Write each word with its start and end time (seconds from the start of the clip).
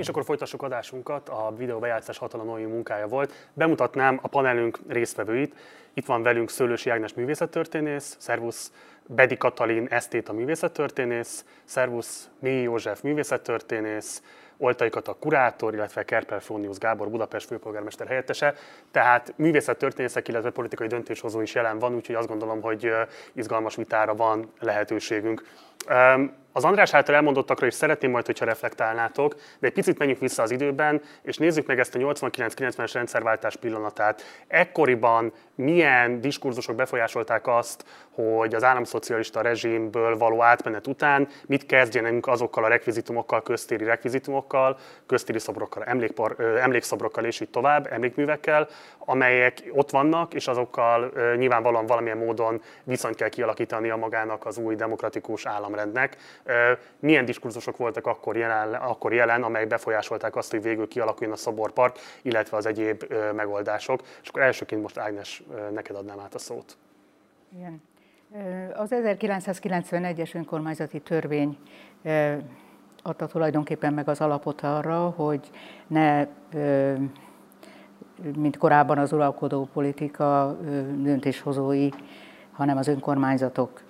És 0.00 0.08
akkor 0.08 0.24
folytassuk 0.24 0.62
adásunkat, 0.62 1.28
a 1.28 1.54
videóbejátszás 1.56 2.18
hatalomai 2.18 2.64
munkája 2.64 3.06
volt. 3.06 3.48
Bemutatnám 3.52 4.18
a 4.22 4.28
panelünk 4.28 4.78
résztvevőit. 4.88 5.54
Itt 5.94 6.06
van 6.06 6.22
velünk 6.22 6.50
Szőlősi 6.50 6.90
Ágnes 6.90 7.14
művészettörténész, 7.14 8.16
szervusz 8.18 8.72
Bedi 9.06 9.36
Katalin 9.36 9.86
esztéta 9.90 10.32
művészettörténész, 10.32 11.44
szervusz 11.64 12.28
Mély 12.38 12.62
József 12.62 13.00
művészettörténész, 13.00 14.22
Oltai 14.56 14.88
Kata 14.88 15.16
kurátor, 15.20 15.74
illetve 15.74 16.04
Kerper 16.04 16.42
Frónius 16.42 16.78
Gábor 16.78 17.08
Budapest 17.08 17.46
főpolgármester 17.46 18.06
helyettese. 18.06 18.54
Tehát 18.90 19.32
művészettörténészek, 19.36 20.28
illetve 20.28 20.50
politikai 20.50 20.86
döntéshozó 20.86 21.40
is 21.40 21.54
jelen 21.54 21.78
van, 21.78 21.94
úgyhogy 21.94 22.14
azt 22.14 22.28
gondolom, 22.28 22.60
hogy 22.60 22.90
izgalmas 23.32 23.76
vitára 23.76 24.14
van 24.14 24.52
lehetőségünk. 24.58 25.42
Az 26.52 26.64
András 26.64 26.94
által 26.94 27.14
elmondottakra 27.14 27.66
is 27.66 27.74
szeretném 27.74 28.10
majd, 28.10 28.26
hogyha 28.26 28.44
reflektálnátok, 28.44 29.34
de 29.58 29.66
egy 29.66 29.72
picit 29.72 29.98
menjünk 29.98 30.20
vissza 30.20 30.42
az 30.42 30.50
időben, 30.50 31.02
és 31.22 31.36
nézzük 31.36 31.66
meg 31.66 31.78
ezt 31.78 31.94
a 31.94 31.98
89-90-es 31.98 32.90
rendszerváltás 32.92 33.56
pillanatát. 33.56 34.22
Ekkoriban 34.46 35.32
milyen 35.54 36.20
diskurzusok 36.20 36.76
befolyásolták 36.76 37.46
azt, 37.46 37.84
hogy 38.10 38.54
az 38.54 38.64
államszocialista 38.64 39.40
rezsimből 39.40 40.16
való 40.16 40.42
átmenet 40.42 40.86
után 40.86 41.28
mit 41.46 41.66
kezdjenünk 41.66 42.26
azokkal 42.26 42.64
a 42.64 42.68
rekvizitumokkal, 42.68 43.42
köztéri 43.42 43.84
rekvizitumokkal, 43.84 44.78
köztéri 45.06 45.38
szobrokkal, 45.38 45.84
emlékpar, 45.84 46.36
emlékszobrokkal 46.60 47.24
és 47.24 47.40
így 47.40 47.50
tovább, 47.50 47.88
emlékművekkel, 47.92 48.68
amelyek 48.98 49.62
ott 49.72 49.90
vannak, 49.90 50.34
és 50.34 50.48
azokkal 50.48 51.12
nyilvánvalóan 51.36 51.86
valamilyen 51.86 52.18
módon 52.18 52.62
viszonyt 52.84 53.16
kell 53.16 53.28
kialakítani 53.28 53.90
a 53.90 53.96
magának 53.96 54.46
az 54.46 54.58
új 54.58 54.74
demokratikus 54.74 55.46
államrendnek. 55.70 56.16
Milyen 56.98 57.24
diskurzusok 57.24 57.76
voltak 57.76 58.06
akkor 58.06 58.36
jelen, 58.36 58.74
akkor 58.74 59.12
jelen 59.12 59.42
amelyek 59.42 59.68
befolyásolták 59.68 60.36
azt, 60.36 60.50
hogy 60.50 60.62
végül 60.62 60.88
kialakuljon 60.88 61.34
a 61.34 61.38
szoborpark, 61.38 61.98
illetve 62.22 62.56
az 62.56 62.66
egyéb 62.66 63.04
megoldások. 63.34 64.00
És 64.22 64.28
akkor 64.28 64.42
elsőként 64.42 64.82
most 64.82 64.98
Ágnes, 64.98 65.42
neked 65.72 65.96
adnám 65.96 66.20
át 66.20 66.34
a 66.34 66.38
szót. 66.38 66.76
Igen. 67.56 67.82
Az 68.74 68.88
1991-es 68.92 70.34
önkormányzati 70.34 71.00
törvény 71.00 71.58
adta 73.02 73.26
tulajdonképpen 73.26 73.94
meg 73.94 74.08
az 74.08 74.20
alapot 74.20 74.60
arra, 74.60 75.08
hogy 75.08 75.50
ne, 75.86 76.26
mint 78.36 78.56
korábban 78.56 78.98
az 78.98 79.12
uralkodó 79.12 79.68
politika 79.72 80.56
döntéshozói, 80.96 81.88
hanem 82.52 82.76
az 82.76 82.88
önkormányzatok 82.88 83.82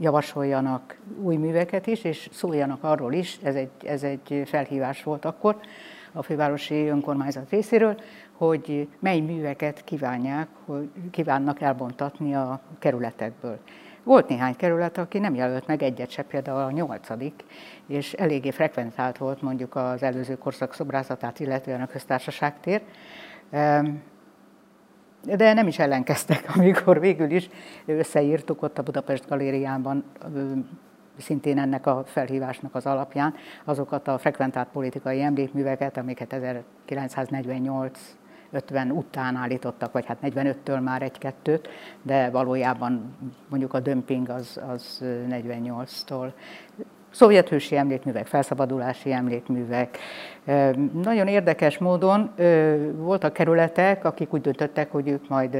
javasoljanak 0.00 0.98
új 1.22 1.36
műveket 1.36 1.86
is, 1.86 2.04
és 2.04 2.28
szóljanak 2.32 2.84
arról 2.84 3.12
is, 3.12 3.38
ez 3.42 3.54
egy, 3.54 3.70
ez 3.84 4.02
egy 4.02 4.42
felhívás 4.46 5.02
volt 5.02 5.24
akkor 5.24 5.56
a 6.12 6.22
fővárosi 6.22 6.86
önkormányzat 6.86 7.50
részéről, 7.50 7.96
hogy 8.32 8.88
mely 8.98 9.20
műveket 9.20 9.84
kívánják, 9.84 10.48
hogy 10.64 10.90
kívánnak 11.10 11.60
elbontatni 11.60 12.34
a 12.34 12.60
kerületekből. 12.78 13.58
Volt 14.02 14.28
néhány 14.28 14.56
kerület, 14.56 14.98
aki 14.98 15.18
nem 15.18 15.34
jelölt 15.34 15.66
meg 15.66 15.82
egyet 15.82 16.10
se, 16.10 16.22
például 16.22 16.60
a 16.60 16.70
nyolcadik, 16.70 17.44
és 17.86 18.12
eléggé 18.12 18.50
frekventált 18.50 19.18
volt 19.18 19.42
mondjuk 19.42 19.76
az 19.76 20.02
előző 20.02 20.38
korszak 20.38 20.74
szobrázatát, 20.74 21.40
illetően 21.40 21.80
a 21.80 21.86
köztársaság 21.86 22.60
tér 22.60 22.82
de 25.26 25.52
nem 25.52 25.66
is 25.66 25.78
ellenkeztek, 25.78 26.44
amikor 26.56 27.00
végül 27.00 27.30
is 27.30 27.48
összeírtuk 27.86 28.62
ott 28.62 28.78
a 28.78 28.82
Budapest 28.82 29.28
Galériában 29.28 30.04
szintén 31.18 31.58
ennek 31.58 31.86
a 31.86 32.02
felhívásnak 32.06 32.74
az 32.74 32.86
alapján 32.86 33.34
azokat 33.64 34.08
a 34.08 34.18
frekventált 34.18 34.68
politikai 34.72 35.20
emlékműveket, 35.20 35.96
amiket 35.96 36.32
1948 36.32 38.16
50 38.50 38.90
után 38.90 39.36
állítottak, 39.36 39.92
vagy 39.92 40.06
hát 40.06 40.18
45-től 40.22 40.82
már 40.82 41.02
egy-kettőt, 41.02 41.68
de 42.02 42.30
valójában 42.30 43.16
mondjuk 43.48 43.74
a 43.74 43.80
dömping 43.80 44.28
az, 44.28 44.60
az 44.68 45.04
48-tól 45.30 46.32
szovjethősi 47.14 47.76
emlékművek, 47.76 48.26
felszabadulási 48.26 49.12
emlékművek. 49.12 49.98
Nagyon 51.02 51.26
érdekes 51.26 51.78
módon 51.78 52.30
voltak 52.96 53.32
kerületek, 53.32 54.04
akik 54.04 54.34
úgy 54.34 54.40
döntöttek, 54.40 54.90
hogy 54.90 55.08
ők 55.08 55.28
majd 55.28 55.56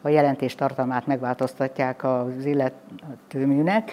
a 0.00 0.08
jelentés 0.08 0.54
tartalmát 0.54 1.06
megváltoztatják 1.06 2.04
az 2.04 2.44
illető 2.44 3.46
műnek. 3.46 3.92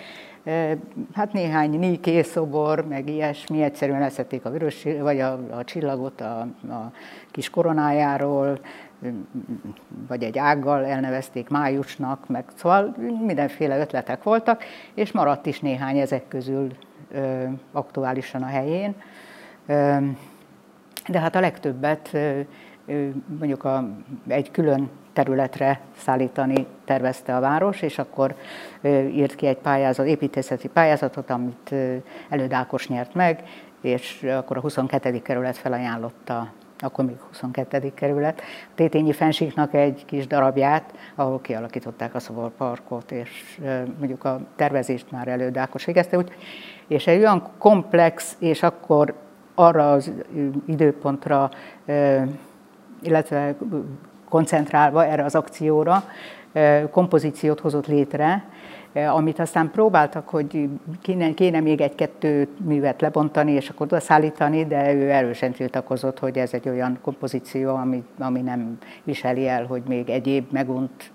Hát 1.13 1.33
néhány 1.33 1.79
Niké 1.79 2.21
szobor, 2.21 2.87
meg 2.87 3.09
ilyesmi, 3.09 3.61
egyszerűen 3.61 3.99
leszették 3.99 4.45
a 4.45 4.49
vörös, 4.49 4.87
vagy 5.01 5.19
a, 5.19 5.39
a 5.49 5.63
csillagot 5.63 6.21
a, 6.21 6.39
a 6.69 6.91
kis 7.31 7.49
koronájáról, 7.49 8.59
vagy 10.07 10.23
egy 10.23 10.37
ággal 10.37 10.85
elnevezték 10.85 11.49
májusnak, 11.49 12.27
meg 12.27 12.45
szóval 12.55 12.95
mindenféle 13.25 13.79
ötletek 13.79 14.23
voltak, 14.23 14.63
és 14.93 15.11
maradt 15.11 15.45
is 15.45 15.59
néhány 15.59 15.97
ezek 15.97 16.27
közül 16.27 16.71
aktuálisan 17.71 18.43
a 18.43 18.45
helyén. 18.45 18.95
De 21.07 21.19
hát 21.19 21.35
a 21.35 21.39
legtöbbet 21.39 22.17
mondjuk 23.39 23.63
a, 23.63 23.89
egy 24.27 24.51
külön 24.51 24.89
területre 25.13 25.79
szállítani 25.97 26.65
tervezte 26.85 27.35
a 27.35 27.39
város, 27.39 27.81
és 27.81 27.99
akkor 27.99 28.35
írt 29.11 29.35
ki 29.35 29.45
egy 29.45 29.57
pályázat, 29.57 30.05
építészeti 30.05 30.67
pályázatot, 30.67 31.29
amit 31.29 31.75
Elődákos 32.29 32.87
nyert 32.87 33.13
meg, 33.13 33.43
és 33.81 34.23
akkor 34.23 34.57
a 34.57 34.61
22. 34.61 35.21
kerület 35.21 35.57
felajánlotta 35.57 36.51
akkor 36.79 37.05
még 37.05 37.15
22. 37.27 37.91
kerület, 37.93 38.41
Tétényi 38.75 39.13
fensíknak 39.13 39.73
egy 39.73 40.05
kis 40.05 40.27
darabját, 40.27 40.93
ahol 41.15 41.41
kialakították 41.41 42.15
a 42.15 42.19
Szobor 42.19 42.51
Parkot, 42.57 43.11
és 43.11 43.59
mondjuk 43.97 44.23
a 44.23 44.39
tervezést 44.55 45.11
már 45.11 45.27
elődákos 45.27 45.85
végezte, 45.85 46.17
úgy, 46.17 46.31
és 46.87 47.07
egy 47.07 47.19
olyan 47.19 47.49
komplex, 47.57 48.35
és 48.39 48.63
akkor 48.63 49.13
arra 49.55 49.91
az 49.91 50.11
időpontra, 50.67 51.49
illetve 53.01 53.55
koncentrálva 54.29 55.05
erre 55.05 55.23
az 55.23 55.35
akcióra, 55.35 56.03
kompozíciót 56.91 57.59
hozott 57.59 57.87
létre, 57.87 58.43
amit 58.93 59.39
aztán 59.39 59.71
próbáltak, 59.71 60.29
hogy 60.29 60.69
kéne, 61.01 61.33
kéne 61.33 61.59
még 61.59 61.81
egy-kettő 61.81 62.47
művet 62.65 63.01
lebontani, 63.01 63.51
és 63.51 63.69
akkor 63.69 63.85
oda 63.85 63.99
szállítani, 63.99 64.65
de 64.65 64.93
ő 64.93 65.11
erősen 65.11 65.51
tiltakozott, 65.51 66.19
hogy 66.19 66.37
ez 66.37 66.53
egy 66.53 66.69
olyan 66.69 66.99
kompozíció, 67.01 67.75
ami, 67.75 68.03
ami 68.19 68.41
nem 68.41 68.77
viseli 69.03 69.47
el, 69.47 69.65
hogy 69.65 69.81
még 69.87 70.09
egyéb 70.09 70.51
megunt 70.51 71.11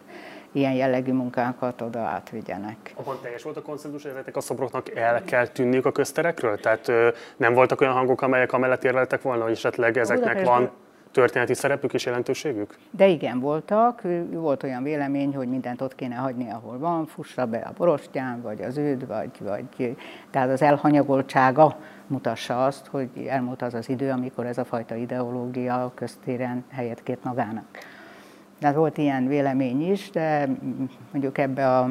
ilyen 0.52 0.72
jellegű 0.72 1.12
munkákat 1.12 1.80
oda 1.80 1.98
átvigyenek. 1.98 2.76
Abban 2.94 3.18
teljes 3.22 3.42
volt 3.42 3.56
a 3.56 3.62
konszenzus, 3.62 4.02
hogy 4.02 4.10
ezeknek 4.10 4.36
a 4.36 4.40
szobroknak 4.40 4.94
el 4.94 5.22
kell 5.24 5.46
tűnniük 5.46 5.86
a 5.86 5.92
közterekről? 5.92 6.60
Tehát 6.60 6.88
ö, 6.88 7.08
nem 7.36 7.54
voltak 7.54 7.80
olyan 7.80 7.92
hangok, 7.92 8.22
amelyek 8.22 8.52
amellett 8.52 8.84
érveltek 8.84 9.22
volna, 9.22 9.42
hogy 9.42 9.52
esetleg 9.52 9.98
ezeknek 9.98 10.44
van 10.44 10.70
történeti 11.14 11.54
szerepük 11.54 11.94
és 11.94 12.04
jelentőségük? 12.04 12.78
De 12.90 13.06
igen, 13.06 13.40
voltak. 13.40 14.02
Volt 14.30 14.62
olyan 14.62 14.82
vélemény, 14.82 15.34
hogy 15.34 15.48
mindent 15.48 15.80
ott 15.80 15.94
kéne 15.94 16.14
hagyni, 16.14 16.50
ahol 16.50 16.78
van, 16.78 17.06
fussa 17.06 17.46
be 17.46 17.58
a 17.58 17.72
borostyán, 17.76 18.42
vagy 18.42 18.62
az 18.62 18.76
őd, 18.76 19.06
vagy, 19.06 19.30
vagy 19.40 19.96
tehát 20.30 20.50
az 20.50 20.62
elhanyagoltsága 20.62 21.76
mutassa 22.06 22.64
azt, 22.64 22.86
hogy 22.86 23.08
elmúlt 23.28 23.62
az 23.62 23.74
az 23.74 23.88
idő, 23.88 24.10
amikor 24.10 24.46
ez 24.46 24.58
a 24.58 24.64
fajta 24.64 24.94
ideológia 24.94 25.92
köztéren 25.94 26.64
helyet 26.70 27.02
kért 27.02 27.24
magának. 27.24 27.64
Tehát 28.58 28.76
volt 28.76 28.98
ilyen 28.98 29.26
vélemény 29.26 29.90
is, 29.90 30.10
de 30.10 30.48
mondjuk 31.10 31.38
ebbe 31.38 31.78
a 31.78 31.90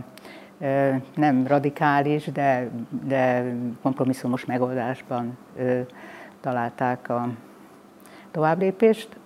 nem 1.15 1.47
radikális, 1.47 2.25
de, 2.25 2.69
de 3.03 3.53
kompromisszumos 3.81 4.45
megoldásban 4.45 5.37
találták 6.41 7.09
a 7.09 7.29
továbblépést. 8.31 9.17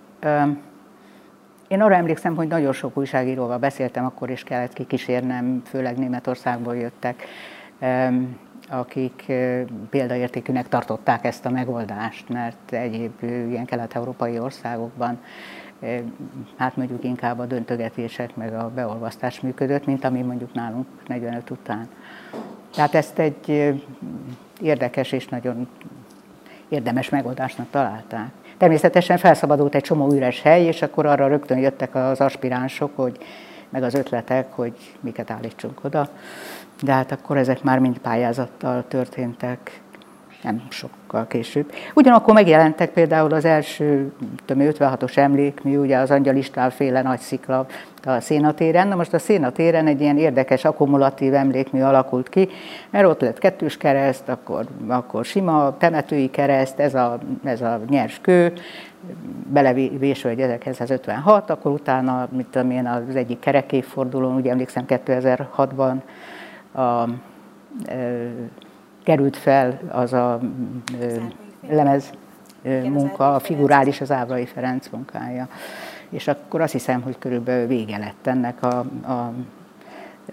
Én 1.68 1.80
arra 1.80 1.94
emlékszem, 1.94 2.36
hogy 2.36 2.48
nagyon 2.48 2.72
sok 2.72 2.96
újságíróval 2.96 3.58
beszéltem, 3.58 4.04
akkor 4.04 4.30
is 4.30 4.42
kellett 4.42 4.72
kikísérnem, 4.72 5.62
főleg 5.64 5.98
Németországból 5.98 6.76
jöttek, 6.76 7.22
akik 8.68 9.32
példaértékűnek 9.90 10.68
tartották 10.68 11.24
ezt 11.24 11.46
a 11.46 11.50
megoldást, 11.50 12.28
mert 12.28 12.72
egyéb 12.72 13.12
ilyen 13.22 13.64
kelet-európai 13.64 14.38
országokban 14.38 15.18
hát 16.56 16.76
mondjuk 16.76 17.04
inkább 17.04 17.38
a 17.38 17.46
döntögetések 17.46 18.36
meg 18.36 18.54
a 18.54 18.70
beolvasztás 18.74 19.40
működött, 19.40 19.86
mint 19.86 20.04
ami 20.04 20.22
mondjuk 20.22 20.54
nálunk 20.54 20.86
45 21.06 21.50
után. 21.50 21.88
Tehát 22.74 22.94
ezt 22.94 23.18
egy 23.18 23.74
érdekes 24.60 25.12
és 25.12 25.28
nagyon 25.28 25.68
érdemes 26.68 27.08
megoldásnak 27.08 27.70
találták. 27.70 28.30
Természetesen 28.58 29.16
felszabadult 29.18 29.74
egy 29.74 29.82
csomó 29.82 30.12
üres 30.12 30.42
hely, 30.42 30.64
és 30.64 30.82
akkor 30.82 31.06
arra 31.06 31.26
rögtön 31.26 31.58
jöttek 31.58 31.94
az 31.94 32.20
aspiránsok, 32.20 32.90
hogy 32.96 33.18
meg 33.68 33.82
az 33.82 33.94
ötletek, 33.94 34.52
hogy 34.52 34.72
miket 35.00 35.30
állítsunk 35.30 35.84
oda. 35.84 36.08
De 36.82 36.92
hát 36.92 37.12
akkor 37.12 37.36
ezek 37.36 37.62
már 37.62 37.78
mind 37.78 37.98
pályázattal 37.98 38.84
történtek, 38.88 39.80
nem 40.42 40.62
sokkal 40.68 41.26
később. 41.26 41.72
Ugyanakkor 41.94 42.34
megjelentek 42.34 42.90
például 42.90 43.32
az 43.32 43.44
első 43.44 44.12
56-os 44.48 45.16
emlékmű, 45.16 45.78
ugye 45.78 45.96
az 45.96 46.10
Angyal 46.10 46.36
István 46.36 46.70
féle 46.70 47.02
nagy 47.02 47.18
szikla 47.18 47.66
a 48.04 48.20
szénatéren. 48.20 48.88
Na 48.88 48.94
most 48.94 49.14
a 49.14 49.18
szénatéren 49.18 49.86
egy 49.86 50.00
ilyen 50.00 50.18
érdekes 50.18 50.64
akkumulatív 50.64 51.34
emlékmű 51.34 51.80
alakult 51.80 52.28
ki, 52.28 52.48
mert 52.90 53.06
ott 53.06 53.20
lett 53.20 53.38
kettős 53.38 53.76
kereszt, 53.76 54.28
akkor, 54.28 54.66
akkor 54.86 55.24
sima 55.24 55.76
temetői 55.78 56.30
kereszt, 56.30 56.78
ez 56.78 56.94
a, 56.94 57.18
ez 57.44 57.60
a 57.60 57.80
nyers 57.88 58.18
kő, 58.20 58.52
belevésve 59.52 60.28
egy 60.28 60.40
1956, 60.40 61.50
akkor 61.50 61.72
utána, 61.72 62.28
mit 62.30 62.46
tudom 62.46 62.70
én, 62.70 62.86
az 62.86 63.16
egyik 63.16 63.38
kerekévfordulón, 63.38 64.34
ugye 64.34 64.50
emlékszem 64.50 64.84
2006-ban 64.88 65.94
a, 66.72 66.80
e, 66.80 68.30
került 69.08 69.36
fel 69.36 69.80
az 69.90 70.12
a 70.12 70.40
e, 71.00 71.74
lemez 71.74 72.10
munka, 72.82 73.34
a 73.34 73.38
figurális, 73.38 74.00
az 74.00 74.10
Ávrai 74.10 74.46
Ferenc 74.46 74.88
munkája. 74.88 75.48
És 76.08 76.28
akkor 76.28 76.60
azt 76.60 76.72
hiszem, 76.72 77.02
hogy 77.02 77.18
körülbelül 77.18 77.66
vége 77.66 77.98
lett 77.98 78.26
ennek 78.26 78.62
a, 78.62 78.78
a 79.12 79.32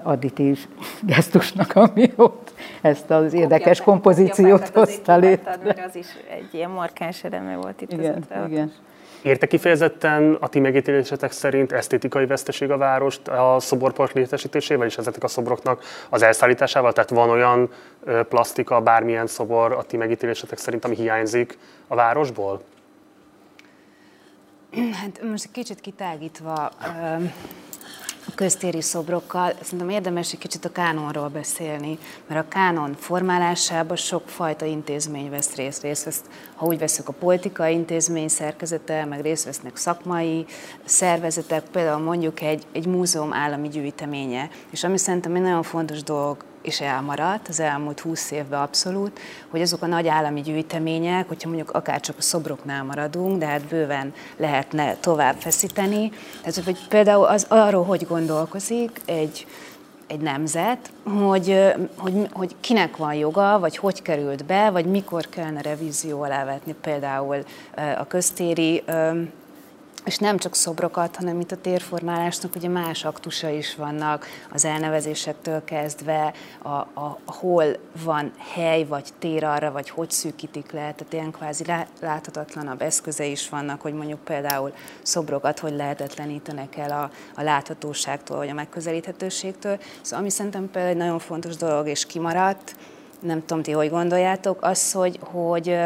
additív 0.03 0.67
gesztusnak, 1.01 1.75
ami 1.75 2.13
ott 2.15 2.53
ezt 2.81 3.11
az 3.11 3.33
érdekes 3.33 3.81
kompozíciót 3.81 4.67
hozta 4.67 5.17
létre. 5.17 5.57
Az 5.87 5.95
is 5.95 6.07
egy 6.29 6.53
ilyen 6.53 6.69
markáns 6.69 7.23
eleme 7.23 7.55
volt 7.55 7.81
itt 7.81 7.91
igen, 7.91 8.23
az 8.29 8.49
igen. 8.49 8.71
Érte 9.21 9.47
kifejezetten 9.47 10.37
a 10.39 10.47
ti 10.47 10.59
megítélésetek 10.59 11.31
szerint 11.31 11.71
esztétikai 11.71 12.25
veszteség 12.25 12.71
a 12.71 12.77
várost 12.77 13.27
a 13.27 13.55
szoborpark 13.59 14.11
létesítésével 14.13 14.87
és 14.87 14.97
ezeknek 14.97 15.23
a 15.23 15.27
szobroknak 15.27 15.83
az 16.09 16.21
elszállításával? 16.21 16.93
Tehát 16.93 17.09
van 17.09 17.29
olyan 17.29 17.69
plastika, 18.29 18.81
bármilyen 18.81 19.27
szobor 19.27 19.71
a 19.71 19.83
ti 19.83 19.97
megítélésetek 19.97 20.57
szerint, 20.57 20.85
ami 20.85 20.95
hiányzik 20.95 21.57
a 21.87 21.95
városból? 21.95 22.61
Hát 25.01 25.21
most 25.29 25.51
kicsit 25.51 25.79
kitágítva 25.79 26.71
a 28.27 28.31
köztéri 28.35 28.81
szobrokkal, 28.81 29.53
szerintem 29.61 29.89
érdemes 29.89 30.33
egy 30.33 30.39
kicsit 30.39 30.65
a 30.65 30.71
kánonról 30.71 31.27
beszélni, 31.27 31.97
mert 32.27 32.45
a 32.45 32.47
kánon 32.47 32.95
formálásában 32.99 33.97
sokfajta 33.97 34.65
intézmény 34.65 35.29
vesz 35.29 35.55
részt. 35.55 35.81
részt 35.81 36.03
vesz, 36.03 36.21
ha 36.55 36.65
úgy 36.65 36.77
veszük 36.77 37.07
a 37.07 37.13
politikai 37.13 37.73
intézmény 37.73 38.27
szerkezete, 38.27 39.05
meg 39.05 39.21
részt 39.21 39.45
vesznek 39.45 39.77
szakmai 39.77 40.45
szervezetek, 40.85 41.63
például 41.63 42.03
mondjuk 42.03 42.41
egy, 42.41 42.63
egy 42.71 42.85
múzeum 42.85 43.33
állami 43.33 43.67
gyűjteménye. 43.67 44.49
És 44.69 44.83
ami 44.83 44.97
szerintem 44.97 45.35
egy 45.35 45.41
nagyon 45.41 45.63
fontos 45.63 46.03
dolog 46.03 46.43
és 46.65 46.81
elmaradt 46.81 47.47
az 47.47 47.59
elmúlt 47.59 47.99
húsz 47.99 48.31
évben 48.31 48.61
abszolút, 48.61 49.19
hogy 49.49 49.61
azok 49.61 49.81
a 49.81 49.85
nagy 49.85 50.07
állami 50.07 50.41
gyűjtemények, 50.41 51.27
hogyha 51.27 51.47
mondjuk 51.47 51.71
akár 51.71 51.99
csak 51.99 52.17
a 52.17 52.21
szobroknál 52.21 52.83
maradunk, 52.83 53.39
de 53.39 53.45
hát 53.45 53.65
bőven 53.65 54.13
lehetne 54.37 54.95
tovább 54.95 55.35
feszíteni. 55.39 56.11
Tehát, 56.41 56.63
hogy 56.63 56.87
például 56.87 57.25
az 57.25 57.45
arról, 57.49 57.83
hogy 57.83 58.07
gondolkozik 58.07 59.01
egy, 59.05 59.47
egy 60.07 60.19
nemzet, 60.19 60.91
hogy, 61.03 61.61
hogy, 61.95 62.29
hogy 62.31 62.55
kinek 62.59 62.97
van 62.97 63.13
joga, 63.13 63.59
vagy 63.59 63.77
hogy 63.77 64.01
került 64.01 64.45
be, 64.45 64.69
vagy 64.69 64.85
mikor 64.85 65.29
kellene 65.29 65.61
revízió 65.61 66.21
alá 66.21 66.45
vetni 66.45 66.75
például 66.81 67.43
a 67.97 68.07
köztéri 68.07 68.83
és 70.05 70.17
nem 70.17 70.37
csak 70.37 70.55
szobrokat, 70.55 71.15
hanem 71.15 71.35
mint 71.35 71.51
a 71.51 71.57
térformálásnak 71.61 72.55
ugye 72.55 72.67
más 72.67 73.05
aktusa 73.05 73.49
is 73.49 73.75
vannak, 73.75 74.27
az 74.51 74.65
elnevezésektől 74.65 75.63
kezdve, 75.63 76.33
a, 76.61 76.69
a 76.69 77.17
hol 77.25 77.65
van 78.03 78.31
hely 78.53 78.83
vagy 78.83 79.09
tér 79.19 79.43
arra, 79.43 79.71
vagy 79.71 79.89
hogy 79.89 80.11
szűkítik 80.11 80.71
le, 80.71 80.79
tehát 80.79 81.13
ilyen 81.13 81.31
kvázi 81.31 81.63
láthatatlanabb 82.01 82.81
eszköze 82.81 83.25
is 83.25 83.49
vannak, 83.49 83.81
hogy 83.81 83.93
mondjuk 83.93 84.19
például 84.19 84.73
szobrokat 85.01 85.59
hogy 85.59 85.73
lehetetlenítenek 85.73 86.77
el 86.77 86.91
a, 86.91 87.11
a 87.39 87.43
láthatóságtól, 87.43 88.37
vagy 88.37 88.49
a 88.49 88.53
megközelíthetőségtől. 88.53 89.77
Szóval 90.01 90.19
ami 90.19 90.29
szerintem 90.29 90.69
például 90.71 90.93
egy 90.93 90.97
nagyon 90.97 91.19
fontos 91.19 91.55
dolog, 91.55 91.87
és 91.87 92.05
kimaradt, 92.05 92.75
nem 93.19 93.45
tudom 93.45 93.63
ti, 93.63 93.71
hogy 93.71 93.89
gondoljátok, 93.89 94.61
az, 94.61 94.91
hogy, 94.91 95.19
hogy 95.21 95.77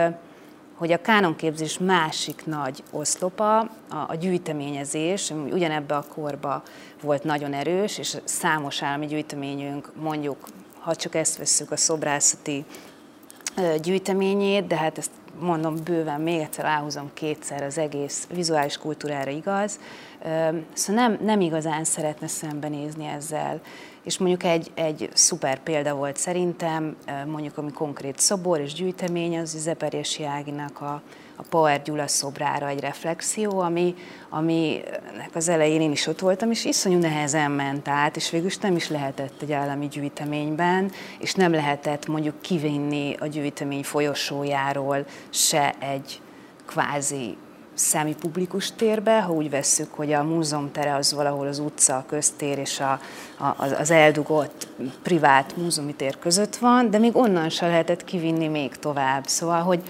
hogy 0.80 0.92
a 0.92 1.02
kánonképzés 1.02 1.78
másik 1.78 2.46
nagy 2.46 2.84
oszlopa, 2.92 3.60
a, 3.60 3.70
a 4.08 4.16
gyűjteményezés, 4.20 5.32
ami 5.32 5.52
ugyanebbe 5.52 5.96
a 5.96 6.06
korba 6.14 6.64
volt 7.02 7.24
nagyon 7.24 7.54
erős, 7.54 7.98
és 7.98 8.18
számos 8.24 8.84
állami 8.84 9.06
gyűjteményünk, 9.06 9.92
mondjuk, 10.02 10.48
ha 10.80 10.96
csak 10.96 11.16
ezt 11.16 11.38
vesszük, 11.38 11.72
a 11.72 11.78
szobrászati 11.78 12.66
gyűjteményét, 13.82 14.68
de 14.68 14.76
hát 14.76 14.98
ezt 14.98 15.12
mondom 15.40 15.76
bőven, 15.84 16.22
még 16.22 16.40
egyszer 16.40 16.66
áhúzom 16.66 17.10
kétszer, 17.14 17.64
az 17.64 17.78
egész 17.78 18.28
vizuális 18.34 18.78
kultúrára 18.78 19.32
igaz. 19.32 19.80
Szóval 20.74 21.08
nem, 21.08 21.18
nem 21.22 21.42
igazán 21.42 21.84
szeretne 21.84 22.28
szembenézni 22.28 23.06
ezzel. 23.06 23.62
És 24.04 24.18
mondjuk 24.18 24.44
egy, 24.44 24.72
egy 24.74 25.10
szuper 25.14 25.60
példa 25.60 25.96
volt 25.96 26.18
szerintem, 26.18 26.96
mondjuk 27.26 27.58
ami 27.58 27.72
konkrét 27.72 28.20
szobor 28.20 28.60
és 28.60 28.74
gyűjtemény, 28.74 29.38
az 29.38 29.50
Zeperjesi 29.58 30.26
Áginak 30.26 30.82
a, 30.82 31.02
a 31.36 31.44
Power 31.50 31.82
Gyula 31.82 32.08
szobrára 32.08 32.68
egy 32.68 32.80
reflexió, 32.80 33.60
ami, 33.60 33.96
aminek 34.30 35.30
az 35.34 35.50
elején 35.50 35.82
én 35.82 35.92
is 35.92 36.08
ott 36.08 36.20
voltam, 36.20 36.52
és 36.52 36.66
iszonyú 36.66 37.00
nehezen 37.00 37.52
ment 37.52 37.88
át, 37.88 38.16
és 38.16 38.30
végül 38.30 38.48
is 38.48 38.58
nem 38.58 38.76
is 38.76 38.90
lehetett 38.90 39.42
egy 39.42 39.52
állami 39.52 39.88
gyűjteményben, 39.88 40.92
és 41.20 41.34
nem 41.34 41.52
lehetett 41.52 42.08
mondjuk 42.08 42.42
kivinni 42.42 43.16
a 43.20 43.28
gyűjtemény 43.28 43.84
folyosójáról 43.84 45.06
se 45.30 45.76
egy 45.80 46.22
kvázi 46.66 47.38
szemi 47.80 48.16
publikus 48.16 48.72
térbe, 48.72 49.22
ha 49.22 49.32
úgy 49.32 49.50
vesszük, 49.50 49.94
hogy 49.94 50.14
a 50.14 50.24
múzeum 50.24 50.72
tere 50.72 50.96
az 50.96 51.14
valahol 51.14 51.48
az 51.48 51.60
utca, 51.60 51.96
a 51.98 52.06
köztér 52.08 52.58
és 52.58 52.80
a, 52.80 53.00
a, 53.38 53.64
az 53.80 53.92
eldugott 53.92 54.68
privát 55.04 55.58
múzeumi 55.58 55.94
tér 55.94 56.20
között 56.20 56.56
van, 56.56 56.90
de 56.90 56.98
még 56.98 57.16
onnan 57.16 57.50
se 57.50 57.68
lehetett 57.68 58.04
kivinni 58.04 58.48
még 58.48 58.76
tovább. 58.76 59.28
Szóval, 59.28 59.62
hogy, 59.62 59.82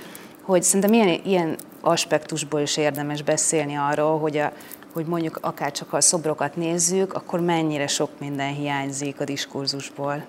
hogy 0.42 0.64
szerintem 0.64 0.94
ilyen, 0.94 1.20
ilyen 1.24 1.56
aspektusból 1.82 2.60
is 2.60 2.78
érdemes 2.78 3.22
beszélni 3.22 3.76
arról, 3.76 4.20
hogy, 4.20 4.38
a, 4.38 4.52
hogy 4.94 5.06
mondjuk 5.06 5.38
akár 5.42 5.72
csak 5.72 5.94
a 5.94 6.02
szobrokat 6.02 6.56
nézzük, 6.56 7.14
akkor 7.14 7.40
mennyire 7.40 7.88
sok 7.88 8.10
minden 8.20 8.54
hiányzik 8.54 9.20
a 9.20 9.24
diskurzusból. 9.24 10.26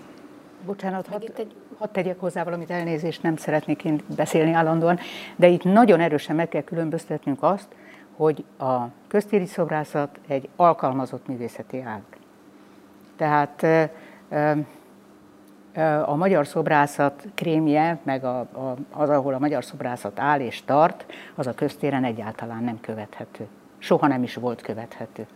Bocsánat, 0.67 1.07
hadd 1.07 1.23
egy... 1.37 1.55
had 1.81 1.91
tegyek 1.91 2.21
hozzá 2.21 2.45
valamit, 2.45 2.71
elnézést, 2.71 3.23
nem 3.23 3.37
szeretnék 3.37 3.85
én 3.85 4.01
beszélni 4.17 4.53
állandóan, 4.53 4.99
de 5.37 5.47
itt 5.47 5.65
nagyon 5.65 6.01
erősen 6.01 6.37
meg 6.37 6.49
kell 6.49 6.63
különböztetnünk 6.63 7.43
azt, 7.43 7.69
hogy 8.17 8.45
a 8.59 8.79
köztéri 9.09 9.47
szobrászat 9.47 10.19
egy 10.27 10.49
alkalmazott 10.57 11.27
művészeti 11.27 11.81
ág. 11.81 12.03
Tehát 13.17 13.67
a 16.05 16.15
magyar 16.15 16.47
szobrászat 16.47 17.27
krémje, 17.35 17.99
meg 18.03 18.25
az, 18.25 19.09
ahol 19.09 19.35
a 19.35 19.39
magyar 19.39 19.65
szobrászat 19.65 20.19
áll 20.19 20.41
és 20.41 20.65
tart, 20.65 21.07
az 21.35 21.47
a 21.47 21.55
köztéren 21.55 22.05
egyáltalán 22.05 22.65
nem 22.65 22.81
követhető. 22.81 23.47
Soha 23.79 24.07
nem 24.07 24.23
is 24.23 24.35
volt 24.35 24.61
követhető. 24.61 25.27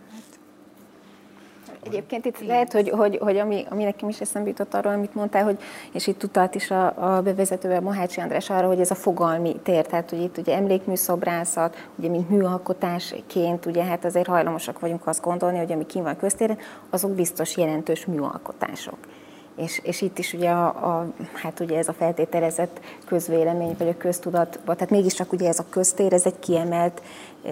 Egyébként 1.85 2.25
itt 2.25 2.39
lehet, 2.39 2.71
hogy, 2.71 2.89
hogy, 2.89 3.17
hogy 3.21 3.37
ami, 3.37 3.65
ami 3.69 3.83
nekem 3.83 4.09
is 4.09 4.21
eszembe 4.21 4.49
jutott 4.49 4.73
arról, 4.73 4.93
amit 4.93 5.15
mondtál, 5.15 5.43
hogy, 5.43 5.57
és 5.93 6.07
itt 6.07 6.23
utalt 6.23 6.55
is 6.55 6.71
a, 6.71 7.15
a 7.15 7.21
bevezetővel 7.21 7.81
Mohácsi 7.81 8.19
András 8.19 8.49
arra, 8.49 8.67
hogy 8.67 8.79
ez 8.79 8.91
a 8.91 8.95
fogalmi 8.95 9.55
tér, 9.63 9.85
tehát 9.85 10.09
hogy 10.09 10.21
itt 10.21 10.37
ugye 10.37 10.55
emlékműszobrászat, 10.55 11.87
ugye 11.95 12.09
mint 12.09 12.29
műalkotásként, 12.29 13.65
ugye 13.65 13.83
hát 13.83 14.05
azért 14.05 14.27
hajlamosak 14.27 14.79
vagyunk 14.79 15.07
azt 15.07 15.21
gondolni, 15.21 15.57
hogy 15.57 15.71
ami 15.71 15.85
kim 15.85 16.03
van 16.03 16.17
köztéren, 16.17 16.57
azok 16.89 17.11
biztos 17.11 17.57
jelentős 17.57 18.05
műalkotások. 18.05 18.97
És, 19.55 19.79
és 19.83 20.01
itt 20.01 20.17
is 20.17 20.33
ugye, 20.33 20.49
a, 20.49 20.65
a, 20.67 21.07
hát 21.33 21.59
ugye 21.59 21.77
ez 21.77 21.87
a 21.87 21.93
feltételezett 21.93 22.79
közvélemény, 23.05 23.75
vagy 23.77 23.87
a 23.87 23.97
köztudat, 23.97 24.59
tehát 24.65 24.89
mégiscsak 24.89 25.31
ugye 25.31 25.47
ez 25.47 25.59
a 25.59 25.65
köztér, 25.69 26.13
ez 26.13 26.25
egy 26.25 26.39
kiemelt 26.39 27.01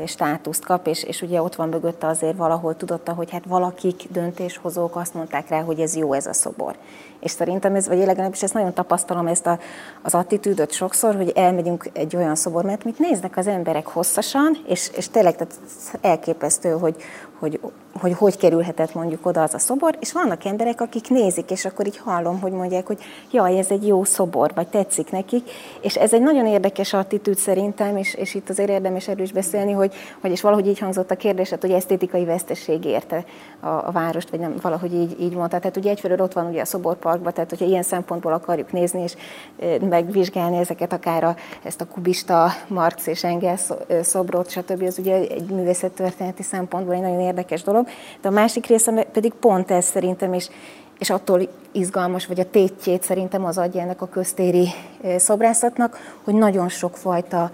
státuszt 0.06 0.66
kap, 0.66 0.88
és, 0.88 1.04
és 1.04 1.22
ugye 1.22 1.42
ott 1.42 1.56
van 1.56 1.70
mögötte 1.70 2.08
azért 2.08 2.38
valahol 2.38 2.76
tudotta, 2.76 3.14
hogy 3.14 3.32
hát 3.32 3.46
valakik 3.46 4.04
döntéshozók 4.10 4.96
azt 4.96 5.14
mondták 5.14 5.50
rá, 5.50 5.62
hogy 5.62 5.80
ez 5.80 5.96
jó 5.96 6.14
ez 6.14 6.26
a 6.26 6.34
szobor. 6.34 6.76
És 7.20 7.32
szerintem 7.32 7.76
ez, 7.76 7.88
vagy 7.88 7.98
legalábbis 7.98 8.44
ezt 8.44 8.54
nagyon 8.54 8.74
tapasztalom, 8.74 9.28
ezt 9.28 9.48
a, 9.48 9.60
az 10.02 10.14
attitűdöt 10.14 10.72
sokszor, 10.72 11.16
hogy 11.16 11.32
elmegyünk 11.36 11.90
egy 11.94 12.16
olyan 12.16 12.36
szobor, 12.36 12.64
mert 12.64 12.84
mit 12.84 13.00
néznek 13.00 13.38
az 13.38 13.48
emberek 13.48 13.88
hosszasan, 13.88 14.58
és, 14.68 14.92
és 14.96 15.10
tényleg 15.10 15.36
tehát 15.36 15.54
elképesztő, 16.02 16.70
hogy, 16.70 16.96
hogy, 17.40 17.60
hogy 18.00 18.14
hogy 18.14 18.38
kerülhetett 18.38 18.94
mondjuk 18.94 19.26
oda 19.26 19.42
az 19.42 19.54
a 19.54 19.60
szobor, 19.60 19.98
és 20.00 20.12
vannak 20.12 20.46
emberek, 20.46 20.82
akik 20.82 21.10
nézik, 21.10 21.52
és 21.52 21.66
akkor 21.66 21.88
így 21.88 21.98
hallom, 21.98 22.42
hogy 22.42 22.52
mondják, 22.52 22.88
hogy 22.88 22.98
jaj, 23.32 23.58
ez 23.58 23.72
egy 23.72 23.88
jó 23.88 24.04
szobor, 24.04 24.52
vagy 24.56 24.68
tetszik 24.68 25.12
nekik, 25.12 25.50
és 25.82 25.96
ez 25.96 26.14
egy 26.14 26.22
nagyon 26.22 26.46
érdekes 26.46 26.94
attitűd 26.94 27.38
szerintem, 27.38 27.98
és, 27.98 28.14
és 28.14 28.34
itt 28.34 28.50
azért 28.50 28.70
érdemes 28.70 29.08
erről 29.08 29.24
is 29.24 29.32
beszélni, 29.32 29.72
hogy, 29.72 29.83
hogy 30.22 30.32
és 30.32 30.42
valahogy 30.42 30.68
így 30.68 30.80
hangzott 30.80 31.12
a 31.12 31.16
kérdés, 31.16 31.54
hogy 31.62 31.72
esztétikai 31.72 32.26
veszteség 32.26 32.86
érte 32.86 33.26
a, 33.60 33.68
a 33.68 33.92
várost, 33.92 34.30
vagy 34.30 34.40
nem, 34.40 34.56
valahogy 34.62 34.94
így, 34.94 35.16
így 35.20 35.34
mondta. 35.34 35.60
Tehát 35.60 35.78
ugye 35.78 35.90
egyfelől 35.90 36.22
ott 36.22 36.34
van 36.34 36.46
ugye 36.46 36.62
a 36.62 36.66
szoborparkban, 36.66 37.34
tehát 37.34 37.50
hogyha 37.50 37.66
ilyen 37.66 37.84
szempontból 37.84 38.34
akarjuk 38.34 38.72
nézni, 38.72 39.02
és 39.02 39.16
megvizsgálni 39.90 40.58
ezeket 40.58 40.94
akár 40.94 41.24
a, 41.24 41.36
ezt 41.64 41.82
a 41.82 41.88
kubista 41.88 42.52
Marx 42.68 43.08
és 43.08 43.24
Engels 43.24 43.70
szobrot, 44.02 44.50
stb. 44.50 44.84
az 44.84 45.00
ugye 45.00 45.16
egy 45.16 45.50
művészettörténeti 45.50 46.44
szempontból 46.44 46.96
egy 46.96 47.02
nagyon 47.02 47.20
érdekes 47.20 47.64
dolog. 47.64 47.88
De 48.22 48.28
a 48.28 48.32
másik 48.32 48.66
része 48.66 49.04
pedig 49.12 49.34
pont 49.34 49.72
ez 49.72 49.86
szerintem, 49.86 50.34
és, 50.34 50.50
és 51.00 51.10
attól 51.10 51.50
izgalmas, 51.72 52.26
vagy 52.26 52.40
a 52.40 52.50
tétjét 52.50 53.04
szerintem 53.04 53.46
az 53.46 53.58
adja 53.58 53.82
ennek 53.82 54.02
a 54.02 54.08
köztéri 54.08 54.68
szobrászatnak, 55.18 56.18
hogy 56.24 56.34
nagyon 56.34 56.70
sok 56.70 56.98
fajta 56.98 57.52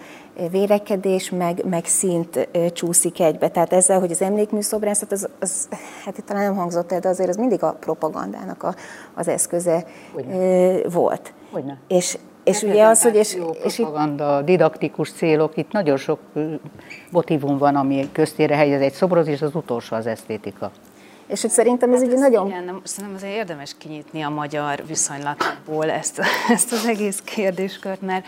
vérekedés, 0.52 1.30
meg, 1.30 1.66
meg 1.66 1.86
szint 1.86 2.50
csúszik 2.74 3.20
egybe. 3.20 3.50
Tehát 3.50 3.74
ezzel, 3.74 4.00
hogy 4.00 4.12
az 4.12 4.22
emlékműszobrászat, 4.22 5.12
az, 5.12 5.30
az 5.40 5.68
hát 6.06 6.18
itt 6.18 6.26
talán 6.26 6.44
nem 6.44 6.56
hangzott 6.56 6.92
el, 6.92 7.00
de 7.00 7.10
azért 7.10 7.30
az 7.30 7.36
mindig 7.36 7.64
a 7.64 7.72
propagandának 7.72 8.64
a, 8.64 8.76
az 9.14 9.28
eszköze 9.28 9.86
Hogyne. 10.14 10.90
volt. 10.90 11.34
Hogyne. 11.52 11.78
És, 11.88 12.18
és 12.44 12.64
ugye 12.64 12.86
az, 12.86 13.02
hogy... 13.02 13.16
És, 13.16 13.38
és 13.64 13.76
propaganda, 13.76 14.40
itt... 14.40 14.46
didaktikus 14.46 15.12
célok, 15.12 15.58
itt 15.58 15.72
nagyon 15.72 15.98
sok 15.98 16.20
motivum 17.12 17.58
van, 17.58 17.76
ami 17.76 18.10
köztére 18.12 18.56
helyez 18.56 18.82
egy 18.82 18.94
szobrot, 18.94 19.28
és 19.28 19.42
az 19.42 19.56
utolsó 19.56 19.96
az 19.96 20.06
esztétika. 20.06 20.72
És 21.28 21.42
hogy 21.42 21.50
szerintem 21.50 21.94
ez 21.94 22.02
hát 22.02 22.12
egy 22.12 22.18
nagyon... 22.18 22.48
Igen, 22.48 22.64
nem, 22.64 22.82
szerintem 22.84 23.16
azért 23.16 23.34
érdemes 23.34 23.76
kinyitni 23.78 24.22
a 24.22 24.30
magyar 24.30 24.84
viszonylatból 24.88 25.90
ezt, 25.90 26.22
ezt 26.50 26.72
az 26.72 26.86
egész 26.86 27.22
kérdéskört, 27.22 28.02
mert 28.02 28.26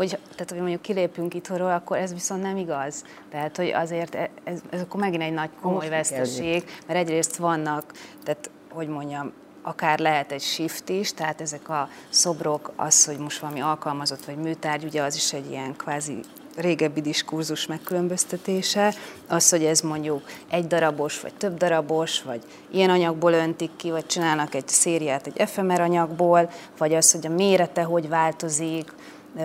hogy, 0.00 0.08
tehát, 0.08 0.50
hogy 0.50 0.58
mondjuk 0.58 0.82
kilépünk 0.82 1.34
itthonról, 1.34 1.70
akkor 1.70 1.96
ez 1.96 2.12
viszont 2.12 2.42
nem 2.42 2.56
igaz. 2.56 3.04
Tehát, 3.30 3.56
hogy 3.56 3.68
azért 3.68 4.14
e, 4.14 4.30
ez, 4.44 4.60
ez 4.70 4.80
akkor 4.80 5.00
megint 5.00 5.22
egy 5.22 5.32
nagy 5.32 5.50
komoly 5.60 5.88
veszteség, 5.88 6.64
mert 6.86 6.98
egyrészt 6.98 7.36
vannak, 7.36 7.92
tehát, 8.24 8.50
hogy 8.70 8.88
mondjam, 8.88 9.32
akár 9.62 9.98
lehet 9.98 10.32
egy 10.32 10.40
shift 10.40 10.88
is, 10.88 11.14
tehát 11.14 11.40
ezek 11.40 11.68
a 11.68 11.88
szobrok, 12.08 12.72
az, 12.76 13.04
hogy 13.04 13.18
most 13.18 13.40
valami 13.40 13.60
alkalmazott 13.60 14.24
vagy 14.24 14.36
műtárgy, 14.36 14.84
ugye 14.84 15.02
az 15.02 15.14
is 15.14 15.32
egy 15.32 15.50
ilyen 15.50 15.76
kvázi 15.76 16.20
régebbi 16.56 17.00
diskurzus 17.00 17.66
megkülönböztetése, 17.66 18.94
az, 19.28 19.50
hogy 19.50 19.64
ez 19.64 19.80
mondjuk 19.80 20.22
egy 20.50 20.66
darabos, 20.66 21.20
vagy 21.20 21.34
több 21.34 21.56
darabos, 21.56 22.22
vagy 22.22 22.42
ilyen 22.70 22.90
anyagból 22.90 23.32
öntik 23.32 23.70
ki, 23.76 23.90
vagy 23.90 24.06
csinálnak 24.06 24.54
egy 24.54 24.68
szériát 24.68 25.26
egy 25.26 25.38
efemer 25.38 25.80
anyagból, 25.80 26.50
vagy 26.78 26.94
az, 26.94 27.12
hogy 27.12 27.26
a 27.26 27.30
mérete 27.30 27.82
hogy 27.82 28.08
változik, 28.08 28.92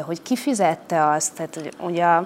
hogy 0.05 0.21
ki 0.21 0.35
fizette 0.35 1.09
azt, 1.09 1.33
tehát 1.33 1.55
hogy 1.55 1.73
ugye 1.79 2.03
a, 2.03 2.17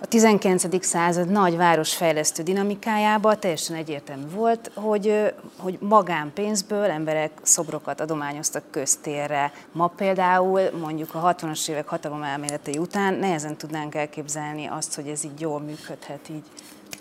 a 0.00 0.06
19. 0.06 0.84
század 0.84 1.28
nagy 1.28 1.56
városfejlesztő 1.56 2.42
dinamikájában 2.42 3.40
teljesen 3.40 3.76
egyértelmű 3.76 4.30
volt, 4.34 4.70
hogy, 4.74 5.34
hogy 5.58 5.78
magánpénzből 5.80 6.90
emberek 6.90 7.30
szobrokat 7.42 8.00
adományoztak 8.00 8.62
köztérre. 8.70 9.52
Ma 9.72 9.86
például 9.86 10.60
mondjuk 10.80 11.14
a 11.14 11.34
60-as 11.34 11.68
évek 11.68 11.88
hatalom 11.88 12.22
elméletei 12.22 12.78
után 12.78 13.14
nehezen 13.14 13.56
tudnánk 13.56 13.94
elképzelni 13.94 14.66
azt, 14.66 14.94
hogy 14.94 15.06
ez 15.06 15.24
így 15.24 15.40
jól 15.40 15.60
működhet 15.60 16.28
így 16.28 16.44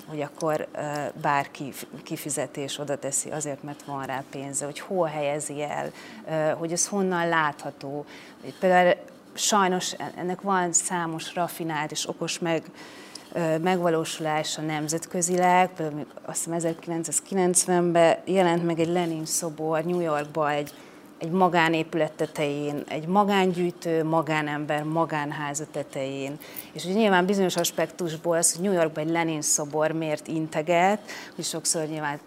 hogy 0.09 0.21
akkor 0.21 0.67
bárki 1.21 1.73
kifizetés 2.03 2.79
oda 2.79 2.97
teszi 2.97 3.29
azért, 3.29 3.63
mert 3.63 3.83
van 3.85 4.05
rá 4.05 4.23
pénze, 4.31 4.65
hogy 4.65 4.79
hol 4.79 5.07
helyezi 5.07 5.61
el, 5.61 5.91
hogy 6.55 6.71
ez 6.71 6.87
honnan 6.87 7.27
látható. 7.27 8.05
Például 8.59 8.95
sajnos 9.39 9.95
ennek 10.15 10.41
van 10.41 10.73
számos 10.73 11.35
rafinált 11.35 11.91
és 11.91 12.07
okos 12.07 12.39
meg, 12.39 12.63
megvalósulása 13.61 14.61
nemzetközileg, 14.61 15.69
például 15.73 16.05
azt 16.25 16.43
hiszem 16.43 16.75
1990-ben 16.85 18.17
jelent 18.25 18.65
meg 18.65 18.79
egy 18.79 18.87
Lenin 18.87 19.25
szobor 19.25 19.83
New 19.83 19.99
Yorkba 19.99 20.51
egy, 20.51 20.73
egy 21.17 21.29
magánépület 21.29 22.11
tetején, 22.11 22.83
egy 22.87 23.07
magángyűjtő, 23.07 24.03
magánember, 24.03 24.83
magánháza 24.83 25.65
tetején. 25.71 26.37
És 26.71 26.85
ugye 26.85 26.93
nyilván 26.93 27.25
bizonyos 27.25 27.55
aspektusból 27.55 28.37
az, 28.37 28.55
hogy 28.55 28.63
New 28.63 28.73
Yorkban 28.73 29.03
egy 29.03 29.11
Lenin 29.11 29.41
szobor 29.41 29.91
miért 29.91 30.27
integet, 30.27 30.99
hogy 31.35 31.43
sokszor 31.43 31.85
nyilván 31.85 32.19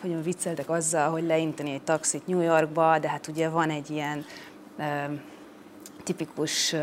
hogy 0.00 0.22
vicceltek 0.22 0.70
azzal, 0.70 1.10
hogy 1.10 1.22
leinteni 1.22 1.72
egy 1.72 1.82
taxit 1.82 2.26
New 2.26 2.40
Yorkba, 2.40 2.98
de 2.98 3.08
hát 3.08 3.26
ugye 3.28 3.48
van 3.48 3.70
egy 3.70 3.90
ilyen 3.90 4.24
tipikus 6.02 6.74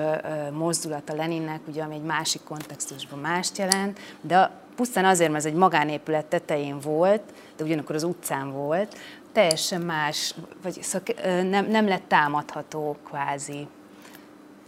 mozdulat 0.51 1.09
a 1.09 1.15
Leninnek, 1.15 1.59
ugye, 1.67 1.83
ami 1.83 1.95
egy 1.95 2.03
másik 2.03 2.43
kontextusban 2.43 3.19
mást 3.19 3.57
jelent, 3.57 3.99
de 4.21 4.51
pusztán 4.75 5.05
azért, 5.05 5.31
mert 5.31 5.45
ez 5.45 5.51
egy 5.51 5.57
magánépület 5.57 6.25
tetején 6.25 6.79
volt, 6.79 7.21
de 7.57 7.63
ugyanakkor 7.63 7.95
az 7.95 8.03
utcán 8.03 8.51
volt, 8.51 8.97
teljesen 9.31 9.81
más, 9.81 10.35
vagy 10.61 10.81
szóval 10.81 11.41
nem, 11.41 11.65
nem 11.65 11.87
lett 11.87 12.07
támadható 12.07 12.97
kvázi. 13.03 13.67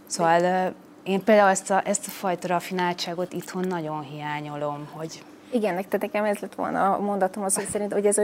Szóval 0.06 0.72
én 1.02 1.24
például 1.24 1.50
ezt 1.50 1.70
a, 1.70 1.82
ezt 1.84 2.06
a 2.06 2.10
fajta 2.10 2.48
rafináltságot 2.48 3.32
itthon 3.32 3.64
nagyon 3.68 4.02
hiányolom, 4.02 4.88
hogy 4.92 5.22
igen, 5.52 5.74
nektek 5.74 6.00
nekem 6.00 6.24
ez 6.24 6.38
lett 6.38 6.54
volna 6.54 6.94
a 6.94 7.00
mondatom, 7.00 7.42
az, 7.42 7.54
hogy 7.54 7.68
szerint, 7.68 7.92
hogy 7.92 8.06
ez 8.06 8.16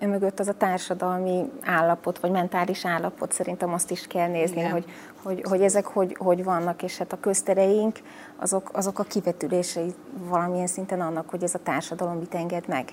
mögött 0.00 0.40
az 0.40 0.48
a 0.48 0.52
társadalmi 0.52 1.50
állapot, 1.62 2.18
vagy 2.18 2.30
mentális 2.30 2.86
állapot, 2.86 3.32
szerintem 3.32 3.72
azt 3.72 3.90
is 3.90 4.06
kell 4.06 4.28
nézni, 4.28 4.62
hogy, 4.62 4.84
hogy, 5.22 5.42
hogy 5.48 5.62
ezek 5.62 5.86
hogy, 5.86 6.16
hogy 6.18 6.44
vannak, 6.44 6.82
és 6.82 6.98
hát 6.98 7.12
a 7.12 7.20
köztereink, 7.20 7.98
azok, 8.36 8.70
azok 8.72 8.98
a 8.98 9.02
kivetülései 9.02 9.94
valamilyen 10.28 10.66
szinten 10.66 11.00
annak, 11.00 11.30
hogy 11.30 11.42
ez 11.42 11.54
a 11.54 11.62
társadalom 11.62 12.18
mit 12.18 12.34
enged 12.34 12.68
meg. 12.68 12.92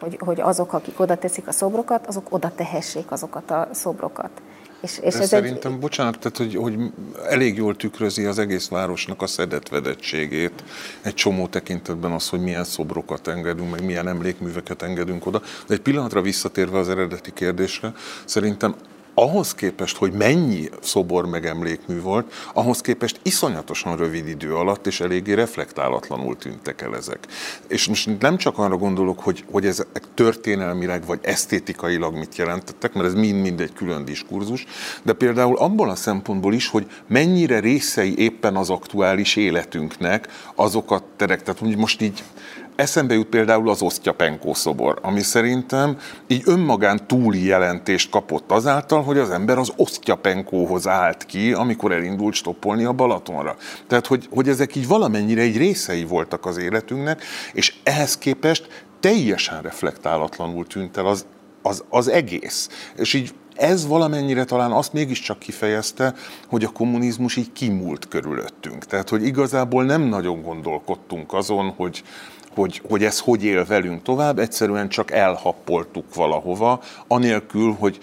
Hogy, 0.00 0.18
hogy 0.24 0.40
azok, 0.40 0.72
akik 0.72 1.00
oda 1.00 1.16
teszik 1.16 1.46
a 1.46 1.52
szobrokat, 1.52 2.06
azok 2.06 2.26
oda 2.30 2.52
tehessék 2.54 3.10
azokat 3.10 3.50
a 3.50 3.68
szobrokat. 3.70 4.30
És, 4.80 4.98
és 5.02 5.14
ez 5.14 5.28
szerintem, 5.28 5.72
egy... 5.72 5.78
bocsánat, 5.78 6.18
tehát, 6.18 6.36
hogy, 6.36 6.54
hogy 6.54 6.78
elég 7.28 7.56
jól 7.56 7.76
tükrözi 7.76 8.24
az 8.24 8.38
egész 8.38 8.68
városnak 8.68 9.22
a 9.22 9.26
szedetvedettségét, 9.26 10.64
egy 11.00 11.14
csomó 11.14 11.46
tekintetben 11.46 12.12
az, 12.12 12.28
hogy 12.28 12.40
milyen 12.40 12.64
szobrokat 12.64 13.28
engedünk, 13.28 13.70
meg 13.70 13.84
milyen 13.84 14.08
emlékműveket 14.08 14.82
engedünk 14.82 15.26
oda. 15.26 15.42
De 15.66 15.74
egy 15.74 15.80
pillanatra 15.80 16.22
visszatérve 16.22 16.78
az 16.78 16.88
eredeti 16.88 17.32
kérdésre, 17.32 17.92
szerintem 18.24 18.74
ahhoz 19.18 19.54
képest, 19.54 19.96
hogy 19.96 20.12
mennyi 20.12 20.68
szobor 20.80 21.26
megemlékmű 21.26 22.00
volt, 22.00 22.32
ahhoz 22.52 22.80
képest 22.80 23.20
iszonyatosan 23.22 23.96
rövid 23.96 24.28
idő 24.28 24.54
alatt 24.54 24.86
és 24.86 25.00
eléggé 25.00 25.32
reflektálatlanul 25.32 26.36
tűntek 26.36 26.80
el 26.80 26.96
ezek. 26.96 27.26
És 27.66 27.88
most 27.88 28.20
nem 28.20 28.36
csak 28.36 28.58
arra 28.58 28.76
gondolok, 28.76 29.20
hogy, 29.20 29.44
hogy 29.50 29.66
ezek 29.66 30.04
történelmileg 30.14 31.06
vagy 31.06 31.18
esztétikailag 31.22 32.14
mit 32.14 32.36
jelentettek, 32.36 32.92
mert 32.92 33.06
ez 33.06 33.14
mind-mind 33.14 33.60
egy 33.60 33.72
külön 33.72 34.04
diskurzus, 34.04 34.66
de 35.02 35.12
például 35.12 35.56
abból 35.56 35.90
a 35.90 35.94
szempontból 35.94 36.54
is, 36.54 36.68
hogy 36.68 36.86
mennyire 37.06 37.60
részei 37.60 38.18
éppen 38.18 38.56
az 38.56 38.70
aktuális 38.70 39.36
életünknek 39.36 40.28
azokat 40.54 41.02
terek, 41.16 41.42
tehát 41.42 41.60
hogy 41.60 41.76
most 41.76 42.00
így 42.00 42.22
Eszembe 42.78 43.14
jut 43.14 43.26
például 43.26 43.70
az 43.70 43.82
Osztyapenkó 43.82 44.54
szobor, 44.54 44.98
ami 45.02 45.20
szerintem 45.20 45.98
így 46.26 46.42
önmagán 46.44 47.06
túli 47.06 47.44
jelentést 47.44 48.10
kapott 48.10 48.50
azáltal, 48.50 49.02
hogy 49.02 49.18
az 49.18 49.30
ember 49.30 49.58
az 49.58 49.72
Osztyapenkóhoz 49.76 50.86
állt 50.86 51.24
ki, 51.24 51.52
amikor 51.52 51.92
elindult 51.92 52.34
stoppolni 52.34 52.84
a 52.84 52.92
Balatonra. 52.92 53.56
Tehát, 53.86 54.06
hogy, 54.06 54.28
hogy 54.30 54.48
ezek 54.48 54.76
így 54.76 54.86
valamennyire 54.86 55.40
egy 55.40 55.56
részei 55.56 56.04
voltak 56.04 56.46
az 56.46 56.56
életünknek, 56.56 57.22
és 57.52 57.74
ehhez 57.82 58.18
képest 58.18 58.86
teljesen 59.00 59.62
reflektálatlanul 59.62 60.66
tűnt 60.66 60.96
el 60.96 61.06
az, 61.06 61.26
az, 61.62 61.84
az 61.88 62.08
egész. 62.08 62.68
És 62.96 63.14
így 63.14 63.34
ez 63.54 63.86
valamennyire 63.86 64.44
talán 64.44 64.72
azt 64.72 64.92
mégiscsak 64.92 65.38
kifejezte, 65.38 66.14
hogy 66.48 66.64
a 66.64 66.72
kommunizmus 66.72 67.36
így 67.36 67.52
kimúlt 67.52 68.08
körülöttünk. 68.08 68.84
Tehát, 68.84 69.08
hogy 69.08 69.26
igazából 69.26 69.84
nem 69.84 70.02
nagyon 70.02 70.42
gondolkodtunk 70.42 71.32
azon, 71.32 71.70
hogy, 71.70 72.02
hogy, 72.58 72.82
hogy 72.88 73.04
ez 73.04 73.20
hogy 73.20 73.44
él 73.44 73.64
velünk 73.64 74.02
tovább, 74.02 74.38
egyszerűen 74.38 74.88
csak 74.88 75.10
elhappoltuk 75.10 76.14
valahova, 76.14 76.80
anélkül, 77.06 77.76
hogy 77.78 77.98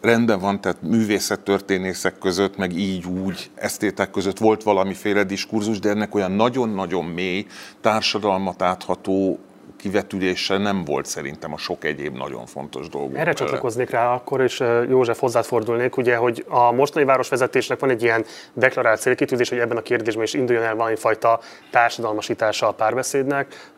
rendben 0.00 0.40
van, 0.40 0.60
tehát 0.60 0.82
művészettörténészek 0.82 2.18
között, 2.18 2.56
meg 2.56 2.76
így 2.76 3.06
úgy, 3.06 3.50
esztétek 3.54 4.10
között 4.10 4.38
volt 4.38 4.62
valamiféle 4.62 5.24
diskurzus, 5.24 5.78
de 5.78 5.88
ennek 5.88 6.14
olyan 6.14 6.32
nagyon-nagyon 6.32 7.04
mély, 7.04 7.46
társadalmat 7.80 8.62
átható 8.62 9.38
kivetülése 9.78 10.58
nem 10.58 10.84
volt 10.84 11.06
szerintem 11.06 11.52
a 11.52 11.58
sok 11.58 11.84
egyéb 11.84 12.16
nagyon 12.16 12.46
fontos 12.46 12.88
dolog. 12.88 13.14
Erre 13.14 13.32
csatlakoznék 13.32 13.90
rá 13.90 14.14
akkor, 14.14 14.40
és 14.40 14.62
József 14.88 15.18
hozzád 15.18 15.44
fordulnék, 15.44 15.96
ugye, 15.96 16.16
hogy 16.16 16.44
a 16.48 16.72
mostani 16.72 17.04
városvezetésnek 17.04 17.78
van 17.80 17.90
egy 17.90 18.02
ilyen 18.02 18.24
deklarált 18.52 19.00
célkitűzés, 19.00 19.48
hogy 19.48 19.58
ebben 19.58 19.76
a 19.76 19.82
kérdésben 19.82 20.24
is 20.24 20.34
induljon 20.34 20.64
el 20.64 20.74
valami 20.74 20.96
fajta 20.96 21.40
társadalmasítása 21.70 22.68
a 22.68 22.72
párbeszédnek. 22.72 23.72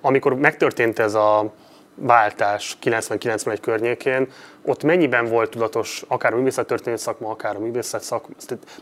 Amikor 0.00 0.34
megtörtént 0.34 0.98
ez 0.98 1.14
a 1.14 1.52
váltás 1.94 2.76
90-91 2.82 3.58
környékén, 3.60 4.28
ott 4.64 4.82
mennyiben 4.82 5.24
volt 5.26 5.50
tudatos 5.50 6.04
akár 6.08 6.32
a 6.32 6.36
művészettörténeti 6.36 7.02
szakma, 7.02 7.30
akár 7.30 7.56
a 7.56 7.58
művészet 7.58 8.02
szak, 8.02 8.26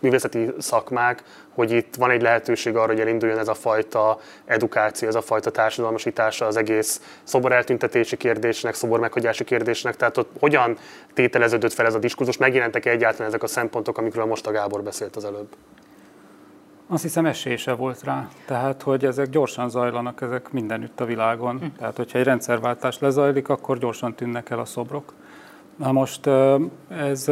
művészeti 0.00 0.52
szakmák, 0.58 1.22
hogy 1.54 1.70
itt 1.70 1.94
van 1.94 2.10
egy 2.10 2.22
lehetőség 2.22 2.76
arra, 2.76 2.92
hogy 2.92 3.00
elinduljon 3.00 3.38
ez 3.38 3.48
a 3.48 3.54
fajta 3.54 4.20
edukáció, 4.44 5.08
ez 5.08 5.14
a 5.14 5.22
fajta 5.22 5.50
társadalmasítása 5.50 6.46
az 6.46 6.56
egész 6.56 7.00
szobor 7.22 7.52
eltüntetési 7.52 8.16
kérdésnek, 8.16 8.74
szobor 8.74 9.00
meghagyási 9.00 9.44
kérdésnek, 9.44 9.96
tehát 9.96 10.16
ott 10.16 10.30
hogyan 10.38 10.78
tételeződött 11.14 11.72
fel 11.72 11.86
ez 11.86 11.94
a 11.94 11.98
diskurzus, 11.98 12.36
megjelentek 12.36 12.86
-e 12.86 12.90
egyáltalán 12.90 13.28
ezek 13.28 13.42
a 13.42 13.46
szempontok, 13.46 13.98
amikről 13.98 14.24
most 14.24 14.46
a 14.46 14.50
Gábor 14.50 14.82
beszélt 14.82 15.16
az 15.16 15.24
előbb? 15.24 15.48
Azt 16.92 17.02
hiszem 17.02 17.26
esése 17.26 17.72
volt 17.72 18.02
rá. 18.02 18.28
Tehát, 18.46 18.82
hogy 18.82 19.04
ezek 19.04 19.28
gyorsan 19.28 19.68
zajlanak, 19.68 20.20
ezek 20.20 20.52
mindenütt 20.52 21.00
a 21.00 21.04
világon. 21.04 21.58
Hm. 21.58 21.66
Tehát, 21.78 21.96
hogyha 21.96 22.18
egy 22.18 22.24
rendszerváltás 22.24 22.98
lezajlik, 22.98 23.48
akkor 23.48 23.78
gyorsan 23.78 24.14
tűnnek 24.14 24.50
el 24.50 24.58
a 24.58 24.64
szobrok. 24.64 25.12
Na 25.76 25.92
most 25.92 26.26
ez, 26.88 27.28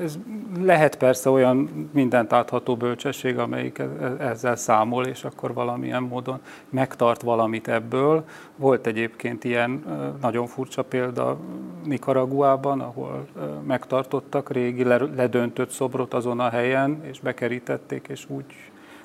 ez 0.00 0.18
lehet 0.62 0.96
persze 0.96 1.30
olyan 1.30 1.88
mindent 1.92 2.32
átható 2.32 2.76
bölcsesség, 2.76 3.38
amelyik 3.38 3.78
e, 3.78 3.82
e, 3.82 4.24
ezzel 4.24 4.56
számol, 4.56 5.06
és 5.06 5.24
akkor 5.24 5.54
valamilyen 5.54 6.02
módon 6.02 6.40
megtart 6.68 7.22
valamit 7.22 7.68
ebből. 7.68 8.24
Volt 8.56 8.86
egyébként 8.86 9.44
ilyen 9.44 9.84
nagyon 10.20 10.46
furcsa 10.46 10.82
példa 10.82 11.36
Nicaraguában, 11.84 12.80
ahol 12.80 13.26
megtartottak 13.66 14.50
régi 14.50 14.84
ledöntött 15.16 15.70
szobrot 15.70 16.14
azon 16.14 16.40
a 16.40 16.48
helyen, 16.48 17.04
és 17.04 17.20
bekerítették, 17.20 18.06
és 18.08 18.24
úgy 18.28 18.44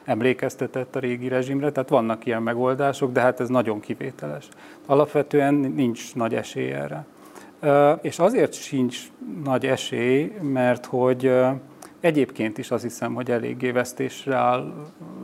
emlékeztetett 0.06 0.96
a 0.96 1.00
régi 1.00 1.28
rezsimre, 1.28 1.72
tehát 1.72 1.90
vannak 1.90 2.26
ilyen 2.26 2.44
megoldások, 2.44 3.12
de 3.12 3.22
hát 3.22 3.40
ez 3.40 3.50
nagyon 3.50 3.80
kivételes. 3.80 4.48
Alapvetően 4.86 5.54
nincs 5.54 6.16
nagy 6.16 6.34
esély 6.36 6.72
erre. 6.72 7.06
És 8.02 8.20
azért 8.20 8.54
sincs 8.54 9.00
nagy 9.44 9.66
esély, 9.66 10.32
mert 10.42 10.86
hogy 10.86 11.32
egyébként 12.00 12.58
is 12.58 12.72
azt 12.72 12.84
hiszem, 12.84 13.14
hogy 13.14 13.32
eléggé 13.32 13.72
vesztésre 13.72 14.36
áll 14.36 14.74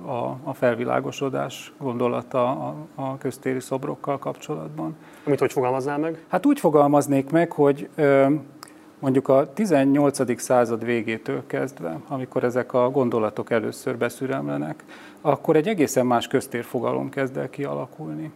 a, 0.06 0.38
a 0.44 0.54
felvilágosodás 0.54 1.74
gondolata 1.78 2.50
a, 2.50 2.76
a 2.96 3.18
köztéri 3.18 3.60
szobrokkal 3.60 4.20
kapcsolatban. 4.20 4.96
Amit 5.24 5.40
hogy 5.40 5.52
fogalmaznál 5.52 5.98
meg? 5.98 6.24
Hát 6.28 6.46
úgy 6.46 6.60
fogalmaznék 6.60 7.30
meg, 7.30 7.52
hogy 7.52 7.90
mondjuk 9.02 9.28
a 9.28 9.54
18. 9.54 10.42
század 10.42 10.86
végétől 10.86 11.44
kezdve, 11.48 12.00
amikor 12.08 12.44
ezek 12.44 12.74
a 12.74 12.90
gondolatok 12.90 13.52
először 13.52 13.98
beszüremlenek, 13.98 14.84
akkor 15.22 15.56
egy 15.56 15.68
egészen 15.68 16.06
más 16.06 16.28
köztérfogalom 16.28 17.10
kezd 17.10 17.38
el 17.38 17.50
kialakulni. 17.50 18.32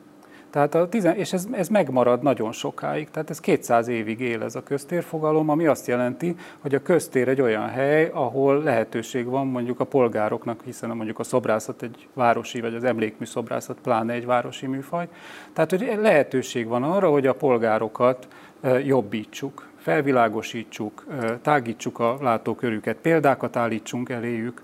Tehát 0.50 0.76
a 0.76 0.90
tizen, 0.90 1.16
és 1.16 1.34
ez, 1.34 1.48
ez 1.52 1.68
megmarad 1.68 2.22
nagyon 2.22 2.52
sokáig, 2.52 3.10
tehát 3.10 3.30
ez 3.30 3.40
200 3.40 3.88
évig 3.88 4.20
él 4.20 4.44
ez 4.44 4.56
a 4.56 4.64
köztérfogalom, 4.64 5.50
ami 5.50 5.66
azt 5.66 5.88
jelenti, 5.88 6.36
hogy 6.60 6.76
a 6.76 6.82
köztér 6.82 7.28
egy 7.28 7.42
olyan 7.42 7.70
hely, 7.70 8.10
ahol 8.14 8.64
lehetőség 8.64 9.26
van 9.26 9.48
mondjuk 9.48 9.80
a 9.80 9.84
polgároknak, 9.84 10.62
hiszen 10.64 10.90
mondjuk 10.90 11.20
a 11.20 11.24
szobrászat 11.24 11.82
egy 11.82 12.08
városi, 12.14 12.62
vagy 12.62 12.74
az 12.74 12.84
emlékmű 12.84 13.26
szobrászat 13.26 13.78
pláne 13.82 14.14
egy 14.14 14.26
városi 14.26 14.68
műfaj. 14.68 15.08
Tehát, 15.54 15.70
hogy 15.70 15.98
lehetőség 16.02 16.68
van 16.68 16.84
arra, 16.84 17.10
hogy 17.10 17.28
a 17.28 17.34
polgárokat 17.34 18.28
jobbítsuk, 18.84 19.68
felvilágosítsuk, 19.86 21.06
tágítsuk 21.42 22.00
a 22.00 22.18
látókörüket, 22.22 22.98
példákat 22.98 23.56
állítsunk 23.56 24.10
eléjük, 24.10 24.62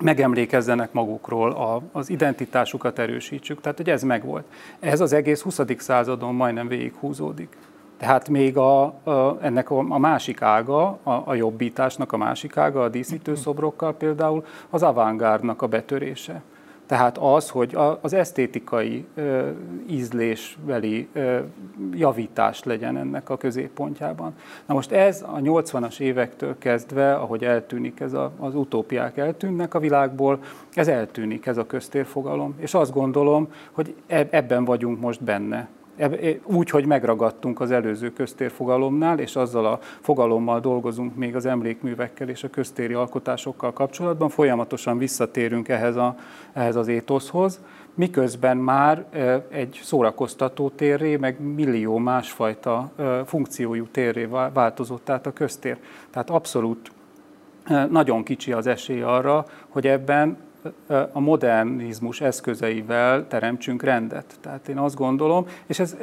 megemlékezzenek 0.00 0.92
magukról, 0.92 1.88
az 1.92 2.10
identitásukat 2.10 2.98
erősítsük. 2.98 3.60
Tehát, 3.60 3.76
hogy 3.76 3.90
ez 3.90 4.02
megvolt. 4.02 4.44
Ez 4.80 5.00
az 5.00 5.12
egész 5.12 5.40
20. 5.40 5.60
századon 5.76 6.34
majdnem 6.34 6.68
végighúzódik. 6.68 7.56
Tehát 7.96 8.28
még 8.28 8.56
a, 8.56 8.82
a, 8.82 9.38
ennek 9.40 9.70
a, 9.70 9.78
a 9.78 9.98
másik 9.98 10.42
ága, 10.42 10.98
a, 11.02 11.22
a 11.24 11.34
jobbításnak 11.34 12.12
a 12.12 12.16
másik 12.16 12.56
ága, 12.56 12.82
a 12.82 12.88
díszítőszobrokkal 12.88 13.94
például, 13.94 14.44
az 14.70 14.82
avantgárdnak 14.82 15.62
a 15.62 15.66
betörése. 15.66 16.42
Tehát 16.86 17.18
az, 17.18 17.50
hogy 17.50 17.76
az 18.00 18.12
esztétikai 18.12 19.06
ízlésbeli 19.88 21.08
javítás 21.92 22.64
legyen 22.64 22.96
ennek 22.96 23.30
a 23.30 23.36
középpontjában. 23.36 24.34
Na 24.66 24.74
most 24.74 24.92
ez 24.92 25.22
a 25.22 25.36
80-as 25.36 26.00
évektől 26.00 26.58
kezdve, 26.58 27.14
ahogy 27.14 27.44
eltűnik 27.44 28.00
ez 28.00 28.12
a, 28.12 28.32
az 28.38 28.54
utópiák 28.54 29.16
eltűnnek 29.16 29.74
a 29.74 29.78
világból, 29.78 30.38
ez 30.72 30.88
eltűnik, 30.88 31.46
ez 31.46 31.56
a 31.56 31.66
köztérfogalom. 31.66 32.54
És 32.58 32.74
azt 32.74 32.92
gondolom, 32.92 33.52
hogy 33.72 33.94
ebben 34.30 34.64
vagyunk 34.64 35.00
most 35.00 35.22
benne 35.22 35.68
úgy, 36.44 36.70
hogy 36.70 36.86
megragadtunk 36.86 37.60
az 37.60 37.70
előző 37.70 38.12
köztérfogalomnál, 38.12 39.18
és 39.18 39.36
azzal 39.36 39.66
a 39.66 39.78
fogalommal 40.00 40.60
dolgozunk 40.60 41.16
még 41.16 41.36
az 41.36 41.46
emlékművekkel 41.46 42.28
és 42.28 42.44
a 42.44 42.50
köztéri 42.50 42.92
alkotásokkal 42.92 43.72
kapcsolatban, 43.72 44.28
folyamatosan 44.28 44.98
visszatérünk 44.98 45.68
ehhez, 45.68 45.96
a, 45.96 46.16
ehhez 46.52 46.76
az 46.76 46.88
étoszhoz, 46.88 47.60
miközben 47.94 48.56
már 48.56 49.04
egy 49.48 49.80
szórakoztató 49.82 50.68
térré, 50.68 51.16
meg 51.16 51.40
millió 51.40 51.98
másfajta 51.98 52.92
funkciójú 53.26 53.86
térré 53.86 54.24
változott 54.52 55.10
át 55.10 55.26
a 55.26 55.32
köztér. 55.32 55.76
Tehát 56.10 56.30
abszolút 56.30 56.90
nagyon 57.90 58.22
kicsi 58.22 58.52
az 58.52 58.66
esély 58.66 59.02
arra, 59.02 59.44
hogy 59.68 59.86
ebben 59.86 60.36
a 61.12 61.20
modernizmus 61.20 62.20
eszközeivel 62.20 63.26
teremtsünk 63.28 63.82
rendet. 63.82 64.34
Tehát 64.40 64.68
én 64.68 64.78
azt 64.78 64.94
gondolom, 64.94 65.46
és 65.66 65.78
ez, 65.78 65.96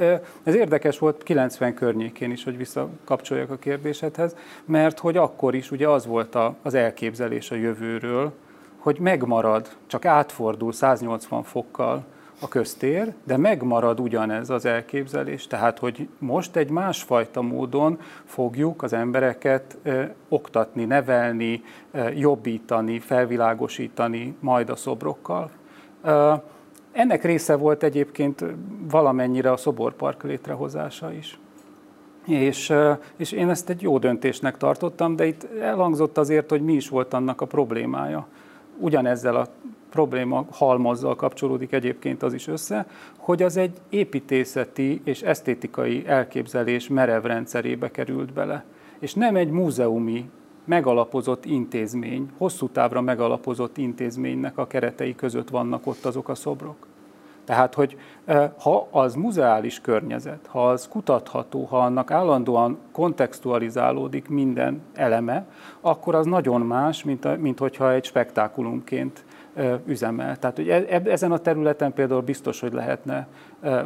ez 0.43 0.55
érdekes 0.55 0.99
volt 0.99 1.23
90 1.23 1.73
környékén 1.73 2.31
is, 2.31 2.43
hogy 2.43 2.57
visszakapcsoljak 2.57 3.49
a 3.49 3.57
kérdésedhez, 3.57 4.35
mert 4.65 4.99
hogy 4.99 5.17
akkor 5.17 5.55
is 5.55 5.71
ugye 5.71 5.87
az 5.87 6.05
volt 6.05 6.37
az 6.61 6.73
elképzelés 6.73 7.51
a 7.51 7.55
jövőről, 7.55 8.33
hogy 8.77 8.99
megmarad, 8.99 9.69
csak 9.87 10.05
átfordul 10.05 10.71
180 10.71 11.43
fokkal 11.43 12.03
a 12.43 12.47
köztér, 12.47 13.13
de 13.23 13.37
megmarad 13.37 13.99
ugyanez 13.99 14.49
az 14.49 14.65
elképzelés, 14.65 15.47
tehát 15.47 15.79
hogy 15.79 16.07
most 16.19 16.55
egy 16.55 16.69
másfajta 16.69 17.41
módon 17.41 17.99
fogjuk 18.25 18.83
az 18.83 18.93
embereket 18.93 19.77
oktatni, 20.29 20.85
nevelni, 20.85 21.63
jobbítani, 22.15 22.99
felvilágosítani 22.99 24.35
majd 24.39 24.69
a 24.69 24.75
szobrokkal. 24.75 25.49
Ennek 26.91 27.23
része 27.23 27.55
volt 27.55 27.83
egyébként 27.83 28.45
valamennyire 28.89 29.51
a 29.51 29.57
szoborpark 29.57 30.23
létrehozása 30.23 31.13
is. 31.13 31.39
És, 32.25 32.73
és 33.15 33.31
én 33.31 33.49
ezt 33.49 33.69
egy 33.69 33.81
jó 33.81 33.97
döntésnek 33.97 34.57
tartottam, 34.57 35.15
de 35.15 35.25
itt 35.25 35.47
elhangzott 35.61 36.17
azért, 36.17 36.49
hogy 36.49 36.61
mi 36.61 36.73
is 36.73 36.89
volt 36.89 37.13
annak 37.13 37.41
a 37.41 37.45
problémája. 37.45 38.27
Ugyanezzel 38.77 39.35
a 39.35 39.47
probléma 39.93 40.45
halmazzal 40.51 41.15
kapcsolódik 41.15 41.71
egyébként 41.71 42.23
az 42.23 42.33
is 42.33 42.47
össze, 42.47 42.85
hogy 43.17 43.43
az 43.43 43.57
egy 43.57 43.77
építészeti 43.89 45.01
és 45.03 45.21
esztétikai 45.21 46.03
elképzelés 46.07 46.87
merev 46.87 47.23
rendszerébe 47.23 47.91
került 47.91 48.33
bele. 48.33 48.63
És 48.99 49.13
nem 49.13 49.35
egy 49.35 49.49
múzeumi 49.49 50.29
megalapozott 50.65 51.45
intézmény, 51.45 52.29
hosszú 52.37 52.67
távra 52.69 53.01
megalapozott 53.01 53.77
intézménynek 53.77 54.57
a 54.57 54.67
keretei 54.67 55.15
között 55.15 55.49
vannak 55.49 55.87
ott 55.87 56.05
azok 56.05 56.29
a 56.29 56.35
szobrok. 56.35 56.87
Tehát, 57.45 57.73
hogy 57.73 57.97
ha 58.59 58.87
az 58.91 59.15
muzeális 59.15 59.81
környezet, 59.81 60.47
ha 60.47 60.67
az 60.67 60.87
kutatható, 60.87 61.63
ha 61.63 61.77
annak 61.77 62.11
állandóan 62.11 62.77
kontextualizálódik 62.91 64.29
minden 64.29 64.81
eleme, 64.93 65.45
akkor 65.81 66.15
az 66.15 66.25
nagyon 66.25 66.61
más, 66.61 67.03
mint, 67.03 67.37
mint 67.37 67.59
hogyha 67.59 67.91
egy 67.91 68.05
spektákulumként 68.05 69.23
üzemel. 69.85 70.37
Tehát 70.37 70.55
hogy 70.55 70.69
e, 70.69 71.01
ezen 71.05 71.31
a 71.31 71.37
területen 71.37 71.93
például 71.93 72.21
biztos, 72.21 72.59
hogy 72.59 72.73
lehetne 72.73 73.27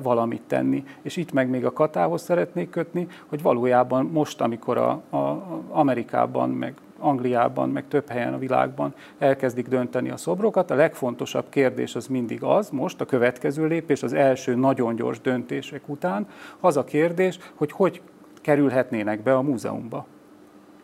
valamit 0.02 0.42
tenni. 0.48 0.84
És 1.02 1.18
itt 1.18 1.32
meg 1.32 1.50
még 1.50 1.66
a 1.66 1.74
katához 1.74 2.22
szeretnék 2.22 2.70
kötni, 2.70 3.08
hogy 3.28 3.42
valójában 3.42 4.06
most, 4.06 4.42
amikor 4.42 4.78
a, 4.78 4.90
a 5.18 5.44
Amerikában, 5.70 6.50
meg 6.50 6.74
Angliában, 7.00 7.70
meg 7.70 7.88
több 7.88 8.10
helyen 8.10 8.34
a 8.34 8.38
világban 8.38 8.94
elkezdik 9.18 9.68
dönteni 9.68 10.10
a 10.10 10.18
szobrokat. 10.18 10.72
A 10.72 10.76
legfontosabb 10.76 11.46
kérdés 11.50 11.96
az 11.96 12.08
mindig 12.08 12.44
az, 12.44 12.70
most 12.70 13.02
a 13.02 13.06
következő 13.06 13.66
lépés, 13.66 14.04
az 14.04 14.14
első 14.14 14.56
nagyon 14.56 14.96
gyors 14.96 15.22
döntések 15.22 15.90
után, 15.90 16.28
az 16.60 16.78
a 16.78 16.84
kérdés, 16.84 17.40
hogy 17.56 17.72
hogy 17.72 18.02
kerülhetnének 18.42 19.24
be 19.24 19.36
a 19.36 19.42
múzeumba. 19.42 20.06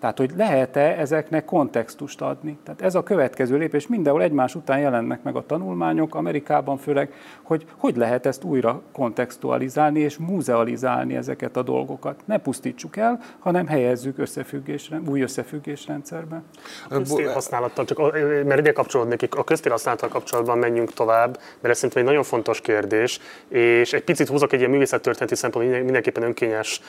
Tehát, 0.04 0.18
hogy 0.18 0.32
lehet-e 0.36 0.96
ezeknek 1.00 1.46
kontextust 1.46 2.22
adni? 2.22 2.58
Tehát 2.64 2.82
ez 2.82 2.96
a 2.96 3.04
következő 3.04 3.58
lépés, 3.58 3.88
mindenhol 3.88 4.22
egymás 4.22 4.56
után 4.56 4.80
jelennek 4.80 5.24
meg 5.24 5.36
a 5.36 5.46
tanulmányok, 5.46 6.16
Amerikában 6.16 6.78
főleg, 6.78 7.14
hogy 7.42 7.66
hogy 7.78 7.96
lehet 7.96 8.26
ezt 8.26 8.44
újra 8.44 8.82
kontextualizálni 8.92 10.00
és 10.00 10.18
muzealizálni 10.18 11.16
ezeket 11.16 11.58
a 11.58 11.62
dolgokat. 11.62 12.22
Ne 12.26 12.38
pusztítsuk 12.38 12.98
el, 12.98 13.20
hanem 13.40 13.68
helyezzük 13.68 14.18
összefüggésre, 14.18 15.02
új 15.10 15.22
összefüggésrendszerbe. 15.22 16.42
A 16.90 17.32
használattal 17.34 17.86
csak 17.86 18.12
mert 18.46 18.60
ide 18.60 18.72
kapcsolódnék, 18.72 19.36
a 19.36 19.44
köztérhasználattal 19.44 20.10
kapcsolatban 20.10 20.58
menjünk 20.58 20.94
tovább, 20.94 21.40
mert 21.60 21.74
ez 21.74 21.76
szerintem 21.76 22.02
egy 22.02 22.08
nagyon 22.08 22.24
fontos 22.24 22.62
kérdés, 22.62 23.20
és 23.48 23.94
egy 23.94 24.04
picit 24.04 24.28
húzok 24.28 24.54
egy 24.54 24.60
ilyen 24.60 24.72
művészettörténeti 24.72 25.36
szempontból 25.36 25.80
mindenképpen 25.80 26.24
önkényes 26.24 26.82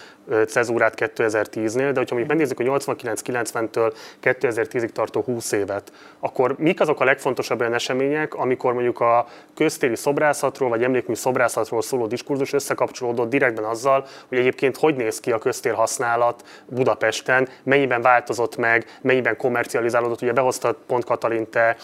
cezúrát 0.47 0.95
2010-nél, 0.97 1.91
de 1.93 1.99
hogyha 1.99 2.15
mondjuk 2.15 2.29
megnézzük, 2.29 2.57
hogy 2.57 2.67
89 2.67 3.03
1990-től 3.05 3.95
2010-ig 4.23 4.89
tartó 4.89 5.21
20 5.21 5.53
évet, 5.53 5.93
akkor 6.19 6.55
mik 6.59 6.81
azok 6.81 7.01
a 7.01 7.05
legfontosabb 7.05 7.61
olyan 7.61 7.75
események, 7.75 8.35
amikor 8.35 8.73
mondjuk 8.73 9.01
a 9.01 9.27
köztéri 9.55 9.97
szobrászatról 9.97 10.69
vagy 10.69 10.83
emlékmű 10.83 11.15
szobrászatról 11.15 11.83
szóló 11.83 12.07
diskurzus 12.07 12.53
összekapcsolódott 12.53 13.29
direktben 13.31 13.65
azzal, 13.65 14.07
hogy 14.29 14.39
egyébként 14.39 14.77
hogy 14.77 14.97
néz 14.97 15.21
ki 15.21 15.33
a 15.33 15.39
köztér 15.39 15.75
használat 15.75 16.45
Budapesten, 16.67 17.49
mennyiben 17.63 18.03
változott 18.03 18.57
meg, 18.57 18.87
mennyiben 19.01 19.37
komercializálódott. 19.37 20.23
Ugye 20.23 20.33
behoztad 20.33 20.77
pont 20.87 21.05
katalinte 21.05 21.77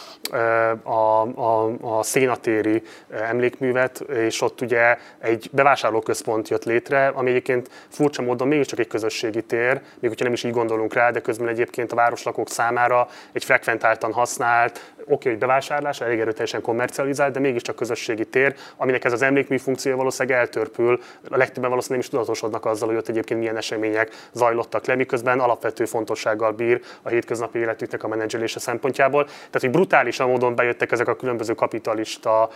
a, 0.83 0.93
a, 0.93 1.71
a 1.81 2.03
szénatéri 2.03 2.83
emlékművet, 3.11 4.01
és 4.01 4.41
ott 4.41 4.61
ugye 4.61 4.99
egy 5.19 5.49
bevásárlóközpont 5.53 6.49
jött 6.49 6.65
létre, 6.65 7.07
ami 7.07 7.31
egyébként 7.31 7.69
furcsa 7.89 8.23
módon 8.23 8.49
mégiscsak 8.49 8.79
egy 8.79 8.87
közösségi 8.87 9.43
tér, 9.43 9.81
még 10.01 10.11
hogyha 10.11 10.25
nem 10.25 10.33
is 10.33 10.45
így 10.45 10.53
gondolunk 10.53 10.95
rá, 10.95 11.10
de 11.11 11.21
közben 11.21 11.49
egyébként 11.49 11.93
a 11.93 11.95
városlakók 11.95 12.51
számára 12.51 13.09
egy 13.33 13.45
frekventáltan 13.45 14.13
használt, 14.13 14.93
oké, 15.07 15.29
hogy 15.29 15.39
bevásárlás, 15.39 16.01
elég 16.01 16.21
erőteljesen 16.21 16.61
kommercializált, 16.61 17.33
de 17.33 17.41
mégiscsak 17.41 17.77
közösségi 17.77 18.25
tér, 18.25 18.55
aminek 18.77 19.05
ez 19.05 19.13
az 19.13 19.23
emlékmű 19.23 19.57
funkciója 19.57 19.97
valószínűleg 19.97 20.39
eltörpül. 20.39 21.01
A 21.31 21.37
legtöbben 21.37 21.71
valószínűleg 21.71 21.89
nem 21.89 21.99
is 21.99 22.09
tudatosodnak 22.09 22.67
azzal, 22.67 22.89
hogy 22.89 22.97
ott 22.97 23.09
egyébként 23.09 23.41
milyen 23.41 23.57
események 23.57 24.29
zajlottak 24.33 24.87
le, 24.87 24.95
miközben 24.95 25.41
alapvető 25.41 25.85
fontossággal 25.85 26.53
bír 26.53 26.81
a 27.03 27.09
hétköznapi 27.09 27.59
életüknek 27.59 28.05
a 28.05 28.09
menedzselése 28.09 28.61
szempontjából. 28.61 29.25
Tehát, 29.25 29.61
hogy 29.61 29.71
brutálisan 29.71 30.29
módon 30.29 30.55
bejöttek 30.55 30.93
ezek 30.93 31.09
a 31.09 31.17
különböző 31.17 31.55
kapitalista 31.55 32.51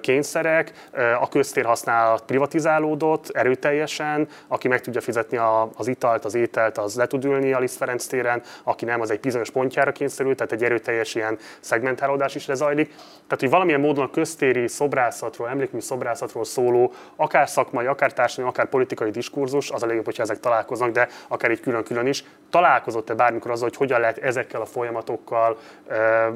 kényszerek, 0.00 0.72
a 1.20 1.28
köztér 1.28 1.64
használat 1.64 2.22
privatizálódott 2.22 3.28
erőteljesen, 3.28 4.28
aki 4.48 4.68
meg 4.68 4.80
tudja 4.80 5.00
fizetni 5.00 5.38
az 5.76 5.86
italt, 5.86 6.24
az 6.24 6.34
ételt, 6.34 6.78
az 6.78 6.96
le 6.96 7.06
tud 7.06 7.24
ülni 7.24 7.52
a 7.52 7.58
Liszt 7.58 7.78
Ferenc 7.82 8.06
téren, 8.06 8.42
aki 8.62 8.84
nem, 8.84 9.00
az 9.00 9.10
egy 9.10 9.20
bizonyos 9.20 9.50
pontjára 9.50 9.92
kényszerül, 9.92 10.34
tehát 10.34 10.52
egy 10.52 10.64
erőteljes 10.64 11.14
ilyen 11.14 11.38
szegmentálódás 11.60 12.34
is 12.34 12.46
lezajlik. 12.46 12.88
Tehát, 12.88 13.40
hogy 13.40 13.50
valamilyen 13.50 13.80
módon 13.80 14.04
a 14.04 14.10
köztéri 14.10 14.68
szobrászatról, 14.68 15.48
emlékmű 15.48 15.80
szobrászatról 15.80 16.44
szóló, 16.44 16.92
akár 17.16 17.48
szakmai, 17.48 17.86
akár 17.86 18.12
társadalmi, 18.12 18.50
akár 18.50 18.68
politikai 18.68 19.10
diskurzus, 19.10 19.70
az 19.70 19.82
a 19.82 19.86
legjobb, 19.86 20.04
hogyha 20.04 20.22
ezek 20.22 20.40
találkoznak, 20.40 20.90
de 20.90 21.08
akár 21.28 21.50
egy 21.50 21.60
külön-külön 21.60 22.06
is. 22.06 22.24
Találkozott-e 22.50 23.14
bármikor 23.14 23.50
az, 23.50 23.60
hogy 23.60 23.76
hogyan 23.76 24.00
lehet 24.00 24.18
ezekkel 24.18 24.60
a 24.60 24.66
folyamatokkal 24.66 25.58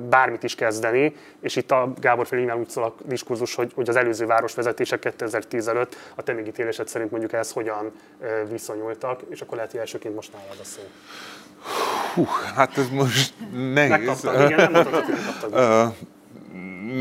bármit 0.09 0.43
is 0.43 0.55
kezdeni, 0.55 1.15
és 1.41 1.57
itt 1.57 1.71
a 1.71 1.93
Gábor 2.01 2.27
Fél 2.27 2.55
úgy 2.55 2.69
szól 2.69 2.85
a 2.85 2.95
diskurzus, 3.05 3.55
hogy, 3.55 3.73
hogy 3.75 3.89
az 3.89 3.97
előző 3.97 4.27
városvezetések 4.27 4.99
2010 4.99 5.69
előtt 5.69 5.97
a 6.15 6.23
te 6.23 6.33
megítélésed 6.33 6.89
szerint 6.89 7.11
mondjuk 7.11 7.33
ez 7.33 7.53
hogyan 7.53 7.93
viszonyultak, 8.51 9.21
és 9.29 9.41
akkor 9.41 9.57
lehet, 9.57 9.71
hogy 9.71 9.81
elsőként 9.81 10.15
most 10.15 10.33
nálad 10.33 10.59
a 10.61 10.65
szó. 10.65 10.83
Hú, 12.15 12.27
hát 12.55 12.79
ez 12.79 12.89
most 12.89 13.35
nehéz. 13.73 13.89
Megkaptam, 13.89 14.51
igen, 14.51 14.71
nem 14.71 14.87
uh, 15.51 15.95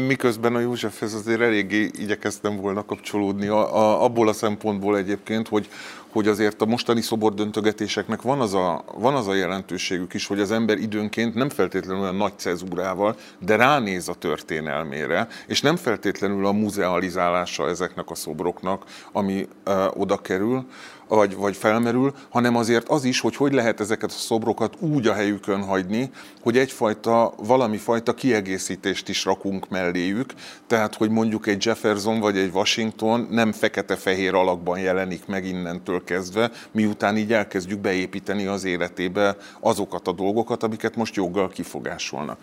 miközben 0.07 0.55
a 0.55 0.59
Józsefhez 0.59 1.13
azért 1.13 1.41
eléggé 1.41 1.89
igyekeztem 1.93 2.55
volna 2.55 2.85
kapcsolódni, 2.85 3.47
a, 3.47 3.75
a, 3.75 4.03
abból 4.03 4.27
a 4.27 4.33
szempontból 4.33 4.97
egyébként, 4.97 5.47
hogy, 5.47 5.69
hogy 6.09 6.27
azért 6.27 6.61
a 6.61 6.65
mostani 6.65 7.01
szobordöntögetéseknek 7.01 8.21
van 8.21 8.39
az, 8.39 8.53
a, 8.53 8.83
van 8.97 9.15
az 9.15 9.27
a 9.27 9.33
jelentőségük 9.33 10.13
is, 10.13 10.27
hogy 10.27 10.39
az 10.39 10.51
ember 10.51 10.77
időnként 10.77 11.35
nem 11.35 11.49
feltétlenül 11.49 12.01
olyan 12.01 12.15
nagy 12.15 12.33
cezúrával, 12.37 13.15
de 13.39 13.55
ránéz 13.55 14.09
a 14.09 14.13
történelmére, 14.13 15.27
és 15.47 15.61
nem 15.61 15.75
feltétlenül 15.75 16.45
a 16.45 16.51
muzealizálása 16.51 17.67
ezeknek 17.67 18.09
a 18.09 18.15
szobroknak, 18.15 18.83
ami 19.11 19.47
ö, 19.63 19.85
oda 19.93 20.17
kerül, 20.17 20.65
vagy, 21.07 21.35
vagy 21.35 21.55
felmerül, 21.55 22.13
hanem 22.29 22.55
azért 22.55 22.89
az 22.89 23.03
is, 23.03 23.19
hogy 23.19 23.35
hogy 23.35 23.53
lehet 23.53 23.79
ezeket 23.79 24.09
a 24.09 24.13
szobrokat 24.13 24.73
úgy 24.79 25.07
a 25.07 25.13
helyükön 25.13 25.63
hagyni, 25.63 26.09
hogy 26.41 26.57
egyfajta, 26.57 27.33
valami 27.37 27.77
fajta 27.77 28.13
kiegészítést 28.13 29.09
is 29.09 29.25
rakunk 29.25 29.69
melléjük, 29.69 30.33
tehát 30.67 30.95
hogy 30.95 31.09
mondjuk 31.09 31.47
egy 31.47 31.65
Jefferson 31.65 32.19
vagy 32.19 32.37
egy 32.37 32.51
Washington 32.53 33.27
nem 33.31 33.51
fekete-fehér 33.51 34.33
alakban 34.33 34.79
jelenik 34.79 35.25
meg 35.25 35.45
innentől 35.45 36.03
kezdve, 36.03 36.51
miután 36.71 37.17
így 37.17 37.33
elkezdjük 37.33 37.79
beépíteni 37.79 38.45
az 38.45 38.63
életébe 38.63 39.37
azokat 39.59 40.07
a 40.07 40.11
dolgokat, 40.11 40.63
amiket 40.63 40.95
most 40.95 41.15
joggal 41.15 41.49
kifogásolnak. 41.49 42.37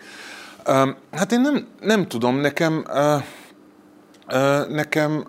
Hát 1.11 1.31
én 1.31 1.41
nem, 1.41 1.67
nem 1.81 2.07
tudom, 2.07 2.35
nekem, 2.35 2.85
nekem 4.69 5.25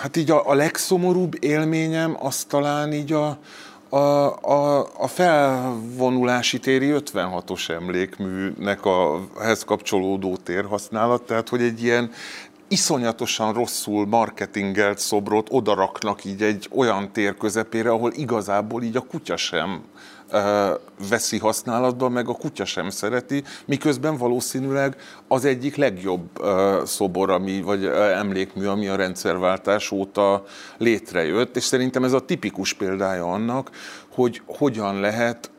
hát 0.00 0.16
így 0.16 0.30
a, 0.30 0.48
a 0.48 0.54
legszomorúbb 0.54 1.44
élményem 1.44 2.16
az 2.20 2.44
talán 2.44 2.92
így 2.92 3.12
a, 3.12 3.38
a, 3.88 3.96
a, 3.96 4.88
a 4.98 5.06
felvonulási 5.06 6.58
téri 6.58 6.92
56-os 6.94 7.70
emlékműnek 7.70 8.84
a 8.84 9.20
ehhez 9.40 9.64
kapcsolódó 9.64 10.36
térhasználat, 10.36 11.22
tehát 11.22 11.48
hogy 11.48 11.62
egy 11.62 11.82
ilyen 11.82 12.10
iszonyatosan 12.68 13.52
rosszul 13.52 14.06
marketingelt 14.06 14.98
szobrot 14.98 15.46
odaraknak 15.50 16.24
így 16.24 16.42
egy 16.42 16.68
olyan 16.74 17.12
tér 17.12 17.36
közepére, 17.36 17.90
ahol 17.90 18.12
igazából 18.14 18.82
így 18.82 18.96
a 18.96 19.00
kutya 19.00 19.36
sem 19.36 19.82
veszi 21.08 21.38
használatba, 21.38 22.08
meg 22.08 22.28
a 22.28 22.34
kutya 22.34 22.64
sem 22.64 22.90
szereti, 22.90 23.44
miközben 23.64 24.16
valószínűleg 24.16 24.96
az 25.28 25.44
egyik 25.44 25.76
legjobb 25.76 26.28
szobor, 26.84 27.30
ami, 27.30 27.62
vagy 27.62 27.84
emlékmű, 28.14 28.66
ami 28.66 28.88
a 28.88 28.96
rendszerváltás 28.96 29.90
óta 29.90 30.44
létrejött, 30.78 31.56
és 31.56 31.64
szerintem 31.64 32.04
ez 32.04 32.12
a 32.12 32.24
tipikus 32.24 32.72
példája 32.72 33.32
annak, 33.32 33.70
hogy 34.08 34.42
hogyan 34.46 35.00
lehet 35.00 35.50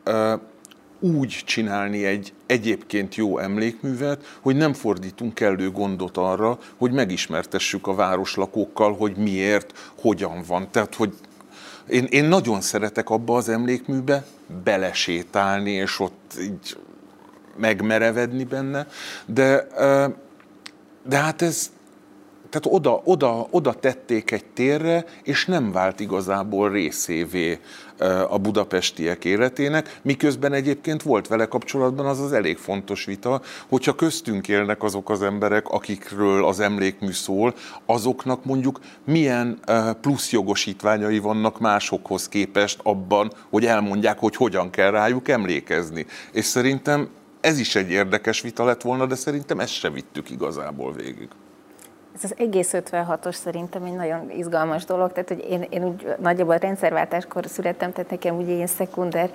úgy 1.00 1.42
csinálni 1.44 2.04
egy 2.04 2.32
egyébként 2.46 3.14
jó 3.14 3.38
emlékművet, 3.38 4.38
hogy 4.40 4.56
nem 4.56 4.72
fordítunk 4.72 5.34
kellő 5.34 5.70
gondot 5.70 6.16
arra, 6.16 6.58
hogy 6.76 6.92
megismertessük 6.92 7.86
a 7.86 7.94
városlakókkal, 7.94 8.96
hogy 8.96 9.16
miért, 9.16 9.92
hogyan 10.00 10.42
van. 10.46 10.68
Tehát, 10.70 10.94
hogy 10.94 11.14
én, 11.88 12.04
én 12.04 12.24
nagyon 12.24 12.60
szeretek 12.60 13.10
abba 13.10 13.36
az 13.36 13.48
emlékműbe 13.48 14.24
belesétálni, 14.64 15.70
és 15.70 16.00
ott 16.00 16.34
így 16.40 16.76
megmerevedni 17.56 18.44
benne, 18.44 18.86
de, 19.26 19.66
de 21.02 21.16
hát 21.16 21.42
ez, 21.42 21.70
tehát 22.48 22.66
oda, 22.66 23.00
oda, 23.04 23.46
oda 23.50 23.74
tették 23.74 24.30
egy 24.30 24.44
térre, 24.44 25.04
és 25.22 25.46
nem 25.46 25.72
vált 25.72 26.00
igazából 26.00 26.70
részévé 26.70 27.60
a 28.28 28.38
budapestiek 28.38 29.24
életének, 29.24 30.00
miközben 30.02 30.52
egyébként 30.52 31.02
volt 31.02 31.28
vele 31.28 31.46
kapcsolatban 31.46 32.06
az 32.06 32.20
az 32.20 32.32
elég 32.32 32.56
fontos 32.56 33.04
vita, 33.04 33.40
hogyha 33.68 33.94
köztünk 33.94 34.48
élnek 34.48 34.82
azok 34.82 35.10
az 35.10 35.22
emberek, 35.22 35.68
akikről 35.68 36.44
az 36.44 36.60
emlékmű 36.60 37.12
szól, 37.12 37.54
azoknak 37.86 38.44
mondjuk 38.44 38.80
milyen 39.04 39.58
plusz 40.00 40.32
jogosítványai 40.32 41.18
vannak 41.18 41.60
másokhoz 41.60 42.28
képest 42.28 42.80
abban, 42.82 43.32
hogy 43.50 43.66
elmondják, 43.66 44.18
hogy 44.18 44.36
hogyan 44.36 44.70
kell 44.70 44.90
rájuk 44.90 45.28
emlékezni. 45.28 46.06
És 46.32 46.44
szerintem 46.44 47.08
ez 47.40 47.58
is 47.58 47.74
egy 47.74 47.90
érdekes 47.90 48.40
vita 48.40 48.64
lett 48.64 48.82
volna, 48.82 49.06
de 49.06 49.14
szerintem 49.14 49.60
ezt 49.60 49.72
se 49.72 49.90
vittük 49.90 50.30
igazából 50.30 50.92
végig. 50.92 51.28
Ez 52.14 52.24
az 52.24 52.34
egész 52.38 52.70
56-os 52.72 53.34
szerintem 53.34 53.84
egy 53.84 53.94
nagyon 53.94 54.30
izgalmas 54.30 54.84
dolog, 54.84 55.12
tehát 55.12 55.28
hogy 55.28 55.46
én, 55.50 55.66
én 55.70 55.84
úgy 55.84 56.14
nagyjából 56.18 56.56
rendszerváltáskor 56.56 57.44
születtem, 57.46 57.92
tehát 57.92 58.10
nekem 58.10 58.36
ugye 58.36 58.52
ilyen 58.52 58.66
szekunder 58.66 59.30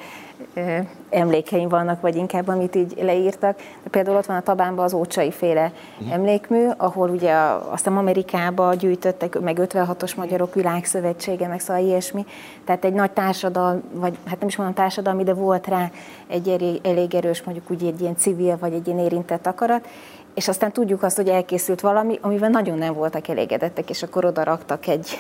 ö, 0.53 0.77
emlékeim 1.09 1.69
vannak, 1.69 2.01
vagy 2.01 2.15
inkább 2.15 2.47
amit 2.47 2.75
így 2.75 2.93
leírtak. 3.01 3.57
De 3.83 3.89
például 3.89 4.17
ott 4.17 4.25
van 4.25 4.38
a 4.38 4.41
Tabánban 4.41 4.85
az 4.85 4.93
Ócsai 4.93 5.31
féle 5.31 5.71
uh-huh. 5.97 6.13
emlékmű, 6.13 6.67
ahol 6.77 7.09
ugye 7.09 7.33
a, 7.33 7.71
aztán 7.71 7.97
Amerikába 7.97 8.73
gyűjtöttek, 8.73 9.39
meg 9.39 9.57
56-os 9.61 10.15
Magyarok 10.15 10.53
Világszövetsége, 10.53 11.47
meg 11.47 11.59
szóval 11.59 11.83
ilyesmi. 11.83 12.25
Tehát 12.65 12.85
egy 12.85 12.93
nagy 12.93 13.11
társadalmi, 13.11 13.81
vagy 13.93 14.17
hát 14.25 14.39
nem 14.39 14.47
is 14.47 14.55
mondom 14.55 14.75
társadalmi, 14.75 15.23
de 15.23 15.33
volt 15.33 15.67
rá 15.67 15.91
egy 16.27 16.47
elég, 16.47 16.79
elég 16.83 17.15
erős, 17.15 17.43
mondjuk 17.43 17.71
úgy 17.71 17.83
egy 17.83 18.01
ilyen 18.01 18.17
civil, 18.17 18.57
vagy 18.59 18.73
egy 18.73 18.88
ilyen 18.88 18.99
érintett 18.99 19.47
akarat 19.47 19.88
és 20.36 20.48
aztán 20.48 20.71
tudjuk 20.71 21.04
azt, 21.04 21.15
hogy 21.15 21.30
elkészült 21.30 21.82
valami, 21.82 22.19
amivel 22.21 22.50
nagyon 22.50 22.78
nem 22.78 22.93
voltak 22.93 23.28
elégedettek, 23.28 23.89
és 23.89 24.04
akkor 24.04 24.26
oda 24.26 24.43
raktak 24.43 24.88
egy 24.88 25.17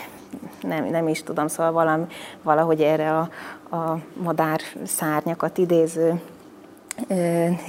nem, 0.61 0.85
nem 0.85 1.07
is 1.07 1.23
tudom, 1.23 1.47
szóval 1.47 1.71
valami, 1.71 2.05
valahogy 2.43 2.81
erre 2.81 3.17
a, 3.17 3.29
a 3.75 3.97
madár 4.13 4.59
szárnyakat 4.83 5.57
idéző 5.57 6.21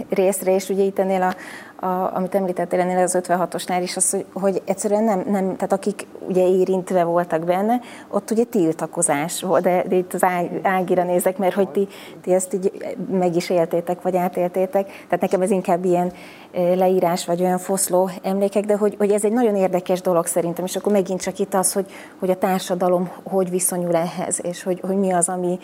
részre, 0.08 0.54
és 0.54 0.68
ugye 0.68 0.82
itt 0.82 0.98
ennél 0.98 1.22
a, 1.22 1.34
a, 1.80 2.16
amit 2.16 2.34
említettél 2.34 2.80
ennél 2.80 2.98
az 2.98 3.18
56-osnál 3.22 3.78
is, 3.82 3.96
az, 3.96 4.10
hogy, 4.10 4.26
hogy 4.32 4.62
egyszerűen 4.64 5.04
nem, 5.04 5.24
nem, 5.26 5.56
tehát 5.56 5.72
akik 5.72 6.06
ugye 6.28 6.48
érintve 6.48 7.04
voltak 7.04 7.44
benne, 7.44 7.80
ott 8.10 8.30
ugye 8.30 8.44
tiltakozás 8.44 9.42
volt, 9.42 9.62
de, 9.62 9.84
de 9.88 9.96
itt 9.96 10.14
az 10.14 10.26
Ágira 10.62 11.04
nézek, 11.04 11.38
mert 11.38 11.54
hogy 11.54 11.68
ti, 11.68 11.88
ti 12.22 12.32
ezt 12.32 12.54
így 12.54 12.94
meg 13.10 13.36
is 13.36 13.50
éltétek, 13.50 14.02
vagy 14.02 14.16
átéltétek, 14.16 14.86
tehát 14.86 15.20
nekem 15.20 15.42
ez 15.42 15.50
inkább 15.50 15.84
ilyen 15.84 16.12
leírás, 16.52 17.26
vagy 17.26 17.40
olyan 17.40 17.58
foszló 17.58 18.10
emlékek, 18.22 18.64
de 18.64 18.76
hogy, 18.76 18.94
hogy 18.98 19.10
ez 19.10 19.24
egy 19.24 19.32
nagyon 19.32 19.56
érdekes 19.56 20.00
dolog 20.00 20.26
szerintem, 20.26 20.64
és 20.64 20.76
akkor 20.76 20.92
megint 20.92 21.20
csak 21.20 21.38
itt 21.38 21.54
az, 21.54 21.72
hogy, 21.72 21.86
hogy 22.18 22.30
a 22.30 22.38
társadalom 22.38 23.10
hogy 23.22 23.50
viszonyul 23.50 23.94
ehhez, 23.94 24.40
és 24.42 24.62
hogy, 24.62 24.80
hogy 24.80 24.96
mi 24.96 25.12
az, 25.12 25.28
ami, 25.28 25.58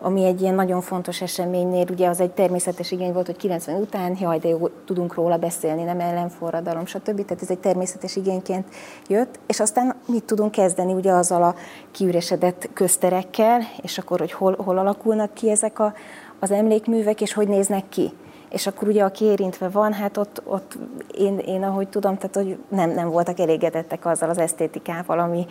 ami 0.00 0.24
egy 0.24 0.40
ilyen 0.40 0.54
nagyon 0.54 0.80
fontos 0.80 1.20
eseménynél, 1.20 1.86
ugye 1.90 2.08
az 2.08 2.20
egy 2.20 2.30
természetes 2.30 2.90
igény 2.90 3.12
volt, 3.12 3.26
hogy 3.26 3.36
90 3.36 3.80
után, 3.80 4.16
jaj, 4.20 4.38
de 4.38 4.48
jó, 4.48 4.68
tudunk 4.68 5.14
róla 5.14 5.36
beszélni, 5.36 5.82
nem 5.82 6.00
ellenforradalom, 6.00 6.86
stb. 6.86 7.24
Tehát 7.24 7.42
ez 7.42 7.50
egy 7.50 7.58
természetes 7.58 8.16
igényként 8.16 8.68
jött, 9.08 9.38
és 9.46 9.60
aztán 9.60 9.94
mit 10.06 10.24
tudunk 10.24 10.50
kezdeni 10.50 10.92
ugye 10.92 11.12
azzal 11.12 11.42
a 11.42 11.54
kiüresedett 11.90 12.68
közterekkel, 12.72 13.60
és 13.82 13.98
akkor, 13.98 14.18
hogy 14.18 14.32
hol, 14.32 14.56
hol 14.64 14.78
alakulnak 14.78 15.34
ki 15.34 15.50
ezek 15.50 15.78
a, 15.78 15.94
az 16.38 16.50
emlékművek, 16.50 17.20
és 17.20 17.32
hogy 17.32 17.48
néznek 17.48 17.88
ki. 17.88 18.10
És 18.50 18.66
akkor 18.66 18.88
ugye, 18.88 19.02
aki 19.02 19.24
érintve 19.24 19.68
van, 19.68 19.92
hát 19.92 20.16
ott, 20.16 20.42
ott 20.44 20.78
én, 21.18 21.38
én, 21.38 21.62
ahogy 21.62 21.88
tudom, 21.88 22.16
tehát 22.16 22.36
hogy 22.36 22.58
nem, 22.68 22.90
nem 22.90 23.08
voltak 23.08 23.38
elégedettek 23.38 24.06
azzal 24.06 24.28
az 24.28 24.38
esztétikával, 24.38 25.18
ami, 25.18 25.46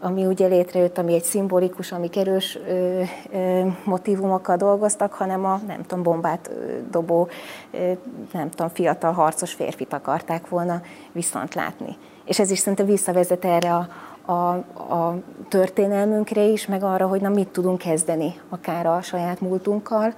ami 0.00 0.26
ugye 0.26 0.46
létrejött, 0.46 0.98
ami 0.98 1.14
egy 1.14 1.22
szimbolikus, 1.22 1.92
ami 1.92 2.08
kerős 2.08 2.58
ö, 2.68 3.02
ö, 3.32 3.66
motivumokkal 3.84 4.56
dolgoztak, 4.56 5.12
hanem 5.12 5.44
a, 5.44 5.60
nem 5.66 5.82
tudom, 5.86 6.02
bombát 6.02 6.50
ö, 6.52 6.78
dobó, 6.90 7.28
ö, 7.70 7.92
nem 8.32 8.50
tudom, 8.50 8.68
fiatal 8.68 9.12
harcos 9.12 9.52
férfit 9.52 9.92
akarták 9.92 10.48
volna 10.48 10.82
viszont 11.12 11.54
látni. 11.54 11.96
És 12.24 12.38
ez 12.38 12.50
is 12.50 12.58
szerintem 12.58 12.86
visszavezet 12.86 13.44
erre 13.44 13.74
a, 13.74 13.88
a, 14.32 14.52
a 14.94 15.18
történelmünkre 15.48 16.42
is, 16.42 16.66
meg 16.66 16.82
arra, 16.82 17.06
hogy 17.06 17.20
na 17.20 17.28
mit 17.28 17.48
tudunk 17.48 17.78
kezdeni, 17.78 18.34
akár 18.48 18.86
a 18.86 19.02
saját 19.02 19.40
múltunkkal, 19.40 20.14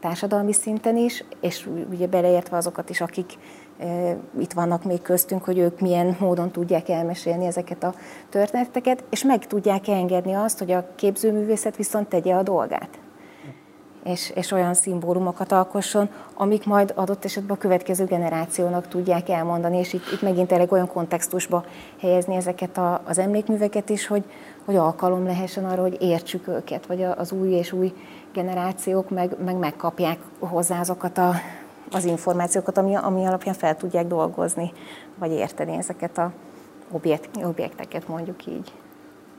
társadalmi 0.00 0.52
szinten 0.52 0.96
is, 0.96 1.24
és 1.40 1.68
ugye 1.90 2.06
beleértve 2.06 2.56
azokat 2.56 2.90
is, 2.90 3.00
akik 3.00 3.38
itt 4.38 4.52
vannak 4.52 4.84
még 4.84 5.02
köztünk, 5.02 5.44
hogy 5.44 5.58
ők 5.58 5.80
milyen 5.80 6.16
módon 6.20 6.50
tudják 6.50 6.88
elmesélni 6.88 7.46
ezeket 7.46 7.82
a 7.82 7.94
történeteket, 8.28 9.04
és 9.10 9.24
meg 9.24 9.46
tudják 9.46 9.88
engedni 9.88 10.32
azt, 10.34 10.58
hogy 10.58 10.70
a 10.70 10.86
képzőművészet 10.94 11.76
viszont 11.76 12.08
tegye 12.08 12.34
a 12.34 12.42
dolgát. 12.42 12.88
És, 14.04 14.32
és 14.34 14.52
olyan 14.52 14.74
szimbólumokat 14.74 15.52
alkosson, 15.52 16.08
amik 16.34 16.66
majd 16.66 16.92
adott 16.94 17.24
esetben 17.24 17.56
a 17.56 17.58
következő 17.58 18.04
generációnak 18.04 18.88
tudják 18.88 19.28
elmondani, 19.28 19.78
és 19.78 19.92
itt, 19.92 20.12
itt 20.12 20.22
megint 20.22 20.52
elég 20.52 20.72
olyan 20.72 20.88
kontextusba 20.88 21.64
helyezni 22.00 22.34
ezeket 22.34 22.78
a, 22.78 23.00
az 23.04 23.18
emlékműveket 23.18 23.88
is, 23.88 24.06
hogy, 24.06 24.24
hogy 24.64 24.76
alkalom 24.76 25.24
lehessen 25.24 25.64
arra, 25.64 25.82
hogy 25.82 25.96
értsük 26.00 26.48
őket, 26.48 26.86
vagy 26.86 27.02
az 27.02 27.32
új 27.32 27.48
és 27.48 27.72
új 27.72 27.92
generációk 28.32 29.10
meg, 29.10 29.36
meg 29.44 29.56
megkapják 29.56 30.18
hozzá 30.38 30.80
azokat 30.80 31.18
a, 31.18 31.32
az 31.90 32.04
információkat, 32.04 32.78
ami, 32.78 32.94
ami 32.94 33.24
alapján 33.24 33.54
fel 33.54 33.76
tudják 33.76 34.06
dolgozni, 34.06 34.72
vagy 35.18 35.30
érteni 35.30 35.76
ezeket 35.76 36.18
a 36.18 36.32
objekt, 36.90 37.36
objekteket, 37.44 38.08
mondjuk 38.08 38.46
így. 38.46 38.72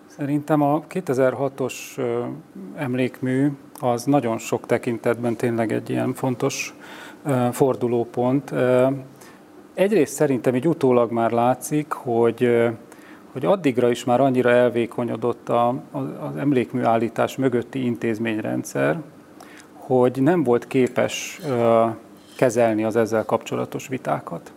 Szerintem 0.06 0.62
a 0.62 0.82
2006-os 0.90 1.74
emlékmű 2.76 3.52
az 3.80 4.04
nagyon 4.04 4.38
sok 4.38 4.66
tekintetben 4.66 5.36
tényleg 5.36 5.72
egy 5.72 5.90
ilyen 5.90 6.14
fontos 6.14 6.76
fordulópont. 7.52 8.54
Egyrészt 9.74 10.14
szerintem 10.14 10.56
így 10.56 10.68
utólag 10.68 11.12
már 11.12 11.32
látszik, 11.32 11.92
hogy, 11.92 12.50
hogy 13.32 13.46
addigra 13.46 13.90
is 13.90 14.04
már 14.04 14.22
annyira 14.22 14.50
elvékonyodott 14.50 15.50
a, 15.50 15.68
az 15.92 16.36
emlékműállítás 16.38 17.36
mögötti 17.36 17.86
intézményrendszer, 17.86 19.02
hogy 19.74 20.22
nem 20.22 20.44
volt 20.44 20.68
képes 20.68 21.42
kezelni 22.38 22.84
az 22.84 22.96
ezzel 22.96 23.26
kapcsolatos 23.26 23.88
vitákat. 23.88 24.52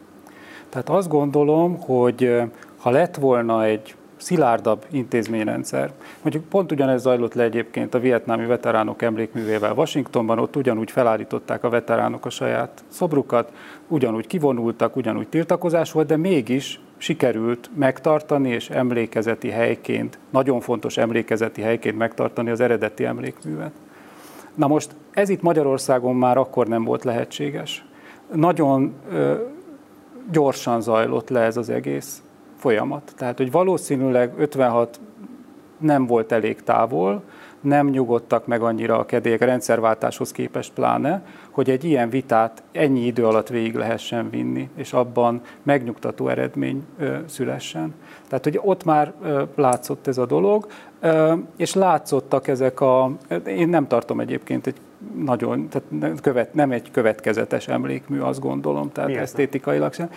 Tehát 0.69 0.89
azt 0.89 1.09
gondolom, 1.09 1.81
hogy 1.81 2.43
ha 2.79 2.91
lett 2.91 3.17
volna 3.17 3.65
egy 3.65 3.95
szilárdabb 4.17 4.85
intézményrendszer. 4.91 5.93
Mondjuk 6.23 6.45
pont 6.45 6.73
ugyanez 6.73 7.03
zajlott 7.03 7.35
le 7.35 7.43
egyébként 7.43 7.95
a 7.95 7.99
vietnámi 7.99 8.47
veteránok 8.47 9.03
emlékművével 9.03 9.73
Washingtonban, 9.73 10.39
ott 10.39 10.57
ugyanúgy 10.57 10.91
felállították 10.91 11.65
a 11.65 11.69
veteránok 11.69 12.27
a 12.27 12.31
saját 12.31 12.85
szobrukat, 12.89 13.53
ugyanúgy 13.89 14.27
kivonultak, 14.27 14.97
ugyanúgy 14.97 15.29
tiltakozás 15.29 15.93
volt, 15.93 16.07
de 16.07 16.17
mégis 16.17 16.81
sikerült 16.97 17.71
megtartani 17.75 18.51
és 18.51 18.71
emlékezeti 18.71 19.49
helyként, 19.49 20.19
nagyon 20.31 20.61
fontos 20.61 20.97
emlékezeti 20.97 21.61
helyként 21.61 21.99
megtartani 21.99 22.51
az 22.51 22.61
eredeti 22.61 23.05
emlékművet. 23.05 23.73
Na 24.61 24.67
most 24.67 24.95
ez 25.11 25.29
itt 25.29 25.43
Magyarországon 25.43 26.17
már 26.17 26.37
akkor 26.37 26.67
nem 26.67 26.85
volt 26.85 27.05
lehetséges. 27.05 27.85
Nagyon 28.35 28.95
ö, 29.11 29.35
gyorsan 30.31 30.81
zajlott 30.81 31.29
le 31.29 31.41
ez 31.41 31.57
az 31.57 31.69
egész 31.69 32.23
folyamat. 32.57 33.13
Tehát, 33.17 33.37
hogy 33.37 33.51
valószínűleg 33.51 34.33
56 34.39 35.01
nem 35.79 36.07
volt 36.07 36.33
elég 36.33 36.63
távol, 36.63 37.23
nem 37.61 37.89
nyugodtak 37.89 38.47
meg 38.47 38.63
annyira 38.63 38.99
a 38.99 39.07
kedélyek 39.07 39.41
a 39.41 39.45
rendszerváltáshoz 39.45 40.33
képest 40.33 40.73
pláne, 40.73 41.23
hogy 41.51 41.71
egy 41.71 41.85
ilyen 41.85 42.11
vitát 42.11 42.63
ennyi 42.73 43.07
idő 43.07 43.27
alatt 43.27 43.49
végig 43.49 43.75
lehessen 43.75 44.31
vinni, 44.31 44.69
és 44.77 44.93
abban 44.93 45.41
megnyugtató 45.63 46.29
eredmény 46.29 46.85
szülessen. 47.27 47.95
Tehát, 48.29 48.45
hogy 48.45 48.61
ott 48.63 48.85
már 48.85 49.13
látszott 49.55 50.07
ez 50.07 50.19
a 50.19 50.27
dolog, 50.27 50.67
és 51.57 51.75
látszottak 51.75 52.49
ezek 52.49 52.81
a, 52.81 53.11
én 53.47 53.69
nem 53.69 53.87
tartom 53.87 54.21
egyébként 54.21 54.67
egy 54.67 54.77
nagyon, 55.25 55.69
tehát 55.69 56.21
követ, 56.21 56.55
nem 56.55 56.71
egy 56.71 56.91
következetes 56.91 57.69
emlékmű, 57.69 58.19
azt 58.19 58.41
gondolom, 58.41 58.93
tehát 58.93 59.09
Miért 59.09 59.25
esztétikailag 59.25 59.93
sem. 59.93 60.11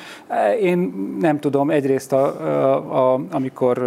Én 0.60 0.94
nem 1.20 1.40
tudom, 1.40 1.70
egyrészt 1.70 2.14
a, 2.14 2.26
a, 2.26 3.14
a, 3.14 3.20
amikor 3.32 3.84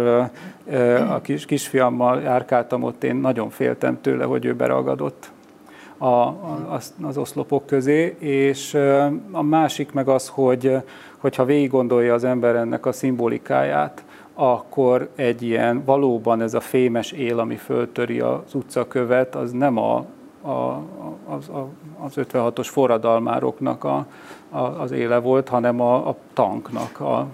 a 1.09 1.21
kis, 1.21 1.45
kisfiammal 1.45 2.21
járkáltam 2.21 2.83
ott, 2.83 3.03
én 3.03 3.15
nagyon 3.15 3.49
féltem 3.49 4.01
tőle, 4.01 4.25
hogy 4.25 4.45
ő 4.45 4.55
beragadott 4.55 5.31
a, 5.97 6.05
a, 6.05 6.65
az, 6.69 6.93
az 7.01 7.17
oszlopok 7.17 7.65
közé, 7.65 8.15
és 8.19 8.73
a 9.31 9.41
másik 9.41 9.91
meg 9.91 10.07
az, 10.07 10.27
hogy 10.27 10.77
hogyha 11.17 11.45
végig 11.45 11.69
gondolja 11.69 12.13
az 12.13 12.23
ember 12.23 12.55
ennek 12.55 12.85
a 12.85 12.91
szimbolikáját, 12.91 14.03
akkor 14.33 15.09
egy 15.15 15.41
ilyen 15.41 15.83
valóban 15.85 16.41
ez 16.41 16.53
a 16.53 16.59
fémes 16.59 17.11
él, 17.11 17.39
ami 17.39 17.55
föltöri 17.55 18.19
az 18.19 18.53
utcakövet, 18.53 19.35
az 19.35 19.51
nem 19.51 19.77
a 19.77 20.05
a, 20.47 20.83
az, 21.25 21.49
a, 21.49 21.67
az 21.99 22.13
56-os 22.15 22.67
forradalmároknak 22.71 23.83
a, 23.83 24.05
a, 24.49 24.59
az 24.59 24.91
éle 24.91 25.17
volt, 25.17 25.47
hanem 25.47 25.81
a, 25.81 26.07
a 26.07 26.15
tanknak 26.33 26.99
a, 26.99 27.17
a, 27.17 27.27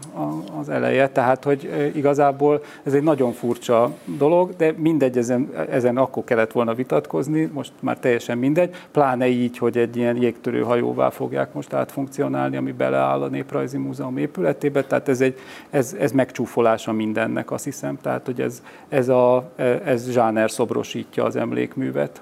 az 0.60 0.69
eleje. 0.69 1.10
Tehát, 1.10 1.43
hogy 1.43 1.91
igazából 1.95 2.63
ez 2.84 2.93
egy 2.93 3.04
nagyon 3.04 3.32
furcsa 3.32 3.91
dolog, 4.06 4.56
de 4.56 4.73
mindegy, 4.78 5.17
ezen, 5.17 5.49
ezen 5.69 5.97
akkor 5.97 6.23
kellett 6.23 6.52
volna 6.52 6.73
vitatkozni, 6.73 7.49
most 7.54 7.71
már 7.80 7.97
teljesen 7.97 8.38
mindegy, 8.38 8.76
pláne 8.91 9.28
így, 9.28 9.58
hogy 9.58 9.78
egy 9.78 9.95
ilyen 9.95 10.21
jégtörő 10.21 10.62
hajóvá 10.62 11.10
fogják 11.10 11.54
most 11.54 11.73
átfunkcionálni, 11.73 12.58
ami 12.58 12.71
beleáll 12.71 13.21
a 13.21 13.28
Néprajzi 13.28 13.78
Múzeum 13.78 14.17
épületébe, 14.17 14.84
tehát 14.84 15.10
ez, 15.10 15.21
egy, 15.21 15.38
ez, 15.69 15.95
ez 15.99 16.12
megcsúfolása 16.12 16.91
mindennek, 16.91 17.52
azt 17.52 17.63
hiszem, 17.63 17.97
tehát, 18.02 18.26
hogy 18.26 18.41
ez, 18.41 18.63
ez, 18.89 19.10
a, 19.10 19.52
ez 19.86 20.12
zsáner 20.12 20.52
szobrosítja 20.52 21.23
az 21.23 21.36
emlékművet 21.36 22.21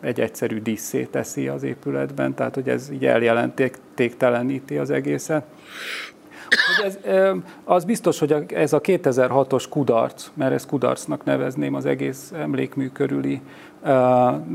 egy 0.00 0.20
egyszerű 0.20 0.60
díszé 0.60 1.04
teszi 1.04 1.48
az 1.48 1.62
épületben, 1.62 2.34
tehát 2.34 2.54
hogy 2.54 2.68
ez 2.68 2.90
így 2.90 3.06
eljelentékteleníti 3.06 4.78
az 4.78 4.90
egészet. 4.90 5.44
Ez, 6.84 6.98
az 7.64 7.84
biztos, 7.84 8.18
hogy 8.18 8.32
ez 8.54 8.72
a 8.72 8.80
2006-os 8.80 9.64
kudarc, 9.70 10.30
mert 10.34 10.52
ezt 10.52 10.66
kudarcnak 10.66 11.24
nevezném 11.24 11.74
az 11.74 11.86
egész 11.86 12.32
emlékmű 12.32 12.88
körüli 12.88 13.40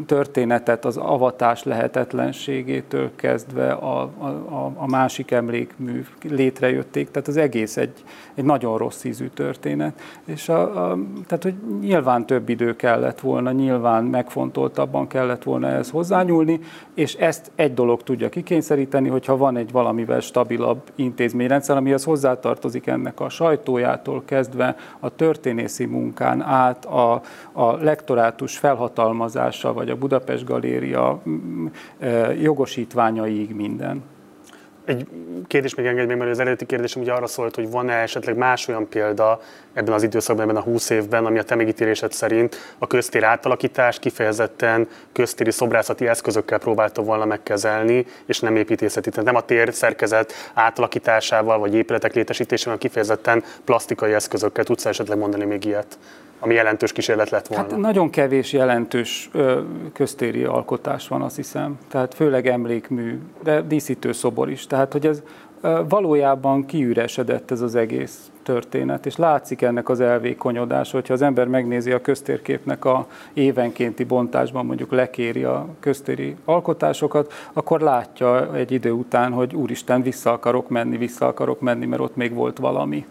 történetet 0.06 0.86
az 0.86 0.98
avatás 0.98 1.64
lehetetlenségétől 1.64 3.12
kezdve 3.16 3.72
a, 3.72 4.02
a, 4.02 4.72
a 4.76 4.88
másik 4.88 5.32
emlékmű 5.32 6.06
létrejötték, 6.24 7.12
tehát 7.12 7.28
az 7.28 7.38
egész 7.38 7.78
egy, 7.78 8.04
egy 8.34 8.44
nagyon 8.44 8.78
rossz 8.78 9.04
ízű 9.04 9.28
történet. 9.28 10.02
És 10.26 10.50
a, 10.50 10.62
a, 10.62 10.98
tehát, 11.28 11.44
hogy 11.44 11.54
nyilván 11.80 12.26
több 12.26 12.50
idő 12.50 12.76
kellett 12.76 13.20
volna, 13.20 13.52
nyilván 13.52 14.04
megfontoltabban 14.04 15.08
kellett 15.08 15.44
volna 15.44 15.68
ehhez 15.68 15.90
hozzányúlni, 15.90 16.60
és 16.94 17.14
ezt 17.14 17.52
egy 17.56 17.74
dolog 17.74 18.04
tudja 18.04 18.30
kikényszeríteni, 18.30 19.10
hogyha 19.10 19.38
van 19.38 19.58
egy 19.58 19.72
valamivel 19.72 20.20
stabilabb 20.20 20.82
intézményrendszer, 20.96 21.78
amihez 21.78 22.04
hozzátartozik 22.04 22.88
ennek 22.88 23.20
a 23.20 23.30
sajtójától 23.30 24.24
kezdve 24.26 24.76
a 25.00 25.10
történészi 25.10 25.86
munkán 25.86 26.42
át 26.42 26.86
a, 26.86 27.22
a 27.52 27.72
lektorátus 27.72 28.58
felhatalmazása, 28.58 29.14
vagy 29.74 29.90
a 29.90 29.96
Budapest 29.96 30.46
Galéria 30.46 31.22
jogosítványaiig 32.42 33.56
minden. 33.56 34.04
Egy 34.86 35.08
kérdés 35.48 35.76
még 35.76 35.86
engedj 35.86 36.08
meg, 36.08 36.18
mert 36.18 36.32
az 36.32 36.40
eredeti 36.40 36.66
kérdésem 36.66 37.02
ugye 37.02 37.14
arra 37.14 37.28
szólt, 37.28 37.56
hogy 37.56 37.72
van-e 37.72 37.94
esetleg 37.94 38.38
más 38.38 38.68
olyan 38.68 38.90
példa 38.90 39.42
ebben 39.74 39.94
az 39.94 40.04
időszakban, 40.04 40.44
ebben 40.50 40.62
a 40.62 40.64
20 40.64 40.90
évben, 40.90 41.26
ami 41.26 41.40
a 41.40 41.44
te 41.44 41.56
megítélésed 41.56 42.12
szerint 42.12 42.56
a 42.78 42.88
köztér 42.88 43.24
átalakítás 43.24 44.00
kifejezetten 44.00 44.88
köztéri 45.12 45.52
szobrászati 45.52 46.08
eszközökkel 46.08 46.60
próbálta 46.60 47.02
volna 47.02 47.26
megkezelni, 47.26 48.06
és 48.26 48.40
nem 48.40 48.56
építészeti. 48.56 49.10
Tehát 49.10 49.26
nem 49.26 49.36
a 49.36 49.42
tér 49.42 49.74
szerkezet 49.74 50.34
átalakításával, 50.54 51.60
vagy 51.60 51.74
épületek 51.74 52.14
létesítésével, 52.14 52.78
kifejezetten 52.78 53.44
plastikai 53.64 54.14
eszközökkel. 54.14 54.64
Tudsz 54.64 54.86
esetleg 54.86 55.18
mondani 55.18 55.46
még 55.46 55.66
ilyet? 55.66 55.98
Ami 56.46 56.54
jelentős 56.54 56.92
kísérlet 56.92 57.30
lett 57.30 57.48
volna? 57.48 57.64
Hát 57.64 57.78
nagyon 57.78 58.10
kevés 58.10 58.54
jelentős 58.54 59.30
köztéri 59.94 60.44
alkotás 60.44 61.08
van, 61.08 61.22
azt 61.22 61.36
hiszem. 61.36 61.78
Tehát 61.88 62.14
főleg 62.14 62.48
emlékmű, 62.48 63.20
de 63.44 63.62
díszítő 63.62 64.12
szobor 64.12 64.50
is. 64.50 64.68
Tehát, 64.68 64.92
hogy 64.92 65.06
ez 65.06 65.24
valójában 65.90 66.66
kiüresedett 66.66 67.52
ez 67.52 67.62
az 67.62 67.76
egész 67.76 68.32
történet, 68.44 69.06
és 69.06 69.16
látszik 69.16 69.62
ennek 69.62 69.90
az 69.90 70.00
elvékonyodás, 70.00 70.92
hogyha 70.92 71.14
az 71.14 71.22
ember 71.22 71.48
megnézi 71.48 71.92
a 71.92 72.02
köztérképnek 72.02 72.86
a 72.86 73.08
évenkénti 73.34 74.04
bontásban, 74.04 74.66
mondjuk 74.66 74.92
lekéri 74.92 75.44
a 75.44 75.68
köztéri 75.80 76.36
alkotásokat, 76.46 77.34
akkor 77.54 77.82
látja 77.82 78.56
egy 78.56 78.72
idő 78.72 78.92
után, 78.92 79.32
hogy 79.32 79.56
úristen, 79.56 80.02
vissza 80.02 80.32
akarok 80.32 80.70
menni, 80.70 80.98
vissza 80.98 81.28
akarok 81.28 81.60
menni, 81.60 81.86
mert 81.86 82.02
ott 82.02 82.16
még 82.16 82.34
volt 82.34 82.58
valami. 82.58 83.06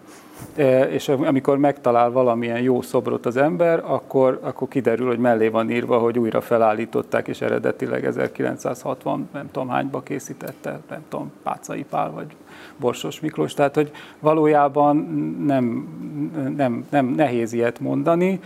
És 0.90 1.09
amikor 1.09 1.59
megtalál 1.59 2.11
valamilyen 2.11 2.61
jó 2.61 2.83
szobrot 2.83 3.26
az 3.26 3.37
ember, 3.37 3.83
akkor, 3.85 4.38
akkor 4.42 4.68
kiderül, 4.68 5.07
hogy 5.07 5.18
mellé 5.18 5.48
van 5.48 5.70
írva, 5.70 5.98
hogy 5.98 6.18
újra 6.18 6.40
felállították, 6.40 7.28
és 7.28 7.40
eredetileg 7.40 8.04
1960, 8.04 9.28
nem 9.33 9.50
tudom 9.52 9.68
hányba 9.68 10.02
készítette, 10.02 10.80
nem 10.88 11.02
tudom, 11.09 11.33
Pácai 11.42 11.85
Pál 11.85 12.11
vagy 12.11 12.26
Borsos 12.76 13.20
Miklós, 13.20 13.54
tehát 13.54 13.74
hogy 13.74 13.90
valójában 14.20 14.96
nem, 15.46 15.88
nem, 16.57 16.87
nem 16.90 17.07
nehéz 17.07 17.52
ilyet 17.52 17.80
mondani. 17.80 18.40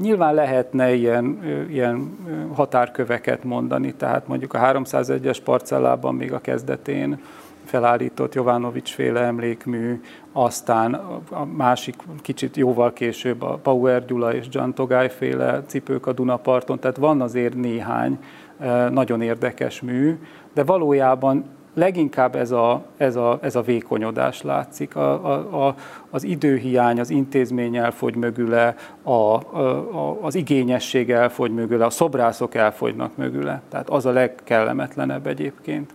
Nyilván 0.00 0.34
lehetne 0.34 0.94
ilyen, 0.94 1.38
ilyen 1.70 2.18
határköveket 2.54 3.44
mondani, 3.44 3.94
tehát 3.94 4.28
mondjuk 4.28 4.54
a 4.54 4.58
301-es 4.58 5.38
parcellában 5.44 6.14
még 6.14 6.32
a 6.32 6.40
kezdetén 6.40 7.18
felállított 7.64 8.34
Jovanovics 8.34 8.92
féle 8.92 9.20
emlékmű, 9.20 10.00
aztán 10.36 10.94
a 11.30 11.44
másik 11.44 11.96
kicsit 12.22 12.56
jóval 12.56 12.92
később 12.92 13.42
a 13.42 13.58
Power 13.62 14.04
Gyula 14.04 14.34
és 14.34 14.46
John 14.50 14.70
Togály 14.70 15.10
féle 15.10 15.62
cipők 15.66 16.06
a 16.06 16.12
Dunaparton, 16.12 16.78
tehát 16.78 16.96
van 16.96 17.20
azért 17.20 17.54
néhány 17.54 18.18
e, 18.58 18.88
nagyon 18.88 19.20
érdekes 19.20 19.80
mű, 19.80 20.18
de 20.54 20.64
valójában 20.64 21.44
leginkább 21.74 22.36
ez 22.36 22.50
a, 22.50 22.84
ez 22.96 23.16
a, 23.16 23.38
ez 23.42 23.56
a 23.56 23.62
vékonyodás 23.62 24.42
látszik. 24.42 24.96
A, 24.96 25.32
a, 25.32 25.66
a, 25.66 25.74
az 26.10 26.24
időhiány, 26.24 27.00
az 27.00 27.10
intézmény 27.10 27.76
elfogy 27.76 28.16
mögüle, 28.16 28.74
a, 29.02 29.12
a, 29.12 30.18
az 30.20 30.34
igényesség 30.34 31.10
elfogy 31.10 31.50
mögüle, 31.50 31.84
a 31.84 31.90
szobrászok 31.90 32.54
elfogynak 32.54 33.16
mögüle. 33.16 33.62
Tehát 33.68 33.90
az 33.90 34.06
a 34.06 34.10
legkellemetlenebb 34.10 35.26
egyébként 35.26 35.94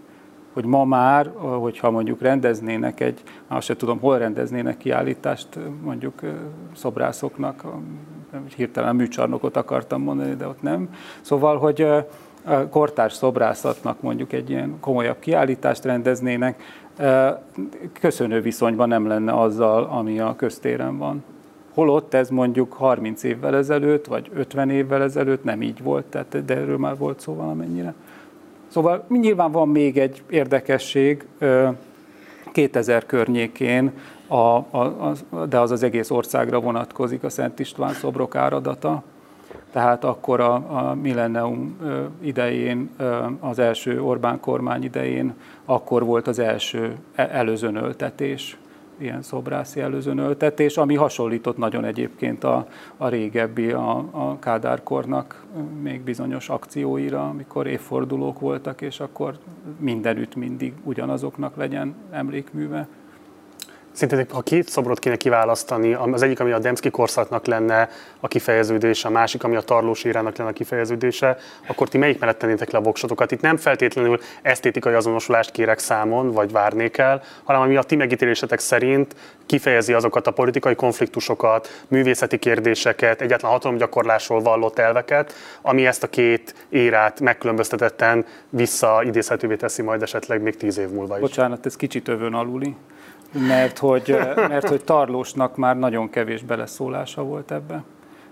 hogy 0.53 0.65
ma 0.65 0.85
már, 0.85 1.31
hogyha 1.38 1.91
mondjuk 1.91 2.21
rendeznének 2.21 2.99
egy, 2.99 3.21
azt 3.47 3.65
se 3.65 3.75
tudom, 3.75 3.99
hol 3.99 4.17
rendeznének 4.17 4.77
kiállítást 4.77 5.47
mondjuk 5.83 6.21
szobrászoknak, 6.75 7.63
hirtelen 8.55 8.95
műcsarnokot 8.95 9.57
akartam 9.57 10.01
mondani, 10.01 10.35
de 10.35 10.47
ott 10.47 10.62
nem. 10.62 10.89
Szóval, 11.21 11.57
hogy 11.57 11.88
kortárs 12.69 13.13
szobrászatnak 13.13 14.01
mondjuk 14.01 14.33
egy 14.33 14.49
ilyen 14.49 14.77
komolyabb 14.79 15.19
kiállítást 15.19 15.83
rendeznének, 15.83 16.62
köszönő 17.99 18.41
viszonyban 18.41 18.88
nem 18.88 19.07
lenne 19.07 19.33
azzal, 19.33 19.83
ami 19.83 20.19
a 20.19 20.35
köztéren 20.35 20.97
van. 20.97 21.23
Holott 21.73 22.13
ez 22.13 22.29
mondjuk 22.29 22.73
30 22.73 23.23
évvel 23.23 23.55
ezelőtt, 23.55 24.05
vagy 24.05 24.29
50 24.33 24.69
évvel 24.69 25.01
ezelőtt 25.01 25.43
nem 25.43 25.62
így 25.62 25.83
volt, 25.83 26.05
tehát, 26.05 26.45
de 26.45 26.55
erről 26.55 26.77
már 26.77 26.97
volt 26.97 27.19
szó 27.19 27.33
valamennyire. 27.33 27.93
Szóval 28.69 29.05
nyilván 29.10 29.51
van 29.51 29.67
még 29.67 29.97
egy 29.97 30.23
érdekesség, 30.29 31.25
2000 32.51 33.05
környékén, 33.05 33.91
a, 34.27 34.36
a, 34.36 35.13
a, 35.29 35.45
de 35.45 35.60
az 35.60 35.71
az 35.71 35.84
egész 35.84 36.10
országra 36.10 36.60
vonatkozik 36.60 37.23
a 37.23 37.29
Szent 37.29 37.60
István 37.60 37.93
szobrok 37.93 38.36
áradata. 38.36 39.03
Tehát 39.71 40.03
akkor 40.03 40.39
a, 40.39 40.53
a 40.53 40.93
millennium 40.93 41.77
idején, 42.21 42.89
az 43.39 43.60
első 43.60 44.01
Orbán 44.01 44.39
kormány 44.39 44.84
idején, 44.84 45.34
akkor 45.65 46.05
volt 46.05 46.27
az 46.27 46.39
első 46.39 46.95
e, 47.15 47.29
előzönöltetés 47.32 48.58
ilyen 48.99 49.21
szobrászi 49.21 49.79
előzönöltetés, 49.79 50.77
ami 50.77 50.95
hasonlított 50.95 51.57
nagyon 51.57 51.85
egyébként 51.85 52.43
a, 52.43 52.67
a 52.97 53.07
régebbi, 53.07 53.71
a, 53.71 53.97
a 54.12 54.39
Kádárkornak 54.39 55.45
még 55.81 56.01
bizonyos 56.01 56.49
akcióira, 56.49 57.29
amikor 57.29 57.67
évfordulók 57.67 58.39
voltak, 58.39 58.81
és 58.81 58.99
akkor 58.99 59.38
mindenütt 59.79 60.35
mindig 60.35 60.73
ugyanazoknak 60.83 61.55
legyen 61.55 61.95
emlékműve. 62.12 62.88
Szerintetek, 63.91 64.32
ha 64.36 64.41
két 64.41 64.69
szobrot 64.69 64.99
kéne 64.99 65.15
kiválasztani, 65.15 65.93
az 65.93 66.21
egyik, 66.21 66.39
ami 66.39 66.52
a 66.52 66.60
Demszki 66.60 66.89
korszaknak 66.89 67.45
lenne 67.45 67.89
a 68.19 68.28
kifejeződése, 68.28 69.08
a 69.08 69.12
másik, 69.12 69.43
ami 69.43 69.56
a 69.56 69.62
Tarlós 69.62 70.04
írának 70.04 70.38
lenne 70.38 70.49
a 70.49 70.54
kifejeződése, 70.54 71.38
akkor 71.67 71.88
ti 71.88 71.97
melyik 71.97 72.19
mellett 72.19 72.39
tennétek 72.39 72.71
le 72.71 72.78
a 72.78 72.82
voksotokat? 72.82 73.32
Itt 73.32 73.41
nem 73.41 73.58
feltétlenül 73.58 74.19
esztétikai 74.41 74.93
azonosulást 74.93 75.52
kérek 75.52 75.80
számon, 75.80 76.32
vagy 76.32 76.52
várnék 76.52 76.97
el, 76.97 77.23
hanem 77.43 77.62
ami 77.62 77.75
a 77.75 77.84
ti 77.84 77.95
megítélésetek 77.95 78.60
szerint 78.60 79.15
kifejezi 79.45 79.93
azokat 79.93 80.28
a 80.28 80.32
politikai 80.32 80.75
konfliktusokat, 80.75 81.84
művészeti 81.88 82.38
kérdéseket, 82.38 83.21
egyetlen 83.21 83.52
hatalomgyakorlásról 83.52 84.41
vallott 84.41 84.80
elveket, 84.80 85.34
ami 85.62 85.86
ezt 85.86 86.04
a 86.04 86.08
két 86.08 86.56
érát 86.69 87.19
megkülönböztetetten 87.19 88.25
visszaidézhetővé 88.49 89.56
teszi 89.56 89.82
majd 89.82 90.02
esetleg 90.02 90.41
még 90.41 90.58
tíz 90.58 90.78
év 90.78 90.89
múlva 90.89 91.15
is. 91.15 91.21
Bocsánat, 91.21 91.65
ez 91.65 91.75
kicsit 91.75 92.08
övön 92.08 92.34
aluli 92.34 92.75
mert 93.31 93.77
hogy, 93.77 94.17
mert 94.35 94.67
hogy 94.67 94.83
Tarlósnak 94.83 95.55
már 95.55 95.77
nagyon 95.77 96.09
kevés 96.09 96.43
beleszólása 96.43 97.23
volt 97.23 97.51
ebbe. 97.51 97.83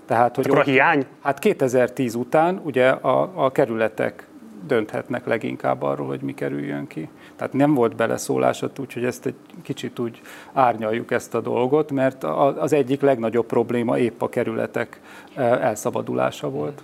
Tehát, 0.05 0.36
hogy 0.36 0.45
Akkor 0.45 0.60
a 0.60 0.63
hiány? 0.63 1.05
Hát 1.21 1.39
2010 1.39 2.15
után 2.15 2.62
ugye 2.63 2.89
a, 2.89 3.31
a 3.36 3.51
kerületek 3.51 4.27
dönthetnek 4.67 5.25
leginkább 5.25 5.81
arról, 5.81 6.07
hogy 6.07 6.21
mi 6.21 6.33
kerüljön 6.33 6.88
ki. 6.88 7.10
Tehát 7.36 7.53
nem 7.53 7.73
volt 7.73 7.95
beleszólása, 7.95 8.69
úgyhogy 8.79 9.05
ezt 9.05 9.25
egy 9.25 9.36
kicsit 9.62 9.99
úgy 9.99 10.21
árnyaljuk 10.53 11.12
ezt 11.12 11.36
a 11.36 11.41
dolgot, 11.41 11.91
mert 11.91 12.23
az 12.57 12.73
egyik 12.73 13.01
legnagyobb 13.01 13.45
probléma 13.45 13.97
épp 13.97 14.21
a 14.21 14.29
kerületek 14.29 14.99
elszabadulása 15.36 16.49
volt. 16.49 16.83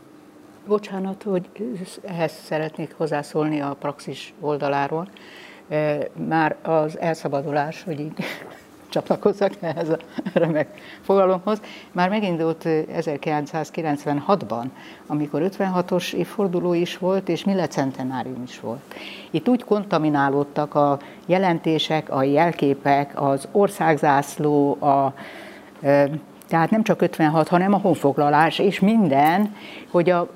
Bocsánat, 0.67 1.23
hogy 1.23 1.49
ehhez 2.04 2.32
szeretnék 2.43 2.93
hozzászólni 2.97 3.62
a 3.62 3.76
praxis 3.80 4.34
oldaláról 4.39 5.08
már 6.28 6.56
az 6.62 6.99
elszabadulás, 6.99 7.84
hogy 7.84 7.99
így 7.99 8.13
csatlakozzak 8.89 9.52
ehhez 9.60 9.89
a 9.89 9.97
remek 10.34 10.67
fogalomhoz, 11.02 11.62
már 11.91 12.10
megindult 12.10 12.63
1996-ban, 12.65 14.65
amikor 15.08 15.49
56-os 15.58 16.13
évforduló 16.13 16.73
is 16.73 16.97
volt, 16.97 17.30
és 17.30 17.45
centenárium 17.69 18.43
is 18.47 18.60
volt. 18.60 18.95
Itt 19.32 19.49
úgy 19.49 19.63
kontaminálódtak 19.63 20.76
a 20.76 20.99
jelentések, 21.26 22.10
a 22.10 22.23
jelképek, 22.23 23.21
az 23.21 23.47
országzászló, 23.52 24.78
a 24.82 25.13
tehát 26.47 26.69
nem 26.69 26.84
csak 26.84 27.02
56, 27.02 27.47
hanem 27.47 27.73
a 27.73 27.78
honfoglalás 27.78 28.60
és 28.60 28.80
minden, 28.80 29.56
hogy 29.91 30.10
a, 30.10 30.32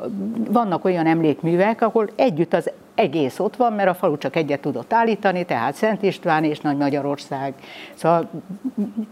vannak 0.50 0.86
olyan 0.86 1.06
emlékművek, 1.06 1.82
ahol 1.82 2.10
együtt 2.16 2.54
az 2.54 2.72
egész 2.98 3.40
ott 3.40 3.56
van, 3.56 3.74
mert 3.74 3.90
a 3.90 3.94
falu 3.94 4.18
csak 4.18 4.36
egyet 4.36 4.60
tudott 4.60 4.94
állítani, 4.94 5.46
tehát 5.46 5.74
Szent 5.74 6.04
István 6.04 6.44
és 6.44 6.60
Nagy 6.60 6.78
Magyarország. 6.78 7.54
Szóval 7.94 8.30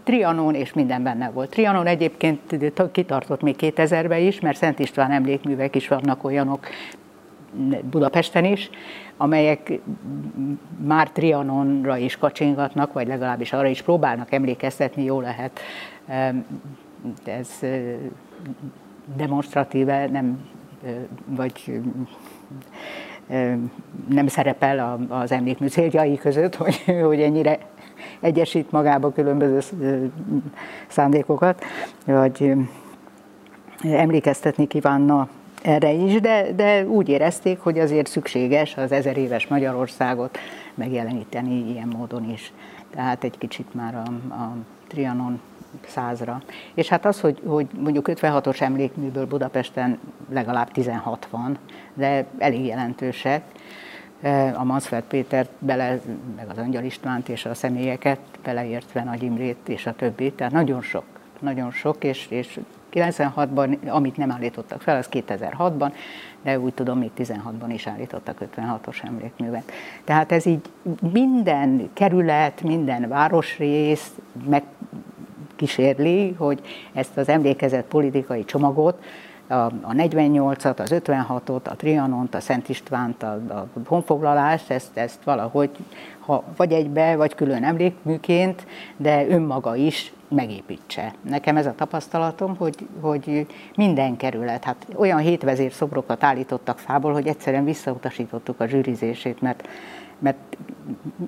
Trianon 0.04 0.54
és 0.54 0.72
minden 0.72 1.02
benne 1.02 1.30
volt. 1.30 1.50
Trianon 1.50 1.86
egyébként 1.86 2.40
kitartott 2.92 3.42
még 3.42 3.56
2000-ben 3.58 4.20
is, 4.20 4.40
mert 4.40 4.56
Szent 4.56 4.78
István 4.78 5.10
emlékművek 5.10 5.74
is 5.74 5.88
vannak 5.88 6.24
olyanok 6.24 6.66
Budapesten 7.90 8.44
is, 8.44 8.70
amelyek 9.16 9.72
már 10.84 11.10
Trianonra 11.10 11.96
is 11.96 12.16
kacsingatnak, 12.16 12.92
vagy 12.92 13.06
legalábbis 13.06 13.52
arra 13.52 13.68
is 13.68 13.82
próbálnak 13.82 14.32
emlékeztetni, 14.32 15.04
jó 15.04 15.20
lehet. 15.20 15.60
Ez 17.24 17.60
demonstratíve 19.16 20.06
nem, 20.06 20.48
vagy 21.26 21.80
nem 24.08 24.26
szerepel 24.26 25.06
az 25.08 25.32
emlékmű 25.32 25.66
céljai 25.68 26.16
között, 26.16 26.54
hogy, 26.64 26.84
hogy 27.02 27.20
ennyire 27.20 27.58
egyesít 28.20 28.70
magába 28.70 29.12
különböző 29.12 29.58
szándékokat, 30.88 31.64
vagy 32.04 32.52
emlékeztetni 33.82 34.66
kívánna 34.66 35.28
erre 35.62 35.92
is, 35.92 36.20
de, 36.20 36.52
de 36.52 36.86
úgy 36.86 37.08
érezték, 37.08 37.60
hogy 37.60 37.78
azért 37.78 38.06
szükséges 38.06 38.76
az 38.76 38.92
ezer 38.92 39.16
éves 39.16 39.46
Magyarországot 39.46 40.38
megjeleníteni 40.74 41.70
ilyen 41.70 41.88
módon 41.96 42.30
is. 42.30 42.52
Tehát 42.90 43.24
egy 43.24 43.38
kicsit 43.38 43.74
már 43.74 43.94
a, 43.94 44.34
a 44.34 44.56
Trianon 44.88 45.40
százra. 45.86 46.42
És 46.74 46.88
hát 46.88 47.04
az, 47.04 47.20
hogy, 47.20 47.40
hogy 47.46 47.66
mondjuk 47.78 48.08
56-os 48.12 48.60
emlékműből 48.60 49.26
Budapesten 49.26 49.98
legalább 50.30 50.70
16 50.70 51.26
van, 51.30 51.58
de 51.94 52.26
elég 52.38 52.64
jelentősek, 52.64 53.42
e, 54.20 54.54
a 54.58 54.64
Mansfeld 54.64 55.04
Pétert 55.04 55.50
bele, 55.58 56.00
meg 56.36 56.48
az 56.48 56.58
Angyal 56.58 56.84
Istvánt 56.84 57.28
és 57.28 57.44
a 57.44 57.54
személyeket, 57.54 58.20
beleértve 58.42 59.04
Nagy 59.04 59.22
Imrét 59.22 59.68
és 59.68 59.86
a 59.86 59.94
többi, 59.94 60.32
tehát 60.32 60.52
nagyon 60.52 60.82
sok, 60.82 61.04
nagyon 61.40 61.70
sok, 61.70 62.04
és, 62.04 62.26
és 62.30 62.60
96-ban, 62.92 63.78
amit 63.88 64.16
nem 64.16 64.30
állítottak 64.30 64.80
fel, 64.80 64.96
az 64.96 65.08
2006-ban, 65.10 65.92
de 66.42 66.58
úgy 66.58 66.74
tudom, 66.74 66.98
még 66.98 67.10
16-ban 67.18 67.68
is 67.68 67.86
állítottak 67.86 68.38
56-os 68.56 69.04
emlékművet. 69.04 69.72
Tehát 70.04 70.32
ez 70.32 70.46
így 70.46 70.70
minden 71.12 71.90
kerület, 71.92 72.62
minden 72.62 73.08
városrész 73.08 74.14
meg 74.48 74.62
kísérli, 75.56 76.32
hogy 76.38 76.60
ezt 76.92 77.16
az 77.16 77.28
emlékezett 77.28 77.86
politikai 77.86 78.44
csomagot, 78.44 79.02
a, 79.48 79.54
a 79.64 79.92
48-at, 79.96 80.78
az 80.78 80.94
56-ot, 80.94 81.62
a 81.62 81.76
Trianont, 81.76 82.34
a 82.34 82.40
Szent 82.40 82.68
Istvánt, 82.68 83.22
a, 83.22 83.32
a 83.32 83.66
honfoglalást, 83.86 84.70
ezt, 84.70 84.96
ezt 84.96 85.22
valahogy 85.24 85.70
ha 86.26 86.44
vagy 86.56 86.72
egybe, 86.72 87.16
vagy 87.16 87.34
külön 87.34 87.64
emlékműként, 87.64 88.66
de 88.96 89.26
önmaga 89.28 89.76
is 89.76 90.12
megépítse. 90.28 91.14
Nekem 91.20 91.56
ez 91.56 91.66
a 91.66 91.74
tapasztalatom, 91.74 92.56
hogy, 92.56 92.88
hogy 93.00 93.46
minden 93.76 94.16
kerület, 94.16 94.64
hát 94.64 94.86
olyan 94.94 95.18
hétvezér 95.18 95.72
szobrokat 95.72 96.24
állítottak 96.24 96.78
fából, 96.78 97.12
hogy 97.12 97.26
egyszerűen 97.26 97.64
visszautasítottuk 97.64 98.60
a 98.60 98.66
zsűrizését, 98.66 99.40
mert, 99.40 99.68
mert, 100.18 100.56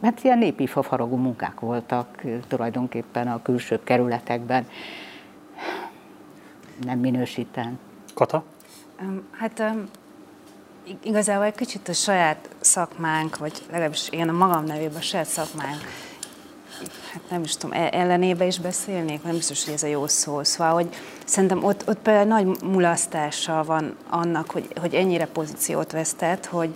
mert 0.00 0.24
ilyen 0.24 0.38
népi 0.38 0.66
fafaragó 0.66 1.16
munkák 1.16 1.60
voltak 1.60 2.22
tulajdonképpen 2.48 3.28
a 3.28 3.42
külső 3.42 3.80
kerületekben. 3.84 4.66
Nem 6.84 6.98
minősíten. 6.98 7.78
Kata? 8.14 8.44
Hát 9.30 9.74
igazából 11.02 11.44
egy 11.44 11.54
kicsit 11.54 11.88
a 11.88 11.92
saját 11.92 12.48
szakmánk, 12.60 13.36
vagy 13.36 13.52
legalábbis 13.70 14.08
én 14.08 14.28
a 14.28 14.32
magam 14.32 14.64
nevében 14.64 14.96
a 14.96 15.00
saját 15.00 15.26
szakmánk 15.26 15.80
hát 17.12 17.22
nem 17.30 17.42
is 17.42 17.56
tudom, 17.56 17.76
e- 17.76 17.90
ellenébe 17.92 18.46
is 18.46 18.58
beszélnék, 18.58 19.22
nem 19.22 19.34
biztos, 19.34 19.64
hogy 19.64 19.74
ez 19.74 19.82
a 19.82 19.86
jó 19.86 20.06
szó. 20.06 20.44
Szóval, 20.44 20.72
hogy 20.72 20.88
szerintem 21.24 21.64
ott, 21.64 21.88
ott 21.88 21.98
például 21.98 22.26
nagy 22.26 22.62
mulasztása 22.62 23.64
van 23.64 23.96
annak, 24.10 24.50
hogy, 24.50 24.68
hogy 24.80 24.94
ennyire 24.94 25.26
pozíciót 25.26 25.92
vesztett, 25.92 26.46
hogy, 26.46 26.74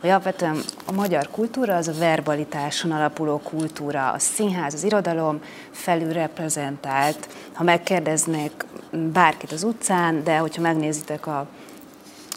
hogy 0.00 0.10
alapvetően 0.10 0.60
a 0.84 0.92
magyar 0.92 1.28
kultúra 1.30 1.76
az 1.76 1.88
a 1.88 1.92
verbalitáson 1.98 2.90
alapuló 2.90 3.38
kultúra, 3.38 4.10
a 4.10 4.18
színház, 4.18 4.74
az 4.74 4.84
irodalom 4.84 5.40
felül 5.70 6.12
reprezentált. 6.12 7.28
Ha 7.52 7.64
megkérdeznék 7.64 8.64
bárkit 9.12 9.52
az 9.52 9.62
utcán, 9.62 10.24
de 10.24 10.36
hogyha 10.36 10.62
megnézitek 10.62 11.26
a, 11.26 11.38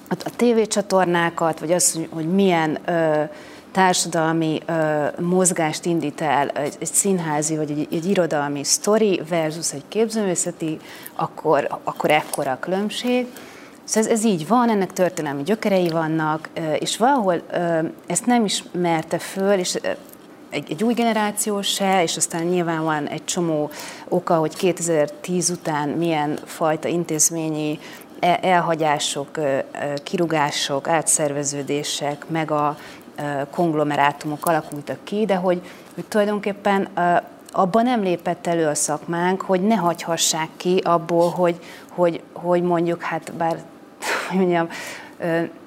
a, 0.09 0.15
a 0.23 0.35
tévécsatornákat, 0.35 1.59
vagy 1.59 1.71
azt, 1.71 1.99
hogy 2.09 2.33
milyen 2.33 2.77
ö, 2.85 3.23
társadalmi 3.71 4.61
ö, 4.65 5.05
mozgást 5.19 5.85
indít 5.85 6.21
el 6.21 6.49
egy, 6.49 6.75
egy 6.79 6.93
színházi 6.93 7.55
vagy 7.55 7.71
egy, 7.71 7.87
egy 7.91 8.05
irodalmi 8.05 8.63
sztori 8.63 9.21
versus 9.29 9.73
egy 9.73 9.83
képzőművészeti, 9.87 10.79
akkor, 11.15 11.79
akkor 11.83 12.11
ekkora 12.11 12.51
a 12.51 12.59
különbség. 12.59 13.27
Szóval 13.83 14.09
ez, 14.11 14.17
ez 14.17 14.25
így 14.25 14.47
van, 14.47 14.69
ennek 14.69 14.93
történelmi 14.93 15.43
gyökerei 15.43 15.89
vannak, 15.89 16.49
és 16.79 16.97
valahol 16.97 17.41
ezt 18.07 18.25
nem 18.25 18.45
ismerte 18.45 19.17
föl, 19.17 19.53
és 19.53 19.77
egy, 20.49 20.71
egy 20.71 20.83
új 20.83 20.93
generáció 20.93 21.61
se, 21.61 22.03
és 22.03 22.17
aztán 22.17 22.43
nyilván 22.43 22.83
van 22.83 23.07
egy 23.07 23.25
csomó 23.25 23.69
oka, 24.07 24.35
hogy 24.35 24.55
2010 24.55 25.49
után 25.49 25.89
milyen 25.89 26.39
fajta 26.45 26.87
intézményi 26.87 27.79
e, 28.19 28.39
elhagyások, 28.41 29.39
kirugások, 30.03 30.87
átszerveződések, 30.87 32.25
meg 32.29 32.51
a 32.51 32.77
konglomerátumok 33.49 34.45
alakultak 34.45 34.97
ki, 35.03 35.25
de 35.25 35.35
hogy, 35.35 35.61
hogy 35.95 36.05
tulajdonképpen 36.05 36.87
abban 37.51 37.83
nem 37.83 38.01
lépett 38.01 38.47
elő 38.47 38.67
a 38.67 38.75
szakmánk, 38.75 39.41
hogy 39.41 39.61
ne 39.61 39.75
hagyhassák 39.75 40.49
ki 40.57 40.77
abból, 40.83 41.29
hogy, 41.29 41.59
hogy, 41.89 42.21
hogy 42.33 42.61
mondjuk, 42.61 43.01
hát 43.01 43.33
bár 43.33 43.63
mondjam, 44.33 44.67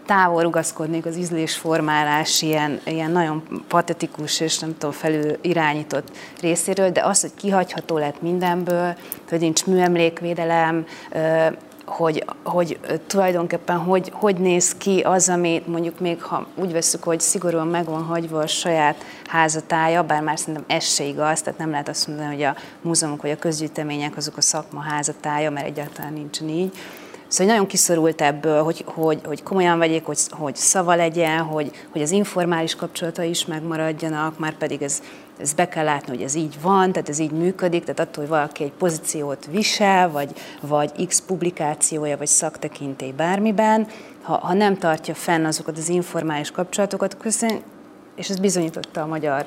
távol 0.07 0.43
rugaszkodnék 0.43 1.07
az 1.07 1.17
ízlésformálás 1.17 2.43
ilyen, 2.43 2.81
ilyen 2.85 3.11
nagyon 3.11 3.43
patetikus 3.69 4.41
és 4.41 4.59
nem 4.59 4.73
tudom, 4.79 4.91
felül 4.91 5.39
irányított 5.41 6.09
részéről, 6.41 6.91
de 6.91 7.05
az, 7.05 7.21
hogy 7.21 7.35
kihagyható 7.35 7.99
lett 7.99 8.23
mindenből, 8.23 8.97
hogy 9.29 9.41
nincs 9.41 9.67
műemlékvédelem, 9.67 10.87
hogy, 11.85 12.25
hogy 12.45 12.79
tulajdonképpen 13.07 13.77
hogy, 13.77 14.11
hogy 14.13 14.37
néz 14.37 14.75
ki 14.75 15.01
az, 15.01 15.29
ami 15.29 15.63
mondjuk 15.67 16.01
még 16.01 16.23
ha 16.23 16.47
úgy 16.55 16.73
veszük, 16.73 17.03
hogy 17.03 17.21
szigorúan 17.21 17.67
meg 17.67 17.85
van 17.85 18.03
hagyva 18.03 18.39
a 18.39 18.47
saját 18.47 19.05
házatája, 19.27 20.03
bár 20.03 20.23
már 20.23 20.39
szerintem 20.39 20.65
ez 20.67 20.85
se 20.85 21.05
igaz, 21.05 21.43
tehát 21.43 21.59
nem 21.59 21.71
lehet 21.71 21.89
azt 21.89 22.07
mondani, 22.07 22.35
hogy 22.35 22.43
a 22.43 22.57
múzeumok 22.83 23.23
vagy 23.23 23.31
a 23.31 23.39
közgyűjtemények 23.39 24.17
azok 24.17 24.37
a 24.37 24.41
szakma 24.41 24.81
házatája, 24.81 25.51
mert 25.51 25.67
egyáltalán 25.67 26.13
nincsen 26.13 26.49
így. 26.49 26.77
Szóval 27.35 27.53
nagyon 27.53 27.69
kiszorult 27.69 28.21
ebből, 28.21 28.63
hogy, 28.63 28.85
hogy, 28.87 29.21
hogy 29.25 29.43
komolyan 29.43 29.79
vegyék, 29.79 30.05
hogy, 30.05 30.19
hogy 30.31 30.57
szava 30.57 30.95
legyen, 30.95 31.39
hogy, 31.39 31.71
hogy 31.93 32.03
az 32.03 32.11
informális 32.11 32.75
kapcsolatai 32.75 33.29
is 33.29 33.47
megmaradjanak, 33.47 34.39
már 34.39 34.57
pedig 34.57 34.83
ez 34.83 35.03
ezt 35.39 35.57
be 35.57 35.69
kell 35.69 35.85
látni, 35.85 36.13
hogy 36.15 36.23
ez 36.23 36.35
így 36.35 36.57
van, 36.63 36.93
tehát 36.93 37.09
ez 37.09 37.19
így 37.19 37.31
működik, 37.31 37.85
tehát 37.85 38.01
attól, 38.01 38.25
hogy 38.25 38.33
valaki 38.33 38.65
egy 38.65 38.73
pozíciót 38.73 39.47
visel, 39.51 40.11
vagy, 40.11 40.31
vagy 40.61 41.07
X 41.07 41.21
publikációja, 41.21 42.17
vagy 42.17 42.27
szaktekintély 42.27 43.13
bármiben, 43.13 43.87
ha, 44.23 44.39
ha 44.39 44.53
nem 44.53 44.79
tartja 44.79 45.15
fenn 45.15 45.45
azokat 45.45 45.79
az 45.79 45.89
informális 45.89 46.51
kapcsolatokat, 46.51 47.15
akkor 47.15 47.33
és 48.15 48.29
ez 48.29 48.39
bizonyította 48.39 49.03
a 49.03 49.07
magyar 49.07 49.47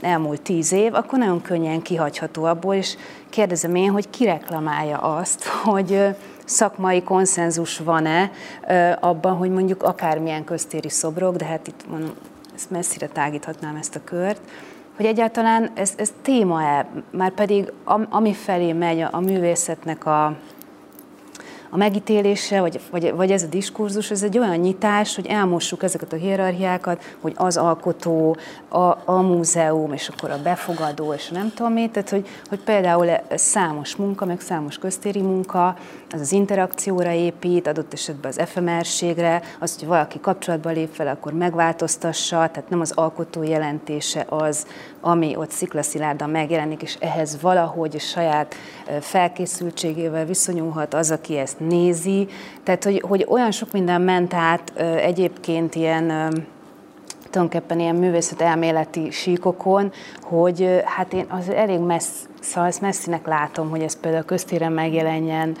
elmúlt 0.00 0.42
tíz 0.42 0.72
év, 0.72 0.94
akkor 0.94 1.18
nagyon 1.18 1.42
könnyen 1.42 1.82
kihagyható 1.82 2.44
abból, 2.44 2.74
és 2.74 2.96
kérdezem 3.30 3.74
én, 3.74 3.90
hogy 3.90 4.10
ki 4.10 4.24
reklamálja 4.24 4.98
azt, 4.98 5.44
hogy 5.44 6.14
szakmai 6.52 7.02
konszenzus 7.02 7.78
van-e 7.78 8.30
abban, 9.00 9.36
hogy 9.36 9.50
mondjuk 9.50 9.82
akármilyen 9.82 10.44
köztéri 10.44 10.88
szobrok, 10.88 11.36
de 11.36 11.44
hát 11.44 11.66
itt 11.66 11.88
mondom, 11.88 12.12
ezt 12.54 12.70
messzire 12.70 13.06
tágíthatnám 13.06 13.76
ezt 13.76 13.96
a 13.96 14.04
kört, 14.04 14.40
hogy 14.96 15.06
egyáltalán 15.06 15.70
ez, 15.74 15.92
ez 15.96 16.12
téma-e, 16.22 16.88
már 17.10 17.30
pedig 17.30 17.72
ami 18.10 18.32
felé 18.32 18.72
megy 18.72 19.00
a, 19.00 19.08
a 19.12 19.20
művészetnek 19.20 20.06
a, 20.06 20.36
a 21.74 21.76
megítélése, 21.76 22.60
vagy, 22.60 22.80
vagy, 22.90 23.12
vagy 23.14 23.30
ez 23.30 23.42
a 23.42 23.46
diskurzus, 23.46 24.10
ez 24.10 24.22
egy 24.22 24.38
olyan 24.38 24.56
nyitás, 24.56 25.14
hogy 25.14 25.26
elmossuk 25.26 25.82
ezeket 25.82 26.12
a 26.12 26.16
hierarchiákat, 26.16 27.16
hogy 27.20 27.32
az 27.36 27.56
alkotó, 27.56 28.36
a, 28.68 28.96
a 29.04 29.20
múzeum, 29.20 29.92
és 29.92 30.08
akkor 30.08 30.30
a 30.30 30.42
befogadó, 30.42 31.12
és 31.12 31.28
nem 31.28 31.52
tudom 31.54 31.72
mit, 31.72 31.90
tehát 31.90 32.10
hogy, 32.10 32.28
hogy 32.48 32.58
például 32.58 33.08
számos 33.34 33.96
munka, 33.96 34.24
meg 34.24 34.40
számos 34.40 34.78
köztéri 34.78 35.20
munka, 35.20 35.76
az 36.10 36.20
az 36.20 36.32
interakcióra 36.32 37.10
épít, 37.10 37.66
adott 37.66 37.92
esetben 37.92 38.30
az 38.30 38.38
efemerségre, 38.38 39.42
az, 39.58 39.78
hogy 39.78 39.88
valaki 39.88 40.20
kapcsolatba 40.20 40.70
lép 40.70 40.92
fel, 40.92 41.08
akkor 41.08 41.32
megváltoztassa, 41.32 42.36
tehát 42.36 42.68
nem 42.68 42.80
az 42.80 42.92
alkotó 42.94 43.42
jelentése 43.42 44.26
az, 44.28 44.66
ami 45.04 45.36
ott 45.36 45.50
sziklaszilárdan 45.50 46.30
megjelenik, 46.30 46.82
és 46.82 46.96
ehhez 47.00 47.40
valahogy 47.40 48.00
saját 48.00 48.54
felkészültségével 49.00 50.24
viszonyulhat 50.24 50.94
az, 50.94 51.10
aki 51.10 51.36
ezt 51.36 51.60
nézi. 51.60 52.28
Tehát, 52.62 52.84
hogy, 52.84 53.02
hogy 53.08 53.26
olyan 53.28 53.50
sok 53.50 53.72
minden 53.72 54.00
ment 54.00 54.34
át 54.34 54.72
egyébként 54.96 55.74
ilyen 55.74 56.32
tulajdonképpen 57.30 57.80
ilyen 57.80 57.96
művészet 57.96 58.40
elméleti 58.40 59.10
síkokon, 59.10 59.92
hogy 60.22 60.82
hát 60.84 61.12
én 61.12 61.26
az 61.28 61.48
elég 61.48 61.78
messz, 61.78 62.28
szóval 62.40 62.70
messzinek 62.80 63.26
látom, 63.26 63.70
hogy 63.70 63.82
ez 63.82 64.00
például 64.00 64.24
köztéren 64.24 64.72
megjelenjen. 64.72 65.56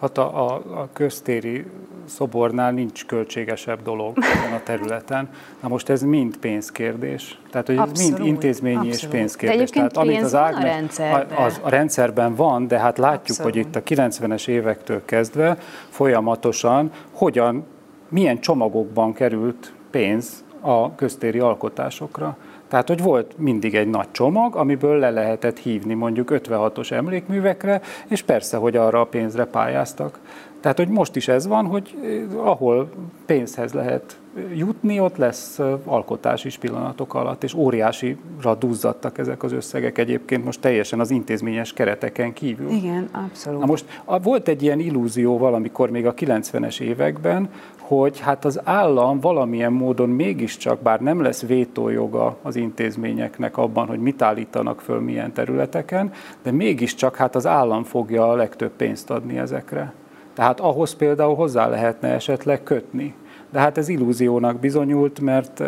Hát 0.00 0.18
a, 0.18 0.54
a, 0.54 0.88
köztéri 0.92 1.66
szobornál 2.04 2.72
nincs 2.72 3.06
költségesebb 3.06 3.82
dolog 3.82 4.18
ezen 4.18 4.52
a 4.52 4.62
területen. 4.62 5.28
Na 5.62 5.68
most 5.68 5.88
ez 5.88 6.02
mind 6.02 6.36
pénzkérdés. 6.36 7.38
Tehát, 7.50 7.66
hogy 7.66 7.76
abszolút, 7.76 8.18
mind 8.18 8.28
intézményi 8.28 8.74
abszolút. 8.74 8.94
és 8.96 9.06
pénzkérdés. 9.06 9.70
De 9.70 9.74
Tehát, 9.74 9.96
amit 9.96 10.22
az 10.22 10.34
Ágnes, 10.34 10.62
a 10.62 10.66
rendszerben. 10.66 11.36
Az, 11.36 11.60
a 11.62 11.68
rendszerben 11.68 12.34
van, 12.34 12.66
de 12.66 12.78
hát 12.78 12.98
látjuk, 12.98 13.38
abszolút. 13.38 13.52
hogy 13.52 13.66
itt 13.66 13.76
a 13.76 13.82
90-es 13.82 14.48
évektől 14.48 15.04
kezdve 15.04 15.58
folyamatosan 15.88 16.90
hogyan, 17.12 17.64
milyen 18.08 18.40
csomagokban 18.40 19.12
került 19.12 19.72
pénz 19.90 20.44
a 20.60 20.94
köztéri 20.94 21.38
alkotásokra. 21.38 22.36
Tehát, 22.74 22.88
hogy 22.88 23.02
volt 23.02 23.38
mindig 23.38 23.74
egy 23.74 23.88
nagy 23.88 24.10
csomag, 24.10 24.56
amiből 24.56 24.98
le 24.98 25.10
lehetett 25.10 25.58
hívni 25.58 25.94
mondjuk 25.94 26.30
56-os 26.32 26.90
emlékművekre, 26.90 27.80
és 28.08 28.22
persze, 28.22 28.56
hogy 28.56 28.76
arra 28.76 29.00
a 29.00 29.04
pénzre 29.04 29.44
pályáztak. 29.44 30.18
Tehát, 30.60 30.78
hogy 30.78 30.88
most 30.88 31.16
is 31.16 31.28
ez 31.28 31.46
van, 31.46 31.66
hogy 31.66 31.94
eh, 32.02 32.46
ahol 32.46 32.90
pénzhez 33.26 33.72
lehet 33.72 34.18
jutni, 34.54 35.00
ott 35.00 35.16
lesz 35.16 35.58
eh, 35.58 35.72
alkotás 35.84 36.44
is 36.44 36.58
pillanatok 36.58 37.14
alatt, 37.14 37.42
és 37.42 37.54
óriásira 37.54 38.54
duzzadtak 38.58 39.18
ezek 39.18 39.42
az 39.42 39.52
összegek 39.52 39.98
egyébként 39.98 40.44
most 40.44 40.60
teljesen 40.60 41.00
az 41.00 41.10
intézményes 41.10 41.72
kereteken 41.72 42.32
kívül. 42.32 42.70
Igen, 42.70 43.08
abszolút. 43.12 43.60
Na 43.60 43.66
most 43.66 44.02
volt 44.22 44.48
egy 44.48 44.62
ilyen 44.62 44.80
illúzió 44.80 45.38
valamikor 45.38 45.90
még 45.90 46.06
a 46.06 46.14
90-es 46.14 46.80
években, 46.80 47.50
hogy 47.86 48.20
hát 48.20 48.44
az 48.44 48.60
állam 48.64 49.20
valamilyen 49.20 49.72
módon 49.72 50.08
mégiscsak, 50.08 50.80
bár 50.80 51.00
nem 51.00 51.22
lesz 51.22 51.46
vétójoga 51.46 52.36
az 52.42 52.56
intézményeknek 52.56 53.56
abban, 53.56 53.86
hogy 53.86 53.98
mit 53.98 54.22
állítanak 54.22 54.80
föl 54.80 55.00
milyen 55.00 55.32
területeken, 55.32 56.12
de 56.42 56.50
mégiscsak 56.50 57.16
hát 57.16 57.34
az 57.34 57.46
állam 57.46 57.82
fogja 57.82 58.30
a 58.30 58.34
legtöbb 58.34 58.70
pénzt 58.76 59.10
adni 59.10 59.38
ezekre. 59.38 59.92
Tehát 60.34 60.60
ahhoz 60.60 60.94
például 60.94 61.34
hozzá 61.34 61.68
lehetne 61.68 62.08
esetleg 62.08 62.62
kötni. 62.62 63.14
De 63.54 63.60
hát 63.60 63.78
ez 63.78 63.88
illúziónak 63.88 64.58
bizonyult, 64.58 65.20
mert, 65.20 65.62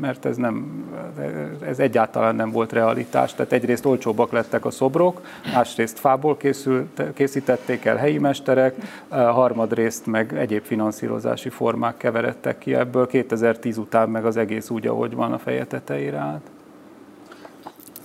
mert 0.00 0.24
ez, 0.24 0.36
nem, 0.36 0.84
ez 1.60 1.78
egyáltalán 1.78 2.34
nem 2.34 2.50
volt 2.50 2.72
realitás. 2.72 3.34
Tehát 3.34 3.52
egyrészt 3.52 3.84
olcsóbbak 3.84 4.32
lettek 4.32 4.64
a 4.64 4.70
szobrok, 4.70 5.20
másrészt 5.52 5.98
fából 5.98 6.36
készült, 6.36 7.02
készítették 7.14 7.84
el 7.84 7.96
helyi 7.96 8.18
mesterek, 8.18 8.74
harmadrészt 9.08 10.06
meg 10.06 10.36
egyéb 10.36 10.62
finanszírozási 10.62 11.48
formák 11.48 11.96
keveredtek 11.96 12.58
ki 12.58 12.74
ebből. 12.74 13.06
2010 13.06 13.78
után 13.78 14.08
meg 14.08 14.24
az 14.24 14.36
egész 14.36 14.70
úgy, 14.70 14.86
ahogy 14.86 15.14
van 15.14 15.32
a 15.32 15.38
feje 15.38 15.64
tetejére 15.64 16.18
állt. 16.18 16.46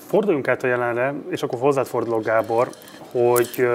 Forduljunk 0.05 0.47
át 0.47 0.63
a 0.63 0.67
jelenre, 0.67 1.13
és 1.29 1.43
akkor 1.43 1.59
hozzád 1.59 1.85
fordulok, 1.85 2.23
Gábor, 2.23 2.69
hogy 3.11 3.67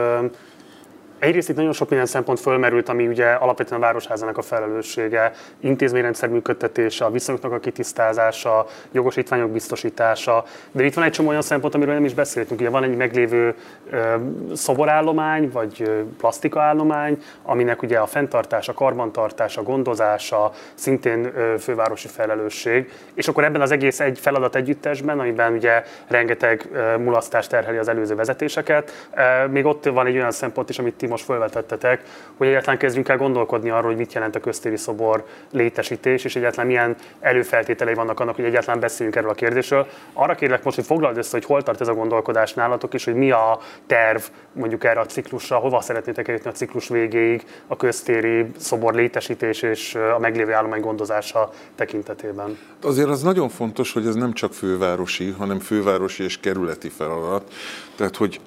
Egyrészt 1.18 1.48
itt 1.48 1.56
nagyon 1.56 1.72
sok 1.72 1.88
minden 1.88 2.06
szempont 2.06 2.40
fölmerült, 2.40 2.88
ami 2.88 3.06
ugye 3.06 3.26
alapvetően 3.30 3.80
a 3.80 3.84
Városházának 3.84 4.38
a 4.38 4.42
felelőssége, 4.42 5.32
intézményrendszer 5.60 6.28
működtetése, 6.28 7.04
a 7.04 7.10
viszonyoknak 7.10 7.52
a 7.52 7.58
kitisztázása, 7.58 8.66
jogosítványok 8.92 9.50
biztosítása, 9.50 10.44
de 10.72 10.84
itt 10.84 10.94
van 10.94 11.04
egy 11.04 11.12
csomó 11.12 11.28
olyan 11.28 11.42
szempont, 11.42 11.74
amiről 11.74 11.94
nem 11.94 12.04
is 12.04 12.14
beszéltünk. 12.14 12.60
Ugye 12.60 12.70
van 12.70 12.82
egy 12.82 12.96
meglévő 12.96 13.54
ö, 13.90 14.14
szoborállomány, 14.54 15.50
vagy 15.52 15.90
plastikaállomány, 16.18 17.22
aminek 17.42 17.82
ugye 17.82 17.98
a 17.98 18.06
fenntartása, 18.06 18.72
karbantartása, 18.72 19.62
gondozása 19.62 20.52
szintén 20.74 21.30
ö, 21.34 21.54
fővárosi 21.58 22.08
felelősség, 22.08 22.92
és 23.14 23.28
akkor 23.28 23.44
ebben 23.44 23.60
az 23.60 23.70
egész 23.70 24.00
egy 24.00 24.18
feladat 24.18 24.54
együttesben, 24.54 25.18
amiben 25.18 25.52
ugye 25.52 25.82
rengeteg 26.06 26.68
ö, 26.72 26.96
mulasztást 26.96 27.50
terheli 27.50 27.76
az 27.76 27.88
előző 27.88 28.14
vezetéseket, 28.14 29.08
ö, 29.14 29.46
még 29.46 29.64
ott 29.64 29.84
van 29.84 30.06
egy 30.06 30.16
olyan 30.16 30.32
szempont 30.32 30.68
is, 30.68 30.78
amit 30.78 30.94
ti 30.94 31.06
most 31.08 31.24
felvetettetek, 31.24 32.02
hogy 32.36 32.46
egyáltalán 32.46 32.78
kezdjünk 32.78 33.08
el 33.08 33.16
gondolkodni 33.16 33.70
arról, 33.70 33.86
hogy 33.86 33.96
mit 33.96 34.12
jelent 34.12 34.36
a 34.36 34.40
köztéri 34.40 34.76
szobor 34.76 35.24
létesítés, 35.52 36.24
és 36.24 36.36
egyáltalán 36.36 36.66
milyen 36.66 36.96
előfeltételei 37.20 37.94
vannak 37.94 38.20
annak, 38.20 38.36
hogy 38.36 38.44
egyáltalán 38.44 38.80
beszéljünk 38.80 39.16
erről 39.16 39.30
a 39.30 39.34
kérdésről. 39.34 39.86
Arra 40.12 40.34
kérlek 40.34 40.64
most, 40.64 40.76
hogy 40.76 40.86
foglald 40.86 41.16
össze, 41.16 41.30
hogy 41.30 41.44
hol 41.44 41.62
tart 41.62 41.80
ez 41.80 41.88
a 41.88 41.94
gondolkodás 41.94 42.54
nálatok, 42.54 42.94
és 42.94 43.04
hogy 43.04 43.14
mi 43.14 43.30
a 43.30 43.58
terv 43.86 44.22
mondjuk 44.52 44.84
erre 44.84 45.00
a 45.00 45.06
ciklusra, 45.06 45.56
hova 45.56 45.80
szeretnétek 45.80 46.28
eljutni 46.28 46.50
a 46.50 46.52
ciklus 46.52 46.88
végéig 46.88 47.44
a 47.66 47.76
köztéri 47.76 48.46
szobor 48.58 48.94
létesítés 48.94 49.62
és 49.62 49.94
a 49.94 50.18
meglévő 50.18 50.52
állomány 50.52 50.80
gondozása 50.80 51.50
tekintetében. 51.74 52.58
Azért 52.82 53.08
az 53.08 53.22
nagyon 53.22 53.48
fontos, 53.48 53.92
hogy 53.92 54.06
ez 54.06 54.14
nem 54.14 54.32
csak 54.32 54.52
fővárosi, 54.52 55.34
hanem 55.38 55.58
fővárosi 55.58 56.24
és 56.24 56.40
kerületi 56.40 56.88
feladat. 56.88 57.52
Tehát, 57.96 58.16
hogy 58.16 58.40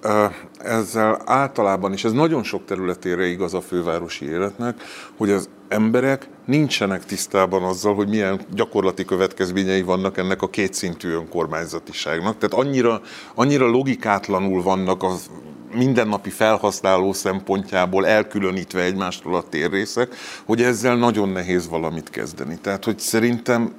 ezzel 0.60 1.22
általában, 1.26 1.92
és 1.92 2.04
ez 2.04 2.12
nagyon 2.12 2.44
sok 2.52 2.66
területére 2.66 3.26
igaz 3.26 3.54
a 3.54 3.62
fővárosi 3.62 4.26
életnek, 4.26 4.82
hogy 5.18 5.32
az 5.32 5.50
emberek 5.68 6.28
nincsenek 6.46 7.06
tisztában 7.06 7.64
azzal, 7.64 7.96
hogy 7.96 8.10
milyen 8.10 8.42
gyakorlati 8.54 9.06
következményei 9.06 9.82
vannak 9.82 10.18
ennek 10.18 10.42
a 10.42 10.50
kétszintű 10.50 11.10
önkormányzatiságnak. 11.10 12.38
Tehát 12.38 12.66
annyira, 12.66 13.02
annyira 13.36 13.68
logikátlanul 13.68 14.64
vannak 14.64 15.04
az 15.04 15.30
mindennapi 15.74 16.30
felhasználó 16.30 17.14
szempontjából 17.14 18.08
elkülönítve 18.08 18.82
egymástól 18.82 19.36
a 19.36 19.44
térrészek, 19.50 20.16
hogy 20.46 20.62
ezzel 20.62 20.96
nagyon 20.96 21.30
nehéz 21.30 21.70
valamit 21.70 22.10
kezdeni. 22.10 22.58
Tehát, 22.62 22.84
hogy 22.84 23.00
szerintem 23.00 23.74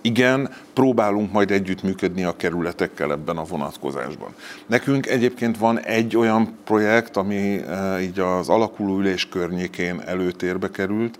igen, 0.00 0.50
próbálunk 0.74 1.32
majd 1.32 1.50
együttműködni 1.50 2.24
a 2.24 2.36
kerületekkel 2.36 3.12
ebben 3.12 3.36
a 3.36 3.44
vonatkozásban. 3.44 4.34
Nekünk 4.66 5.06
egyébként 5.06 5.58
van 5.58 5.80
egy 5.80 6.16
olyan 6.16 6.58
projekt, 6.64 7.16
ami 7.16 7.60
így 8.00 8.18
az 8.18 8.48
alakuló 8.48 8.98
ülés 8.98 9.28
környékén 9.28 10.02
előtérbe 10.06 10.70
került, 10.70 11.18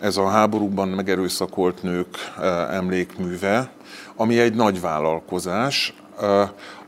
ez 0.00 0.16
a 0.16 0.28
háborúban 0.28 0.88
megerőszakolt 0.88 1.82
nők 1.82 2.16
emlékműve, 2.70 3.70
ami 4.16 4.38
egy 4.38 4.54
nagy 4.54 4.80
vállalkozás, 4.80 5.94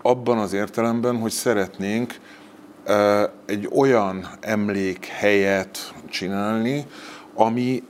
abban 0.02 0.38
az 0.38 0.52
értelemben, 0.52 1.16
hogy 1.16 1.30
szeretnénk 1.30 2.14
egy 3.46 3.68
olyan 3.72 4.28
emlékhelyet 4.40 5.94
csinálni, 6.08 6.86
ami 7.34 7.82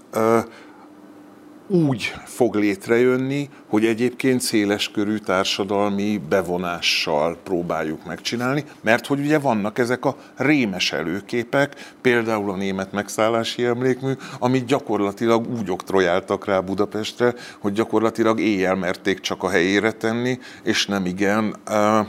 úgy 1.70 2.14
fog 2.24 2.54
létrejönni, 2.54 3.48
hogy 3.68 3.84
egyébként 3.84 4.40
széles 4.40 4.90
körű 4.90 5.16
társadalmi 5.16 6.20
bevonással 6.28 7.36
próbáljuk 7.44 8.04
megcsinálni, 8.04 8.64
mert 8.80 9.06
hogy 9.06 9.20
ugye 9.20 9.38
vannak 9.38 9.78
ezek 9.78 10.04
a 10.04 10.16
rémes 10.36 10.92
előképek, 10.92 11.92
például 12.00 12.50
a 12.50 12.56
német 12.56 12.92
megszállási 12.92 13.64
emlékmű, 13.64 14.12
amit 14.38 14.64
gyakorlatilag 14.64 15.58
úgy 15.58 15.70
oktrojáltak 15.70 16.44
rá 16.44 16.60
Budapestre, 16.60 17.34
hogy 17.58 17.72
gyakorlatilag 17.72 18.40
éjjel 18.40 18.74
merték 18.74 19.20
csak 19.20 19.42
a 19.42 19.48
helyére 19.48 19.90
tenni, 19.92 20.38
és 20.62 20.86
nem 20.86 21.06
igen 21.06 21.56
uh, 21.68 22.06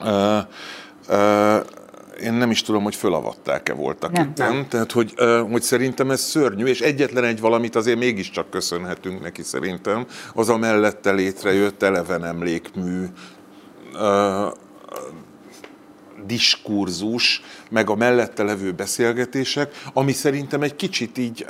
uh, 0.00 0.38
uh, 1.08 1.60
én 2.20 2.32
nem 2.32 2.50
is 2.50 2.62
tudom, 2.62 2.82
hogy 2.82 2.94
fölavatták-e 2.94 3.72
voltak 3.72 4.12
nem, 4.12 4.28
itt. 4.28 4.36
Nem. 4.36 4.68
Tehát, 4.68 4.92
hogy, 4.92 5.14
hogy 5.50 5.62
szerintem 5.62 6.10
ez 6.10 6.20
szörnyű, 6.20 6.64
és 6.64 6.80
egyetlen 6.80 7.24
egy 7.24 7.40
valamit 7.40 7.76
azért 7.76 7.98
mégiscsak 7.98 8.50
köszönhetünk 8.50 9.22
neki 9.22 9.42
szerintem, 9.42 10.06
az 10.34 10.48
a 10.48 10.56
mellette 10.56 11.12
létrejött 11.12 11.82
eleven 11.82 12.24
emlékmű 12.24 13.04
diskurzus, 16.26 17.42
meg 17.70 17.90
a 17.90 17.94
mellette 17.94 18.42
levő 18.42 18.72
beszélgetések, 18.72 19.74
ami 19.92 20.12
szerintem 20.12 20.62
egy 20.62 20.76
kicsit 20.76 21.18
így 21.18 21.46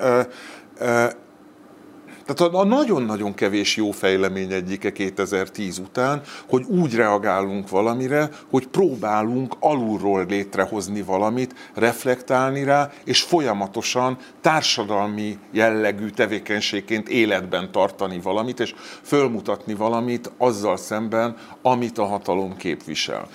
tehát 2.27 2.55
a 2.55 2.64
nagyon-nagyon 2.64 3.35
kevés 3.35 3.77
jó 3.77 3.91
fejlemény 3.91 4.53
egyike 4.53 4.93
2010 4.93 5.79
után, 5.79 6.22
hogy 6.49 6.64
úgy 6.64 6.95
reagálunk 6.95 7.68
valamire, 7.68 8.31
hogy 8.51 8.66
próbálunk 8.66 9.55
alulról 9.61 10.27
létrehozni 10.29 11.03
valamit, 11.03 11.55
reflektálni 11.74 12.64
rá, 12.64 12.91
és 13.05 13.22
folyamatosan 13.22 14.18
társadalmi 14.41 15.39
jellegű 15.51 16.09
tevékenységként 16.09 17.09
életben 17.09 17.72
tartani 17.72 18.20
valamit, 18.20 18.61
és 18.61 18.74
fölmutatni 19.03 19.74
valamit 19.74 20.31
azzal 20.39 20.77
szemben, 20.77 21.37
amit 21.62 21.99
a 21.99 22.05
hatalom 22.05 22.57
képvisel. 22.57 23.29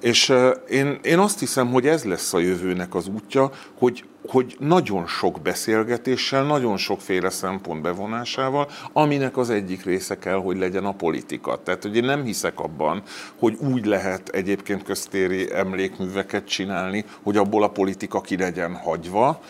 És 0.00 0.32
én, 0.68 0.98
én 1.02 1.18
azt 1.18 1.38
hiszem, 1.38 1.70
hogy 1.70 1.86
ez 1.86 2.04
lesz 2.04 2.34
a 2.34 2.38
jövőnek 2.38 2.94
az 2.94 3.08
útja, 3.08 3.50
hogy, 3.78 4.04
hogy 4.26 4.56
nagyon 4.58 5.06
sok 5.06 5.40
beszélgetéssel, 5.40 6.44
nagyon 6.44 6.76
sokféle 6.76 7.30
szempont 7.30 7.82
bevonásával, 7.82 8.68
aminek 8.92 9.36
az 9.36 9.50
egyik 9.50 9.84
része 9.84 10.18
kell, 10.18 10.36
hogy 10.36 10.58
legyen 10.58 10.84
a 10.84 10.92
politika. 10.92 11.62
Tehát, 11.62 11.82
hogy 11.82 11.96
én 11.96 12.04
nem 12.04 12.24
hiszek 12.24 12.60
abban, 12.60 13.02
hogy 13.38 13.56
úgy 13.72 13.86
lehet 13.86 14.28
egyébként 14.28 14.82
köztéri 14.82 15.52
emlékműveket 15.52 16.48
csinálni, 16.48 17.04
hogy 17.22 17.36
abból 17.36 17.62
a 17.62 17.70
politika 17.70 18.20
ki 18.20 18.36
legyen 18.36 18.74
hagyva. 18.74 19.40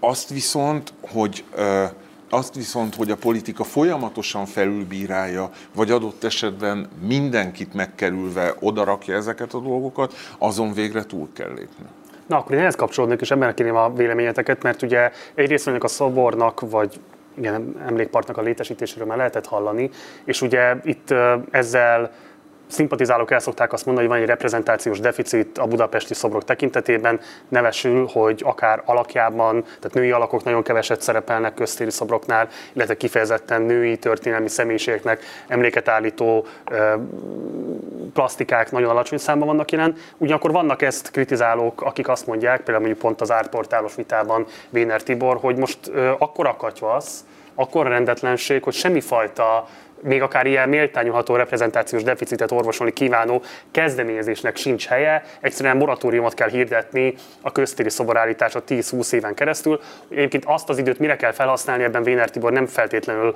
Azt 0.00 0.28
viszont, 0.28 0.92
hogy 1.00 1.44
azt 2.34 2.54
viszont, 2.54 2.94
hogy 2.94 3.10
a 3.10 3.16
politika 3.16 3.64
folyamatosan 3.64 4.46
felülbírálja, 4.46 5.50
vagy 5.74 5.90
adott 5.90 6.24
esetben 6.24 6.88
mindenkit 7.06 7.74
megkerülve 7.74 8.54
odarakja 8.60 9.14
ezeket 9.14 9.54
a 9.54 9.60
dolgokat, 9.60 10.14
azon 10.38 10.72
végre 10.72 11.04
túl 11.04 11.28
kell 11.32 11.48
lépni. 11.48 11.84
Na, 12.26 12.36
akkor 12.36 12.54
én 12.54 12.60
ehhez 12.60 12.74
kapcsolódnék, 12.74 13.20
és 13.20 13.30
ebben 13.30 13.54
kérném 13.54 13.76
a 13.76 13.92
véleményeteket, 13.92 14.62
mert 14.62 14.82
ugye 14.82 15.10
egyrészt 15.34 15.66
a 15.66 15.88
szobornak, 15.88 16.60
vagy 16.70 17.00
igen, 17.34 17.76
emlékparknak 17.86 18.36
a 18.36 18.42
létesítéséről 18.42 19.06
már 19.06 19.16
lehetett 19.16 19.46
hallani, 19.46 19.90
és 20.24 20.42
ugye 20.42 20.76
itt 20.82 21.14
ezzel 21.50 22.10
szimpatizálók 22.66 23.30
el 23.30 23.38
szokták 23.38 23.72
azt 23.72 23.86
mondani, 23.86 24.06
hogy 24.06 24.16
van 24.16 24.24
egy 24.24 24.30
reprezentációs 24.30 25.00
deficit 25.00 25.58
a 25.58 25.66
budapesti 25.66 26.14
szobrok 26.14 26.44
tekintetében, 26.44 27.20
nevesül, 27.48 28.08
hogy 28.12 28.42
akár 28.44 28.82
alakjában, 28.84 29.62
tehát 29.62 29.92
női 29.92 30.10
alakok 30.10 30.44
nagyon 30.44 30.62
keveset 30.62 31.02
szerepelnek 31.02 31.54
köztéri 31.54 31.90
szobroknál, 31.90 32.48
illetve 32.72 32.96
kifejezetten 32.96 33.62
női 33.62 33.96
történelmi 33.96 34.48
személyiségeknek 34.48 35.22
emléket 35.48 35.88
állító 35.88 36.46
plastikák 38.12 38.70
nagyon 38.70 38.90
alacsony 38.90 39.18
számban 39.18 39.48
vannak 39.48 39.70
jelen. 39.70 39.96
Ugyanakkor 40.16 40.52
vannak 40.52 40.82
ezt 40.82 41.10
kritizálók, 41.10 41.82
akik 41.82 42.08
azt 42.08 42.26
mondják, 42.26 42.56
például 42.56 42.78
mondjuk 42.78 42.98
pont 42.98 43.20
az 43.20 43.30
árportálos 43.30 43.94
vitában 43.94 44.46
Véner 44.70 45.02
Tibor, 45.02 45.36
hogy 45.40 45.56
most 45.56 45.78
akkor 46.18 46.46
akatyva 46.46 46.94
az, 46.94 47.24
akkor 47.54 47.86
rendetlenség, 47.86 48.62
hogy 48.62 48.74
semmifajta 48.74 49.68
még 50.04 50.22
akár 50.22 50.46
ilyen 50.46 50.68
méltányolható 50.68 51.36
reprezentációs 51.36 52.02
deficitet 52.02 52.52
orvosolni 52.52 52.92
kívánó 52.92 53.42
kezdeményezésnek 53.70 54.56
sincs 54.56 54.86
helye, 54.86 55.22
egyszerűen 55.40 55.76
moratóriumot 55.76 56.34
kell 56.34 56.48
hirdetni 56.48 57.14
a 57.40 57.52
köztéri 57.52 57.90
szoborállításra 57.90 58.62
10-20 58.68 59.12
éven 59.12 59.34
keresztül. 59.34 59.80
Egyébként 60.08 60.44
azt 60.46 60.68
az 60.68 60.78
időt 60.78 60.98
mire 60.98 61.16
kell 61.16 61.32
felhasználni, 61.32 61.82
ebben 61.82 62.02
Véner 62.02 62.30
Tibor 62.30 62.52
nem 62.52 62.66
feltétlenül 62.66 63.34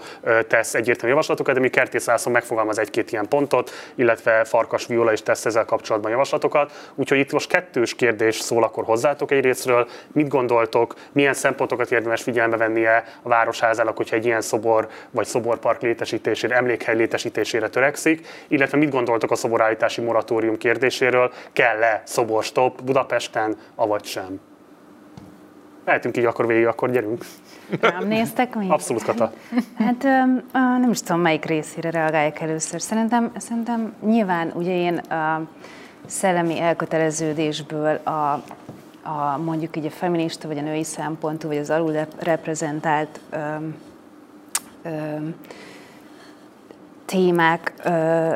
tesz 0.49 0.75
egyértelmű 0.75 1.11
javaslatokat, 1.11 1.55
de 1.55 1.61
mi 1.61 1.69
Kertész 1.69 2.07
László 2.07 2.33
megfogalmaz 2.33 2.79
egy-két 2.79 3.13
ilyen 3.13 3.29
pontot, 3.29 3.71
illetve 3.95 4.45
Farkas 4.45 4.87
Viola 4.87 5.13
is 5.13 5.23
tesz 5.23 5.45
ezzel 5.45 5.65
kapcsolatban 5.65 6.11
javaslatokat. 6.11 6.73
Úgyhogy 6.95 7.19
itt 7.19 7.33
most 7.33 7.51
kettős 7.51 7.95
kérdés 7.95 8.37
szól 8.37 8.63
akkor 8.63 8.85
hozzátok 8.85 9.31
egyrésztről. 9.31 9.89
Mit 10.13 10.29
gondoltok, 10.29 10.95
milyen 11.13 11.35
szempontokat 11.35 11.93
érdemes 11.93 12.23
figyelembe 12.23 12.57
vennie 12.57 13.05
a 13.23 13.29
városházának, 13.29 13.97
hogyha 13.97 14.17
egy 14.17 14.25
ilyen 14.25 14.41
szobor 14.41 14.89
vagy 15.11 15.27
szoborpark 15.27 15.81
létesítésére 15.81 16.57
emlékhely 16.59 16.97
létesítésére 16.97 17.69
törekszik, 17.69 18.27
illetve 18.49 18.79
mit 18.79 18.91
gondoltok 18.91 19.31
a 19.31 19.35
szoborállítási 19.35 20.01
moratórium 20.01 20.57
kérdéséről, 20.57 21.33
kell-e 21.53 22.03
szoborstop 22.05 22.83
Budapesten, 22.83 23.57
avagy 23.75 24.05
sem? 24.05 24.41
Lehetünk 25.85 26.17
így 26.17 26.25
akkor 26.25 26.47
végig, 26.47 26.67
akkor 26.67 26.91
gyerünk. 26.91 27.25
Nem 27.81 28.07
néztek 28.07 28.55
még? 28.55 28.71
Abszolút, 28.71 29.03
Kata. 29.03 29.33
Hát 29.79 30.03
nem 30.53 30.91
is 30.91 31.01
tudom, 31.01 31.21
melyik 31.21 31.45
részére 31.45 31.91
reagáljak 31.91 32.41
először. 32.41 32.81
Szerintem, 32.81 33.33
szerintem 33.37 33.95
nyilván 34.07 34.53
ugye 34.55 34.77
én 34.77 34.97
a 34.97 35.43
szellemi 36.07 36.61
elköteleződésből 36.61 37.95
a, 37.95 38.43
a 39.03 39.39
mondjuk 39.45 39.77
így 39.77 39.87
a 39.87 39.91
feminista, 39.91 40.49
vagy 40.49 40.59
a 40.59 40.63
női 40.63 40.85
szempontú, 40.85 41.49
vagy 41.49 41.57
az 41.57 41.71
alul 41.71 42.07
reprezentált 42.19 43.21
öm, 43.31 43.77
öm, 44.83 45.35
témák 47.09 47.73
ö, 47.85 48.35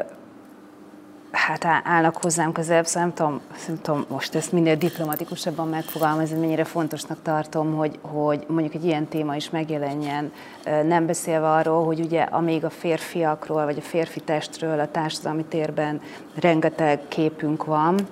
hát 1.33 1.65
állnak 1.85 2.17
hozzám 2.17 2.53
közelebb, 2.53 2.87
szóval 2.87 3.03
nem 3.03 3.15
tudom, 3.15 3.41
nem 3.67 3.81
tudom 3.83 4.05
most 4.09 4.35
ezt 4.35 4.53
minél 4.53 4.77
diplomatikusabban 4.77 5.69
megfogalmazni, 5.69 6.39
mennyire 6.39 6.65
fontosnak 6.65 7.19
tartom, 7.23 7.75
hogy, 7.77 7.99
hogy 8.03 8.45
mondjuk 8.49 8.75
egy 8.75 8.85
ilyen 8.85 9.07
téma 9.07 9.37
is 9.37 9.51
megjelenjen, 9.51 10.33
nem 10.85 11.07
beszélve 11.07 11.51
arról, 11.51 11.85
hogy 11.85 12.01
ugye 12.01 12.23
amíg 12.23 12.65
a 12.65 12.71
férfiakról, 12.71 13.65
vagy 13.65 13.79
a 13.79 13.83
férfi 13.83 14.21
testről 14.21 14.81
a 14.81 14.91
társadalmi 14.91 15.45
térben 15.45 16.01
rengeteg 16.35 17.01
képünk 17.09 17.65
van, 17.65 18.09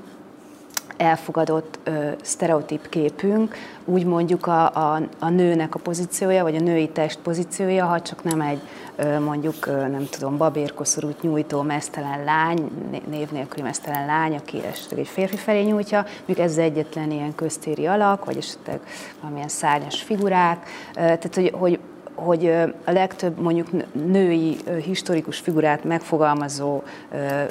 elfogadott 1.01 1.79
ö, 1.85 2.11
sztereotíp 2.23 2.89
képünk, 2.89 3.55
úgy 3.85 4.05
mondjuk 4.05 4.47
a, 4.47 4.75
a, 4.75 5.01
a 5.19 5.29
nőnek 5.29 5.75
a 5.75 5.79
pozíciója, 5.79 6.43
vagy 6.43 6.57
a 6.57 6.61
női 6.61 6.89
test 6.89 7.19
pozíciója, 7.19 7.87
ha 7.87 8.01
csak 8.01 8.23
nem 8.23 8.41
egy 8.41 8.61
ö, 8.97 9.19
mondjuk, 9.19 9.67
ö, 9.67 9.87
nem 9.89 10.07
tudom, 10.11 10.37
babérkoszorút 10.37 11.23
nyújtó 11.23 11.63
mesztelen 11.63 12.25
lány, 12.25 12.71
név 13.11 13.31
nélküli 13.31 13.63
mesztelen 13.63 14.07
lány, 14.07 14.35
aki 14.37 14.65
esetleg 14.65 14.99
egy 14.99 15.09
férfi 15.09 15.37
felé 15.37 15.63
nyújtja, 15.63 16.05
mondjuk 16.17 16.39
ez 16.39 16.51
az 16.51 16.59
egyetlen 16.59 17.11
ilyen 17.11 17.35
köztéri 17.35 17.87
alak, 17.87 18.25
vagy 18.25 18.37
esetleg 18.37 18.81
valamilyen 19.21 19.49
szárnyas 19.49 20.03
figurák, 20.03 20.67
ö, 20.91 20.95
tehát 20.95 21.35
hogy, 21.35 21.51
hogy 21.59 21.79
hogy 22.15 22.47
a 22.85 22.91
legtöbb 22.91 23.39
mondjuk 23.39 23.69
női 23.93 24.57
historikus 24.85 25.39
figurát 25.39 25.85
megfogalmazó 25.85 26.83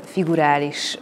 figurális 0.04 0.98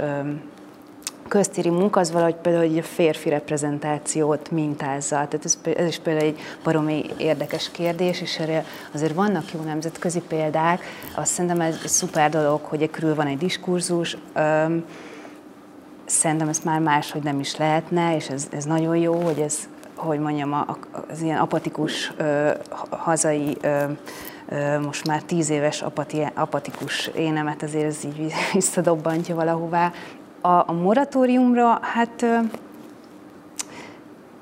köztéri 1.27 1.69
munka 1.69 1.99
az 1.99 2.11
valahogy 2.11 2.35
például 2.35 2.67
hogy 2.67 2.77
a 2.77 2.83
férfi 2.83 3.29
reprezentációt 3.29 4.51
mintázza. 4.51 5.15
Tehát 5.15 5.41
ez, 5.43 5.57
ez 5.75 5.87
is 5.87 5.99
például 5.99 6.25
egy 6.25 6.39
baromi 6.63 7.05
érdekes 7.17 7.71
kérdés, 7.71 8.21
és 8.21 8.39
erre 8.39 8.65
azért 8.93 9.13
vannak 9.13 9.51
jó 9.53 9.61
nemzetközi 9.61 10.21
példák. 10.27 10.81
Azt 11.15 11.31
szerintem 11.31 11.61
ez 11.61 11.79
egy 11.83 11.89
szuper 11.89 12.29
dolog, 12.29 12.61
hogy 12.61 12.89
körül 12.89 13.15
van 13.15 13.27
egy 13.27 13.37
diskurzus. 13.37 14.17
Öm, 14.33 14.85
szerintem 16.05 16.47
ez 16.47 16.59
már 16.59 16.79
máshogy 16.79 17.23
nem 17.23 17.39
is 17.39 17.57
lehetne, 17.57 18.15
és 18.15 18.29
ez, 18.29 18.47
ez 18.51 18.65
nagyon 18.65 18.97
jó, 18.97 19.13
hogy 19.13 19.39
ez, 19.39 19.57
hogy 19.95 20.19
mondjam, 20.19 20.65
az 21.09 21.21
ilyen 21.21 21.39
apatikus 21.39 22.11
ö, 22.17 22.51
hazai 22.89 23.57
ö, 23.61 23.83
most 24.81 25.07
már 25.07 25.21
tíz 25.21 25.49
éves 25.49 25.81
apati, 25.81 26.27
apatikus 26.33 27.07
énemet 27.07 27.63
azért 27.63 27.85
ez 27.85 27.97
így 28.05 28.33
visszadobbantja 28.53 29.35
valahová, 29.35 29.91
a, 30.47 30.63
a 30.67 30.73
moratóriumra, 30.73 31.79
hát 31.81 32.25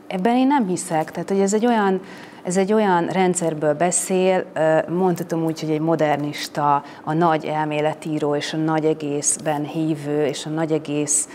ebben 0.08 0.36
én 0.36 0.48
nem 0.48 0.68
hiszek. 0.68 1.12
Tehát, 1.12 1.30
hogy 1.30 1.40
ez 1.40 1.54
egy 1.54 1.66
olyan, 1.66 2.02
ez 2.44 2.58
egy 2.58 2.74
olyan 2.74 3.08
rendszerből 3.08 3.74
beszél, 3.74 4.46
mondhatom 4.90 5.44
úgy, 5.44 5.60
hogy 5.60 5.72
egy 5.72 5.80
modernista, 5.80 6.84
a 7.04 7.14
nagy 7.14 7.46
elméletíró 7.46 8.36
és 8.36 8.54
a 8.54 8.58
nagy 8.58 8.86
egészben 8.86 9.64
hívő 9.64 10.26
és 10.26 10.46
a 10.46 10.50
nagy 10.50 10.72
egész 10.72 11.28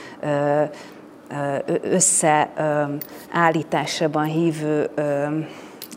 összeállításában 1.83 4.25
hívő 4.25 4.91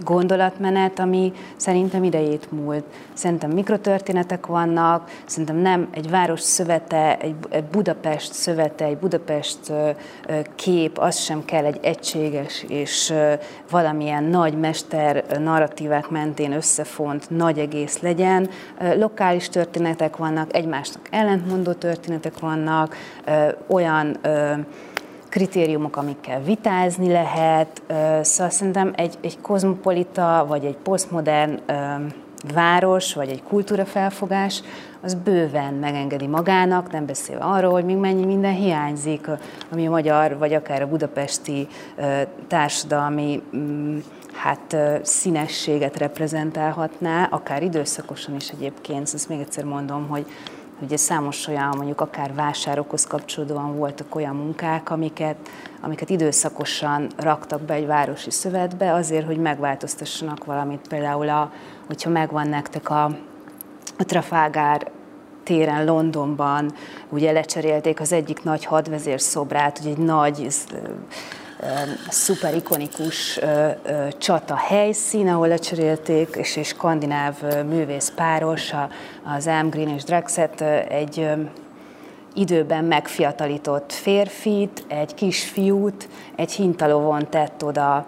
gondolatmenet, 0.04 1.00
ami 1.00 1.32
szerintem 1.56 2.04
idejét 2.04 2.52
múlt. 2.52 2.84
Szerintem 3.14 3.52
mikrotörténetek 3.52 4.46
vannak, 4.46 5.12
szerintem 5.26 5.56
nem 5.56 5.88
egy 5.92 6.10
város 6.10 6.42
szövete, 6.42 7.18
egy 7.18 7.36
Budapest 7.72 8.34
szövete, 8.34 8.86
egy 8.86 8.98
Budapest 8.98 9.60
kép, 10.56 10.98
az 10.98 11.18
sem 11.18 11.46
kell 11.46 11.66
egy 11.66 11.80
egységes 11.82 12.66
és 12.68 13.14
valamilyen 13.70 14.24
nagy 14.24 14.58
mester 14.58 15.24
narratívák 15.40 16.10
mentén 16.10 16.52
összefont 16.52 17.30
nagy 17.30 17.60
egész 17.60 18.00
legyen. 18.00 18.50
Lokális 18.96 19.50
történetek 19.50 20.18
vannak, 20.18 20.56
egymásnak 20.56 21.08
ellentmondó 21.10 21.72
történetek 21.72 22.40
vannak, 22.40 22.96
olyan 23.68 24.18
kritériumok, 25.34 25.96
amikkel 25.96 26.42
vitázni 26.42 27.12
lehet. 27.12 27.82
Szóval 28.22 28.50
szerintem 28.50 28.94
egy, 28.96 29.18
egy 29.22 29.42
kozmopolita, 29.42 30.46
vagy 30.48 30.66
egy 30.66 30.76
posztmodern 30.76 31.60
város, 32.54 33.14
vagy 33.14 33.30
egy 33.30 33.44
kultúrafelfogás, 33.44 34.62
az 35.02 35.14
bőven 35.14 35.74
megengedi 35.74 36.28
magának, 36.28 36.92
nem 36.92 37.06
beszélve 37.06 37.44
arról, 37.44 37.72
hogy 37.72 37.86
még 37.86 37.96
mennyi 37.96 38.26
minden 38.26 38.54
hiányzik, 38.54 39.28
ami 39.72 39.88
a 39.88 39.90
magyar, 39.90 40.38
vagy 40.38 40.54
akár 40.54 40.82
a 40.82 40.88
budapesti 40.88 41.68
társadalmi 42.48 43.42
mm, 43.56 43.98
hát 44.34 44.78
színességet 45.02 45.98
reprezentálhatná, 45.98 47.28
akár 47.32 47.64
időszakosan 47.64 48.36
is 48.36 48.50
egyébként. 48.50 49.14
Ezt 49.14 49.30
még 49.30 49.40
egyszer 49.40 49.64
mondom, 49.64 50.08
hogy 50.08 50.26
Ugye 50.82 50.98
számos 50.98 51.48
olyan, 51.48 51.74
mondjuk 51.78 52.02
akár 52.02 52.34
vásárokhoz 52.34 53.06
kapcsolódóan 53.06 53.78
voltak 53.78 54.16
olyan 54.16 54.36
munkák, 54.36 54.90
amiket, 54.90 55.50
amiket 55.82 56.10
időszakosan 56.10 57.08
raktak 57.18 57.62
be 57.62 57.74
egy 57.74 57.86
városi 57.86 58.32
szövetbe, 58.32 58.94
azért, 58.94 59.26
hogy 59.26 59.38
megváltoztassanak 59.38 60.46
valamit. 60.46 60.88
Például, 60.88 61.30
a, 61.30 61.52
hogyha 61.88 62.10
megvan 62.10 62.48
nektek 62.48 62.90
a, 62.90 63.04
a 63.98 64.04
Trafalgar 64.06 64.92
téren 65.44 65.86
Londonban, 65.86 66.74
ugye 67.10 67.32
lecserélték 67.32 68.00
az 68.00 68.12
egyik 68.12 68.44
nagy 68.44 68.66
hadvezér 68.66 69.22
szobrát, 69.22 69.80
ugye 69.80 69.90
egy 69.90 69.98
nagy 69.98 70.40
szuper 72.10 72.56
ikonikus 72.56 73.40
csata 74.18 74.56
helyszín, 74.56 75.28
ahol 75.28 75.48
lecserélték, 75.48 76.36
és 76.36 76.58
egy 76.58 76.66
skandináv 76.66 77.42
művész 77.70 78.12
páros, 78.16 78.74
az 79.36 79.44
Green 79.70 79.90
és 79.90 80.04
Draxet 80.04 80.62
egy 80.90 81.30
időben 82.34 82.84
megfiatalított 82.84 83.92
férfit, 83.92 84.84
egy 84.88 85.14
kisfiút, 85.14 86.10
egy 86.36 86.52
hintalovon 86.52 87.30
tett 87.30 87.64
oda 87.64 88.08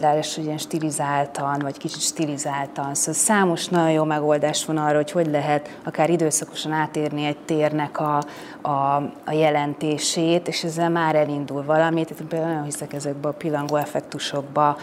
ráadásul 0.00 0.44
ilyen 0.44 0.58
stilizáltan, 0.58 1.58
vagy 1.58 1.78
kicsit 1.78 2.00
stilizáltan. 2.00 2.94
Szóval 2.94 3.14
számos 3.14 3.68
nagyon 3.68 3.90
jó 3.90 4.04
megoldás 4.04 4.64
van 4.64 4.76
arra, 4.76 4.96
hogy 4.96 5.10
hogy 5.10 5.26
lehet 5.26 5.78
akár 5.84 6.10
időszakosan 6.10 6.72
átérni 6.72 7.24
egy 7.24 7.38
térnek 7.38 8.00
a, 8.00 8.22
a, 8.62 8.96
a 9.24 9.32
jelentését, 9.32 10.48
és 10.48 10.64
ezzel 10.64 10.90
már 10.90 11.14
elindul 11.14 11.64
valamit. 11.64 12.08
Tehát 12.08 12.22
például 12.22 12.50
nagyon 12.50 12.64
hiszek 12.64 12.92
ezekbe 12.92 13.28
a 13.28 13.32
pillangó 13.32 13.76
effektusokba, 13.76 14.76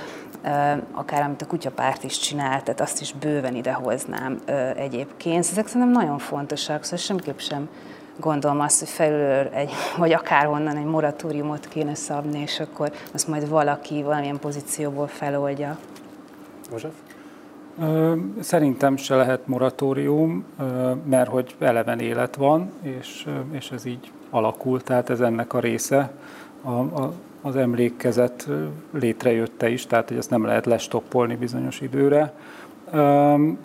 akár 0.91 1.21
amit 1.21 1.41
a 1.41 1.45
kutyapárt 1.45 2.03
is 2.03 2.19
csinál, 2.19 2.63
tehát 2.63 2.81
azt 2.81 3.01
is 3.01 3.13
bőven 3.13 3.55
idehoznám 3.55 4.39
egyébként. 4.77 5.45
Ezek 5.51 5.67
szerintem 5.67 5.91
nagyon 5.91 6.17
fontosak, 6.17 6.83
szóval 6.83 6.99
semmiképp 6.99 7.39
sem 7.39 7.69
gondolom 8.19 8.59
azt, 8.59 8.79
hogy 8.79 8.89
felülről 8.89 9.47
egy, 9.53 9.71
vagy 9.97 10.13
akárhonnan 10.13 10.77
egy 10.77 10.85
moratóriumot 10.85 11.67
kéne 11.67 11.95
szabni, 11.95 12.39
és 12.39 12.59
akkor 12.59 12.91
azt 13.13 13.27
majd 13.27 13.49
valaki 13.49 14.03
valamilyen 14.03 14.39
pozícióból 14.39 15.07
feloldja. 15.07 15.77
József? 16.71 16.93
Szerintem 18.39 18.97
se 18.97 19.15
lehet 19.15 19.47
moratórium, 19.47 20.45
mert 21.05 21.29
hogy 21.29 21.55
eleven 21.59 21.99
élet 21.99 22.35
van, 22.35 22.71
és, 22.81 23.27
és 23.51 23.71
ez 23.71 23.85
így 23.85 24.11
alakul, 24.29 24.81
tehát 24.81 25.09
ez 25.09 25.19
ennek 25.19 25.53
a 25.53 25.59
része. 25.59 26.11
A, 26.61 26.71
a, 26.71 27.13
az 27.41 27.55
emlékezet 27.55 28.47
létrejötte 28.91 29.69
is, 29.69 29.85
tehát 29.85 30.07
hogy 30.07 30.17
ezt 30.17 30.29
nem 30.29 30.45
lehet 30.45 30.65
lestoppolni 30.65 31.35
bizonyos 31.35 31.81
időre. 31.81 32.33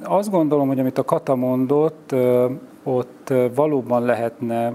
Azt 0.03 0.30
gondolom, 0.30 0.68
hogy 0.68 0.78
amit 0.78 0.98
a 0.98 1.05
Kata 1.05 1.34
mondott, 1.34 2.14
ott 2.91 3.32
valóban 3.55 4.05
lehetne 4.05 4.72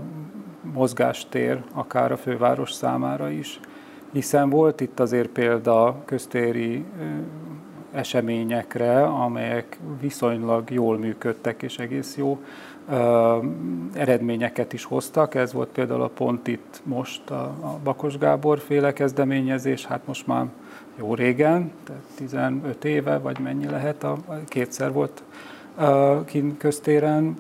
mozgástér 0.74 1.64
akár 1.74 2.12
a 2.12 2.18
főváros 2.18 2.72
számára 2.72 3.30
is, 3.30 3.60
hiszen 4.12 4.50
volt 4.50 4.82
itt 4.82 5.00
azért 5.00 5.30
példa 5.30 5.96
köztéri 6.06 6.86
eseményekre, 7.92 9.04
amelyek 9.04 9.80
viszonylag 10.02 10.72
jól 10.72 10.98
működtek 10.98 11.62
és 11.62 11.78
egész 11.78 12.18
jó 12.18 12.40
eredményeket 13.94 14.74
is 14.74 14.84
hoztak. 14.84 15.36
Ez 15.36 15.54
volt 15.54 15.70
például 15.70 16.02
a 16.02 16.08
pont 16.08 16.48
itt 16.48 16.82
most 16.84 17.30
a, 17.30 17.56
Bakos 17.84 18.18
Gábor 18.18 18.60
féle 18.60 18.94
kezdeményezés, 18.94 19.86
hát 19.86 20.08
most 20.08 20.28
már 20.28 20.46
jó 20.98 21.14
régen, 21.14 21.72
tehát 21.84 22.02
15 22.16 22.86
éve, 22.86 23.18
vagy 23.18 23.40
mennyi 23.40 23.70
lehet, 23.70 24.04
a, 24.04 24.18
kétszer 24.46 24.92
volt 24.92 25.24
kint 26.26 26.58
köztéren, 26.58 27.36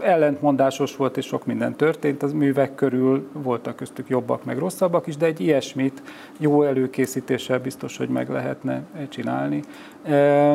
ellentmondásos 0.00 0.96
volt, 0.96 1.16
és 1.16 1.26
sok 1.26 1.46
minden 1.46 1.76
történt 1.76 2.22
az 2.22 2.32
művek 2.32 2.74
körül, 2.74 3.28
voltak 3.32 3.76
köztük 3.76 4.08
jobbak, 4.08 4.44
meg 4.44 4.58
rosszabbak 4.58 5.06
is, 5.06 5.16
de 5.16 5.26
egy 5.26 5.40
ilyesmit 5.40 6.02
jó 6.38 6.62
előkészítéssel 6.62 7.58
biztos, 7.58 7.96
hogy 7.96 8.08
meg 8.08 8.30
lehetne 8.30 8.82
csinálni. 9.08 9.62
E, 10.02 10.54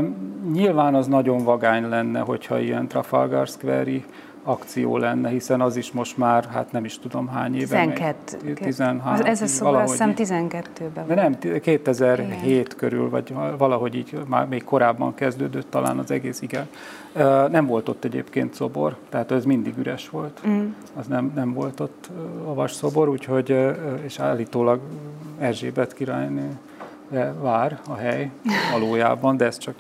nyilván 0.52 0.96
az 0.96 1.08
nagyon 1.08 1.44
vagány 1.44 1.90
lenne, 1.90 2.20
hogyha 2.20 2.60
ilyen 2.60 2.88
Trafalgar 2.88 3.48
Square-i 3.48 4.04
akció 4.44 4.98
lenne, 4.98 5.30
hiszen 5.30 5.62
az 5.62 5.76
is 5.76 5.92
most 5.92 6.18
már, 6.18 6.46
hát 6.46 6.72
nem 6.72 6.86
is 6.86 7.00
tudom 7.00 7.28
hány 7.28 7.56
éve. 7.56 7.80
12. 7.80 8.54
13. 8.54 9.26
Ez 9.26 9.42
a 9.42 9.48
szó, 9.48 9.68
azt 9.68 9.92
hiszem 9.92 10.14
12-ben. 10.18 11.08
De 11.08 11.16
nem, 11.16 11.60
2007 11.60 12.44
igen. 12.46 12.66
körül, 12.78 13.10
vagy 13.10 13.34
valahogy 13.58 13.96
így, 13.96 14.18
már 14.28 14.48
még 14.48 14.64
korábban 14.64 15.14
kezdődött 15.14 15.72
talán 15.72 15.98
az 15.98 16.12
egész, 16.12 16.42
igen. 16.42 16.68
Nem 17.52 17.66
volt 17.66 17.90
ott 17.90 18.04
egyébként 18.04 18.54
szobor, 18.54 18.96
tehát 19.10 19.32
ez 19.32 19.46
mindig 19.46 19.78
üres 19.78 20.10
volt. 20.10 20.42
Mm. 20.48 20.68
Az 20.96 21.08
nem, 21.08 21.32
nem 21.36 21.54
volt 21.54 21.80
ott 21.80 22.10
a 22.46 22.54
vas 22.54 22.72
szobor, 22.72 23.10
úgyhogy, 23.10 23.56
és 24.04 24.20
állítólag 24.20 24.80
Erzsébet 25.40 25.94
királynő 25.94 26.58
vár 27.42 27.80
a 27.88 27.96
hely 27.96 28.30
valójában, 28.72 29.38
de 29.38 29.46
ez 29.46 29.58
csak 29.58 29.76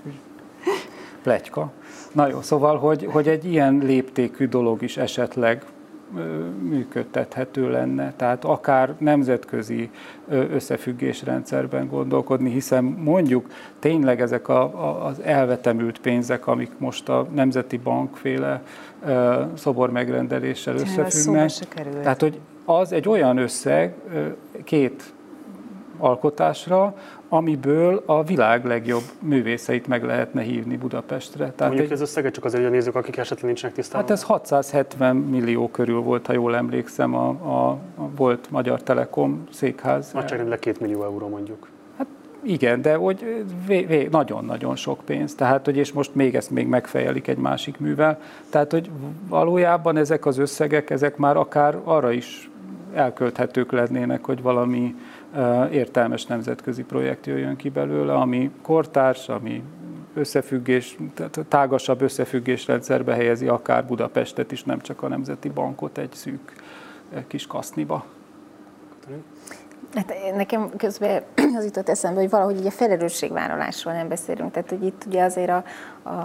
pletyka. 1.22 1.72
Na 2.14 2.28
jó, 2.28 2.42
szóval, 2.42 2.78
hogy, 2.78 3.08
hogy 3.12 3.28
egy 3.28 3.46
ilyen 3.46 3.82
léptékű 3.86 4.48
dolog 4.48 4.82
is 4.82 4.98
esetleg 4.98 5.64
működtethető 6.62 7.72
lenne. 7.72 8.14
Tehát 8.16 8.46
akár 8.46 8.94
nemzetközi 8.98 9.90
összefüggésrendszerben 10.30 11.88
gondolkodni, 11.88 12.50
hiszen 12.50 12.84
mondjuk 12.84 13.48
tényleg 13.80 14.22
ezek 14.22 14.48
a, 14.48 14.62
a, 14.62 15.06
az 15.06 15.20
elvetemült 15.20 16.00
pénzek, 16.00 16.48
amik 16.48 16.72
most 16.78 17.10
a 17.10 17.28
Nemzeti 17.34 17.78
Bankféle 17.78 18.62
szobor 19.54 19.92
megrendeléssel 19.92 20.76
összefüggnek. 20.76 21.52
Tehát, 22.02 22.22
hogy 22.22 22.40
az 22.66 22.92
egy 22.92 23.10
olyan 23.10 23.38
összeg 23.38 23.96
két 24.64 25.14
alkotásra, 25.98 26.96
amiből 27.34 28.04
a 28.06 28.24
világ 28.24 28.66
legjobb 28.66 29.04
művészeit 29.20 29.88
meg 29.88 30.04
lehetne 30.04 30.42
hívni 30.42 30.78
Budapestre. 30.78 31.38
Tehát 31.38 31.60
Mondjuk 31.60 31.86
egy, 31.86 31.92
ez 31.92 32.02
összeget 32.02 32.34
csak 32.34 32.46
azért 32.46 32.66
a 32.66 32.70
nézők, 32.70 32.96
akik 32.96 33.18
esetleg 33.18 33.46
nincsenek 33.46 33.76
tisztában. 33.76 34.02
Hát 34.02 34.12
ez 34.12 34.24
670 34.24 35.16
millió 35.16 35.70
körül 35.70 36.00
volt, 36.00 36.26
ha 36.26 36.34
jól 36.34 36.56
emlékszem, 36.56 37.16
a, 37.16 37.28
a, 37.30 37.70
a 37.96 38.10
volt 38.16 38.50
Magyar 38.50 38.84
Telekom 38.84 39.44
székház. 39.52 40.12
Nagyságrendileg 40.12 40.60
két 40.60 40.80
millió 40.80 41.04
euró 41.04 41.28
mondjuk. 41.28 41.68
Hát 41.98 42.08
igen, 42.42 42.82
de 42.82 42.96
hogy 42.96 43.44
nagyon-nagyon 44.12 44.76
sok 44.76 45.00
pénz. 45.06 45.36
Tehát, 45.36 45.66
hogy 45.66 45.78
és 45.78 45.92
most 45.92 46.16
még 46.16 46.36
ezt 46.36 46.50
még 46.50 46.68
megfejelik 46.68 47.28
egy 47.28 47.38
másik 47.38 47.80
művel. 47.80 48.20
Tehát, 48.50 48.72
hogy 48.72 48.90
valójában 49.28 49.98
ezek 49.98 50.26
az 50.26 50.38
összegek, 50.38 50.90
ezek 50.90 51.18
már 51.18 51.38
akár 51.38 51.78
arra 51.84 52.12
is 52.12 52.50
elkölthetők 52.94 53.72
lennének, 53.72 54.26
hogy 54.26 54.42
valami 54.42 54.96
értelmes 55.72 56.26
nemzetközi 56.26 56.84
projekt 56.84 57.26
jöjjön 57.26 57.56
ki 57.56 57.70
belőle, 57.70 58.14
ami 58.14 58.52
kortárs, 58.62 59.30
ami 59.30 59.64
összefüggés, 60.14 60.98
tehát 61.14 61.40
tágasabb 61.48 62.02
összefüggésrendszerbe 62.02 63.14
helyezi 63.14 63.48
akár 63.48 63.86
Budapestet 63.86 64.52
is, 64.52 64.64
nem 64.64 64.80
csak 64.80 65.04
a 65.04 65.08
Nemzeti 65.08 65.50
Bankot 65.50 65.98
egy 65.98 66.14
szűk 66.14 66.54
kis 67.28 67.48
kaszniba. 67.48 68.06
Hát 69.96 70.14
nekem 70.36 70.70
közben 70.78 71.24
az 71.58 71.66
jutott 71.66 71.90
eszembe, 71.90 72.20
hogy 72.20 72.30
valahogy 72.30 72.60
így 72.60 72.66
a 72.66 72.72
felelősségvállalásról 72.72 73.94
nem 73.94 74.08
beszélünk. 74.08 74.52
Tehát, 74.52 74.70
hogy 74.70 74.84
itt 74.84 75.04
ugye 75.08 75.24
azért, 75.24 75.50
a, 75.50 75.64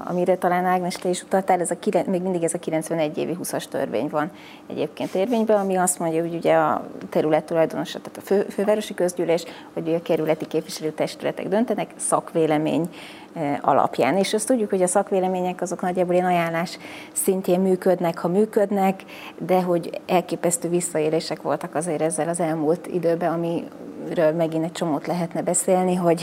amire 0.05 0.37
talán 0.37 0.65
Ágnes 0.65 0.95
te 0.95 1.09
is 1.09 1.23
utaltál, 1.23 1.61
ez 1.61 1.71
a, 1.71 1.77
még 2.07 2.23
mindig 2.23 2.43
ez 2.43 2.55
a 2.55 2.59
91 2.59 3.19
évi 3.19 3.37
20-as 3.43 3.65
törvény 3.65 4.09
van 4.09 4.31
egyébként 4.67 5.15
érvényben, 5.15 5.59
ami 5.59 5.77
azt 5.77 5.99
mondja, 5.99 6.23
hogy 6.23 6.35
ugye 6.35 6.55
a 6.55 6.87
terület 7.11 7.45
tulajdonosa, 7.45 8.01
tehát 8.01 8.19
a 8.19 8.21
fő, 8.21 8.47
fővárosi 8.51 8.95
közgyűlés, 8.95 9.45
vagy 9.75 9.95
a 9.95 10.03
kerületi 10.03 10.47
képviselőtestületek 10.47 11.49
döntenek 11.49 11.91
szakvélemény 11.97 12.89
alapján. 13.61 14.17
És 14.17 14.35
azt 14.35 14.47
tudjuk, 14.47 14.71
hogy 14.71 14.83
a 14.83 14.87
szakvélemények 14.87 15.61
azok 15.61 15.81
nagyjából 15.81 16.15
ilyen 16.15 16.27
ajánlás 16.27 16.79
szintjén 17.13 17.61
működnek, 17.61 18.19
ha 18.19 18.29
működnek, 18.29 19.03
de 19.39 19.63
hogy 19.63 20.01
elképesztő 20.07 20.69
visszaélések 20.69 21.43
voltak 21.43 21.75
azért 21.75 22.03
ezzel 22.03 22.29
az 22.29 22.41
elmúlt 22.41 22.87
időben, 22.87 23.31
amiről 24.09 24.33
megint 24.33 24.65
egy 24.65 24.73
csomót 24.73 25.07
lehetne 25.07 25.43
beszélni, 25.43 25.95
hogy 25.95 26.23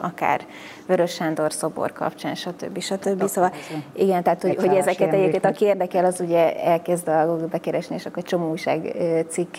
akár 0.00 0.40
Vörös 0.86 1.12
Sándor 1.12 1.52
szobor 1.52 1.92
kapcsán, 1.92 2.34
stb. 2.34 2.80
stb. 2.80 3.26
Szóval 3.26 3.52
igen, 3.92 4.22
tehát 4.22 4.42
hogy, 4.42 4.56
hogy 4.56 4.74
ezeket 4.74 5.12
egyébként, 5.12 5.44
aki 5.44 5.64
érdekel, 5.64 6.04
az 6.04 6.20
ugye 6.20 6.64
elkezd 6.64 7.08
a 7.08 7.26
Google-be 7.26 7.58
keresni, 7.58 7.94
és 7.94 8.06
akkor 8.06 8.18
egy 8.18 8.24
csomó 8.24 8.50
újságcikk 8.50 9.56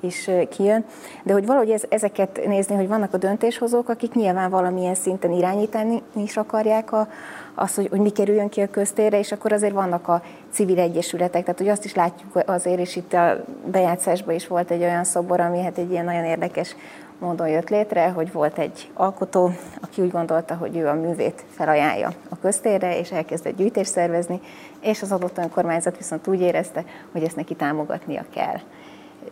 is 0.00 0.30
kijön. 0.50 0.84
De 1.22 1.32
hogy 1.32 1.46
valahogy 1.46 1.70
ez, 1.70 1.82
ezeket 1.88 2.46
nézni, 2.46 2.74
hogy 2.74 2.88
vannak 2.88 3.14
a 3.14 3.18
döntéshozók, 3.18 3.88
akik 3.88 4.14
nyilván 4.14 4.50
valamilyen 4.50 4.94
szinten 4.94 5.32
irányítani 5.32 6.02
is 6.16 6.36
akarják 6.36 6.92
a, 6.92 7.08
az, 7.54 7.74
hogy, 7.74 7.88
hogy 7.90 8.00
mi 8.00 8.10
kerüljön 8.10 8.48
ki 8.48 8.60
a 8.60 8.70
köztérre, 8.70 9.18
és 9.18 9.32
akkor 9.32 9.52
azért 9.52 9.72
vannak 9.72 10.08
a 10.08 10.22
civil 10.52 10.78
egyesületek, 10.78 11.42
tehát 11.42 11.58
hogy 11.58 11.68
azt 11.68 11.84
is 11.84 11.94
látjuk 11.94 12.42
azért, 12.46 12.78
és 12.78 12.96
itt 12.96 13.12
a 13.12 13.44
bejátszásban 13.70 14.34
is 14.34 14.46
volt 14.46 14.70
egy 14.70 14.82
olyan 14.82 15.04
szobor, 15.04 15.40
ami 15.40 15.62
hát 15.62 15.78
egy 15.78 15.90
ilyen 15.90 16.04
nagyon 16.04 16.24
érdekes 16.24 16.74
módon 17.18 17.48
jött 17.48 17.68
létre, 17.68 18.08
hogy 18.08 18.32
volt 18.32 18.58
egy 18.58 18.90
alkotó, 18.94 19.50
aki 19.80 20.02
úgy 20.02 20.10
gondolta, 20.10 20.54
hogy 20.54 20.76
ő 20.76 20.88
a 20.88 20.94
művét 20.94 21.44
felajánlja 21.50 22.12
a 22.28 22.38
köztérre, 22.38 22.98
és 22.98 23.12
elkezdett 23.12 23.56
gyűjtést 23.56 23.90
szervezni, 23.90 24.40
és 24.80 25.02
az 25.02 25.12
adott 25.12 25.38
önkormányzat 25.38 25.96
viszont 25.96 26.26
úgy 26.26 26.40
érezte, 26.40 26.84
hogy 27.12 27.22
ezt 27.22 27.36
neki 27.36 27.54
támogatnia 27.54 28.24
kell. 28.34 28.60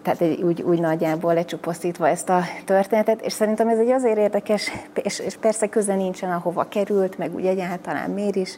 Tehát 0.02 0.22
úgy, 0.42 0.62
úgy 0.62 0.80
nagyjából 0.80 1.34
lecsupaszítva 1.34 2.08
ezt 2.08 2.28
a 2.28 2.40
történetet, 2.64 3.20
és 3.20 3.32
szerintem 3.32 3.68
ez 3.68 3.78
egy 3.78 3.90
azért 3.90 4.18
érdekes, 4.18 4.70
és, 5.02 5.18
és 5.18 5.36
persze 5.36 5.68
köze 5.68 5.94
nincsen, 5.94 6.30
ahova 6.30 6.68
került, 6.68 7.18
meg 7.18 7.34
úgy 7.34 7.46
egyáltalán 7.46 8.10
miért 8.10 8.36
is, 8.36 8.56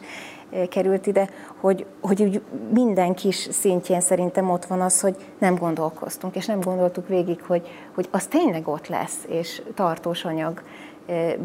került 0.69 1.07
ide, 1.07 1.29
hogy, 1.59 1.85
hogy 2.01 2.21
úgy 2.21 2.41
minden 2.73 3.13
kis 3.13 3.35
szintjén 3.35 4.01
szerintem 4.01 4.49
ott 4.49 4.65
van 4.65 4.81
az, 4.81 5.01
hogy 5.01 5.15
nem 5.39 5.55
gondolkoztunk, 5.55 6.35
és 6.35 6.45
nem 6.45 6.59
gondoltuk 6.59 7.07
végig, 7.07 7.41
hogy, 7.41 7.67
hogy 7.95 8.07
az 8.11 8.27
tényleg 8.27 8.67
ott 8.67 8.87
lesz, 8.87 9.25
és 9.27 9.61
tartós 9.75 10.25
anyag 10.25 10.63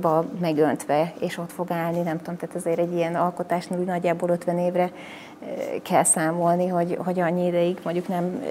ba 0.00 0.24
megöntve, 0.40 1.12
és 1.20 1.38
ott 1.38 1.52
fog 1.52 1.70
állni, 1.70 2.00
nem 2.00 2.18
tudom, 2.18 2.36
tehát 2.36 2.56
azért 2.56 2.78
egy 2.78 2.94
ilyen 2.94 3.14
alkotásnál 3.14 3.78
úgy 3.78 3.86
nagyjából 3.86 4.28
50 4.28 4.58
évre 4.58 4.90
kell 5.82 6.04
számolni, 6.04 6.66
hogy, 6.66 6.98
hogy 7.04 7.20
annyi 7.20 7.46
ideig 7.46 7.78
mondjuk 7.84 8.08
nem 8.08 8.42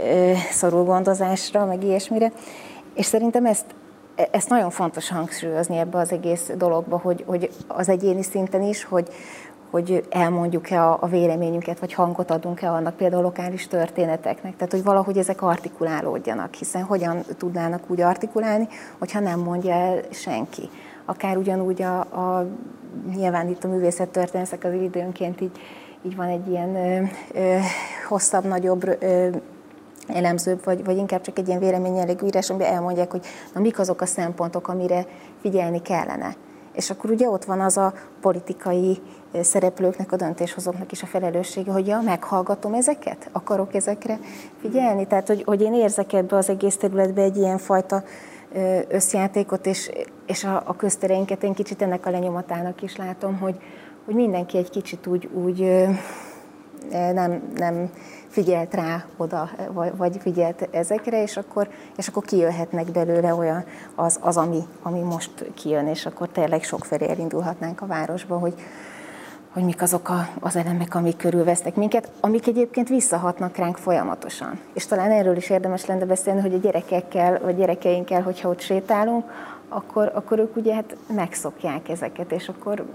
szorul 0.52 0.84
gondozásra, 0.84 1.66
meg 1.66 1.84
ilyesmire. 1.84 2.32
És 2.94 3.06
szerintem 3.06 3.46
ezt 3.46 3.66
e, 4.16 4.28
ezt 4.32 4.50
nagyon 4.50 4.70
fontos 4.70 5.10
hangsúlyozni 5.10 5.78
ebbe 5.78 5.98
az 5.98 6.12
egész 6.12 6.52
dologba, 6.58 6.98
hogy, 6.98 7.24
hogy 7.28 7.50
az 7.68 7.90
egyéni 7.90 8.22
szinten 8.22 8.62
is, 8.62 8.84
hogy, 8.84 9.08
hogy 9.70 10.06
elmondjuk-e 10.10 10.90
a 10.90 11.08
véleményünket, 11.08 11.80
vagy 11.80 11.94
hangot 11.94 12.32
adunk-e 12.32 12.72
annak 12.72 12.96
például 12.96 13.22
lokális 13.22 13.68
történeteknek. 13.68 14.56
Tehát, 14.56 14.72
hogy 14.72 14.84
valahogy 14.84 15.18
ezek 15.18 15.42
artikulálódjanak, 15.42 16.54
hiszen 16.54 16.84
hogyan 16.84 17.24
tudnának 17.38 17.84
úgy 17.88 18.02
artikulálni, 18.02 18.68
hogyha 18.98 19.20
nem 19.20 19.40
mondja 19.40 19.74
el 19.74 20.00
senki. 20.12 20.70
Akár 21.06 21.38
ugyanúgy 21.38 21.82
a, 21.82 22.00
a 22.00 22.46
nyilván 23.16 23.50
itt 23.50 23.64
a 23.64 23.68
művészettörténetek 23.68 24.64
az 24.64 24.74
időnként 24.74 25.42
így, 25.42 25.60
így 26.02 26.16
van 26.16 26.28
egy 26.28 26.48
ilyen 26.48 26.76
ö, 26.76 27.04
ö, 27.34 27.58
hosszabb, 28.08 28.44
nagyobb 28.44 28.84
ö, 29.00 29.28
elemzőbb, 30.08 30.64
vagy, 30.64 30.86
vagy 30.86 30.98
inkább 30.98 31.22
csak 31.22 31.38
egy 31.38 31.48
ilyen 31.48 31.60
véleményjellegű 31.60 32.26
írás, 32.26 32.50
amiben 32.50 32.74
elmondják, 32.74 33.12
hogy 33.12 33.26
na, 33.54 33.62
mik 33.62 33.80
azok 33.80 34.02
a 34.02 34.06
szempontok, 34.06 34.68
amire 34.68 35.06
figyelni 35.42 35.82
kellene. 35.82 36.36
És 36.74 36.90
akkor 36.90 37.10
ugye 37.10 37.30
ott 37.30 37.46
van 37.46 37.62
az 37.62 37.78
a 37.78 37.94
politikai 38.22 39.02
szereplőknek, 39.42 40.12
a 40.12 40.16
döntéshozóknak 40.16 40.92
is 40.92 41.04
a 41.04 41.06
felelőssége, 41.06 41.72
hogy 41.72 41.88
ja, 41.88 42.02
meghallgatom 42.02 42.74
ezeket, 42.74 43.30
akarok 43.32 43.74
ezekre 43.74 44.20
figyelni. 44.62 45.08
Tehát, 45.08 45.28
hogy, 45.28 45.44
hogy 45.46 45.62
én 45.62 45.74
érzek 45.74 46.14
ebbe 46.14 46.36
az 46.36 46.50
egész 46.50 46.78
területbe 46.78 47.22
egy 47.22 47.38
ilyen 47.38 47.58
fajta 47.58 48.04
összjátékot, 48.88 49.66
és, 49.66 49.92
és 50.26 50.44
a, 50.44 50.64
a 50.66 50.76
köztereinket 50.76 51.44
én 51.44 51.54
kicsit 51.54 51.82
ennek 51.82 52.06
a 52.06 52.10
lenyomatának 52.10 52.82
is 52.82 52.96
látom, 52.96 53.38
hogy, 53.38 53.56
hogy 54.06 54.16
mindenki 54.16 54.58
egy 54.58 54.70
kicsit 54.70 55.08
úgy, 55.08 55.30
úgy 55.34 55.88
nem, 57.14 57.52
nem 57.56 57.90
figyelt 58.28 58.74
rá 58.74 59.06
oda, 59.18 59.50
vagy 59.98 60.18
figyelt 60.20 60.68
ezekre, 60.72 61.22
és 61.22 61.38
akkor, 61.38 61.70
és 61.98 62.08
akkor 62.08 62.24
kijöhetnek 62.24 62.92
belőle 62.92 63.34
olyan 63.36 63.66
az, 63.96 64.20
az 64.22 64.38
ami, 64.38 64.64
ami 64.82 65.00
most 65.00 65.32
kijön, 65.54 65.88
és 65.88 66.06
akkor 66.06 66.28
tényleg 66.28 66.64
sokfelé 66.64 67.10
elindulhatnánk 67.10 67.82
a 67.82 67.86
városba, 67.86 68.38
hogy, 68.38 68.54
hogy 69.54 69.64
mik 69.64 69.82
azok 69.82 70.10
a, 70.10 70.28
az 70.40 70.56
elemek, 70.56 70.96
amik 70.96 71.18
körülvesznek 71.18 71.76
minket, 71.76 72.12
amik 72.20 72.48
egyébként 72.48 72.90
visszahatnak 72.90 73.56
ránk 73.56 73.78
folyamatosan. 73.78 74.60
És 74.74 74.86
talán 74.86 75.12
erről 75.12 75.36
is 75.36 75.50
érdemes 75.50 75.86
lenne 75.86 76.06
beszélni, 76.06 76.42
hogy 76.42 76.54
a 76.54 76.58
gyerekekkel, 76.58 77.40
vagy 77.40 77.58
gyerekeinkkel, 77.58 78.22
hogyha 78.22 78.50
ott 78.50 78.60
sétálunk, 78.60 79.26
akkor, 79.76 80.12
akkor 80.14 80.40
ők 80.40 80.56
ugye 80.56 80.74
hát 80.74 80.96
megszokják 81.16 81.90
ezeket, 81.90 82.32
és 82.32 82.50
akkor 82.50 82.86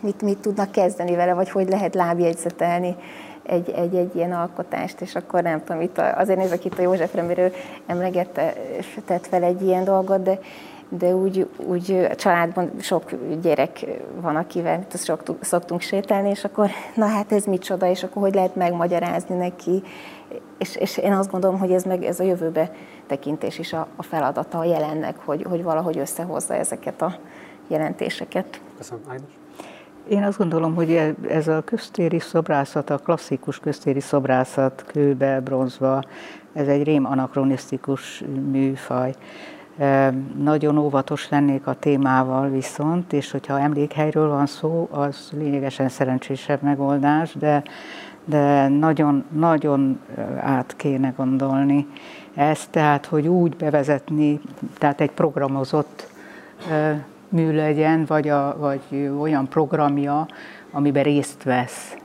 mit, 0.00 0.22
mit 0.22 0.38
tudnak 0.38 0.70
kezdeni 0.70 1.14
vele, 1.14 1.34
vagy 1.34 1.50
hogy 1.50 1.68
lehet 1.68 1.94
lábjegyzetelni 1.94 2.96
egy, 3.42 3.70
egy, 3.70 3.94
egy 3.94 4.16
ilyen 4.16 4.32
alkotást, 4.32 5.00
és 5.00 5.14
akkor 5.14 5.42
nem 5.42 5.64
tudom, 5.64 5.82
itt 5.82 5.98
a, 5.98 6.16
azért 6.16 6.38
nézek 6.38 6.64
itt 6.64 6.78
a 6.78 6.82
József 6.82 7.14
Remérő 7.14 7.52
emlegette, 7.86 8.52
és 8.78 8.98
tett 9.04 9.26
fel 9.26 9.42
egy 9.42 9.62
ilyen 9.62 9.84
dolgot, 9.84 10.22
de, 10.22 10.38
de 10.88 11.14
úgy, 11.14 11.48
úgy 11.56 12.06
a 12.10 12.14
családban 12.14 12.70
sok 12.80 13.10
gyerek 13.42 13.86
van, 14.20 14.36
akivel 14.36 14.86
szoktunk, 14.88 15.44
szoktunk 15.44 15.80
sétálni, 15.80 16.28
és 16.28 16.44
akkor 16.44 16.70
na 16.94 17.06
hát 17.06 17.32
ez 17.32 17.44
micsoda, 17.44 17.86
és 17.86 18.02
akkor 18.02 18.22
hogy 18.22 18.34
lehet 18.34 18.54
megmagyarázni 18.54 19.36
neki, 19.36 19.82
és, 20.58 20.76
és 20.76 20.98
én 20.98 21.12
azt 21.12 21.30
gondolom, 21.30 21.58
hogy 21.58 21.72
ez 21.72 21.84
meg 21.84 22.04
ez 22.04 22.20
a 22.20 22.24
jövőbe 22.24 22.70
tekintés 23.08 23.58
is 23.58 23.72
a, 23.72 23.86
a 23.96 24.02
feladata 24.02 24.58
a 24.58 24.64
jelennek, 24.64 25.16
hogy, 25.24 25.42
hogy 25.48 25.62
valahogy 25.62 25.98
összehozza 25.98 26.54
ezeket 26.54 27.02
a 27.02 27.14
jelentéseket. 27.68 28.60
Köszönöm, 28.76 29.02
Ágnes. 29.08 29.30
Én 30.08 30.22
azt 30.22 30.38
gondolom, 30.38 30.74
hogy 30.74 31.14
ez 31.28 31.48
a 31.48 31.62
köztéri 31.64 32.18
szobrászat, 32.18 32.90
a 32.90 32.98
klasszikus 32.98 33.58
köztéri 33.58 34.00
szobrászat 34.00 34.84
kőbe, 34.86 35.40
bronzba, 35.40 36.02
ez 36.52 36.68
egy 36.68 36.82
rém 36.82 37.06
anakronisztikus 37.06 38.24
műfaj. 38.50 39.14
Nagyon 40.38 40.78
óvatos 40.78 41.28
lennék 41.28 41.66
a 41.66 41.74
témával 41.74 42.48
viszont, 42.48 43.12
és 43.12 43.30
hogyha 43.30 43.60
emlékhelyről 43.60 44.28
van 44.28 44.46
szó, 44.46 44.88
az 44.90 45.30
lényegesen 45.36 45.88
szerencsésebb 45.88 46.62
megoldás, 46.62 47.34
de, 47.34 47.62
de 48.24 48.68
nagyon, 48.68 49.24
nagyon 49.32 50.00
át 50.40 50.76
kéne 50.76 51.12
gondolni 51.16 51.86
ezt, 52.34 52.70
tehát 52.70 53.06
hogy 53.06 53.26
úgy 53.26 53.56
bevezetni, 53.56 54.40
tehát 54.78 55.00
egy 55.00 55.10
programozott 55.10 56.08
mű 57.28 57.54
legyen, 57.54 58.04
vagy, 58.04 58.28
a, 58.28 58.56
vagy 58.58 59.10
olyan 59.20 59.48
programja, 59.48 60.26
amiben 60.70 61.02
részt 61.02 61.42
vesz 61.42 61.96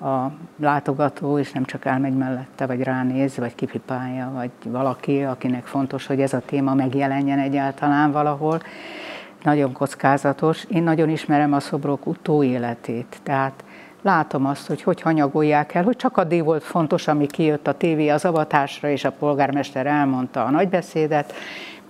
a 0.00 0.30
látogató, 0.56 1.38
és 1.38 1.52
nem 1.52 1.64
csak 1.64 1.84
elmegy 1.84 2.16
mellette, 2.16 2.66
vagy 2.66 2.82
ránéz, 2.82 3.36
vagy 3.36 3.54
kipipálja, 3.54 4.30
vagy 4.34 4.50
valaki, 4.62 5.22
akinek 5.22 5.64
fontos, 5.64 6.06
hogy 6.06 6.20
ez 6.20 6.32
a 6.32 6.42
téma 6.46 6.74
megjelenjen 6.74 7.38
egyáltalán 7.38 8.12
valahol. 8.12 8.62
Nagyon 9.42 9.72
kockázatos. 9.72 10.64
Én 10.64 10.82
nagyon 10.82 11.08
ismerem 11.08 11.52
a 11.52 11.60
szobrok 11.60 12.06
utóéletét, 12.06 13.20
tehát 13.22 13.64
látom 14.02 14.46
azt, 14.46 14.66
hogy 14.66 14.82
hogy 14.82 15.00
hanyagolják 15.00 15.74
el, 15.74 15.84
hogy 15.84 15.96
csak 15.96 16.16
addig 16.16 16.44
volt 16.44 16.62
fontos, 16.62 17.08
ami 17.08 17.26
kijött 17.26 17.66
a 17.66 17.76
tévé 17.76 18.08
az 18.08 18.24
avatásra, 18.24 18.88
és 18.88 19.04
a 19.04 19.12
polgármester 19.12 19.86
elmondta 19.86 20.44
a 20.44 20.50
nagybeszédet, 20.50 21.34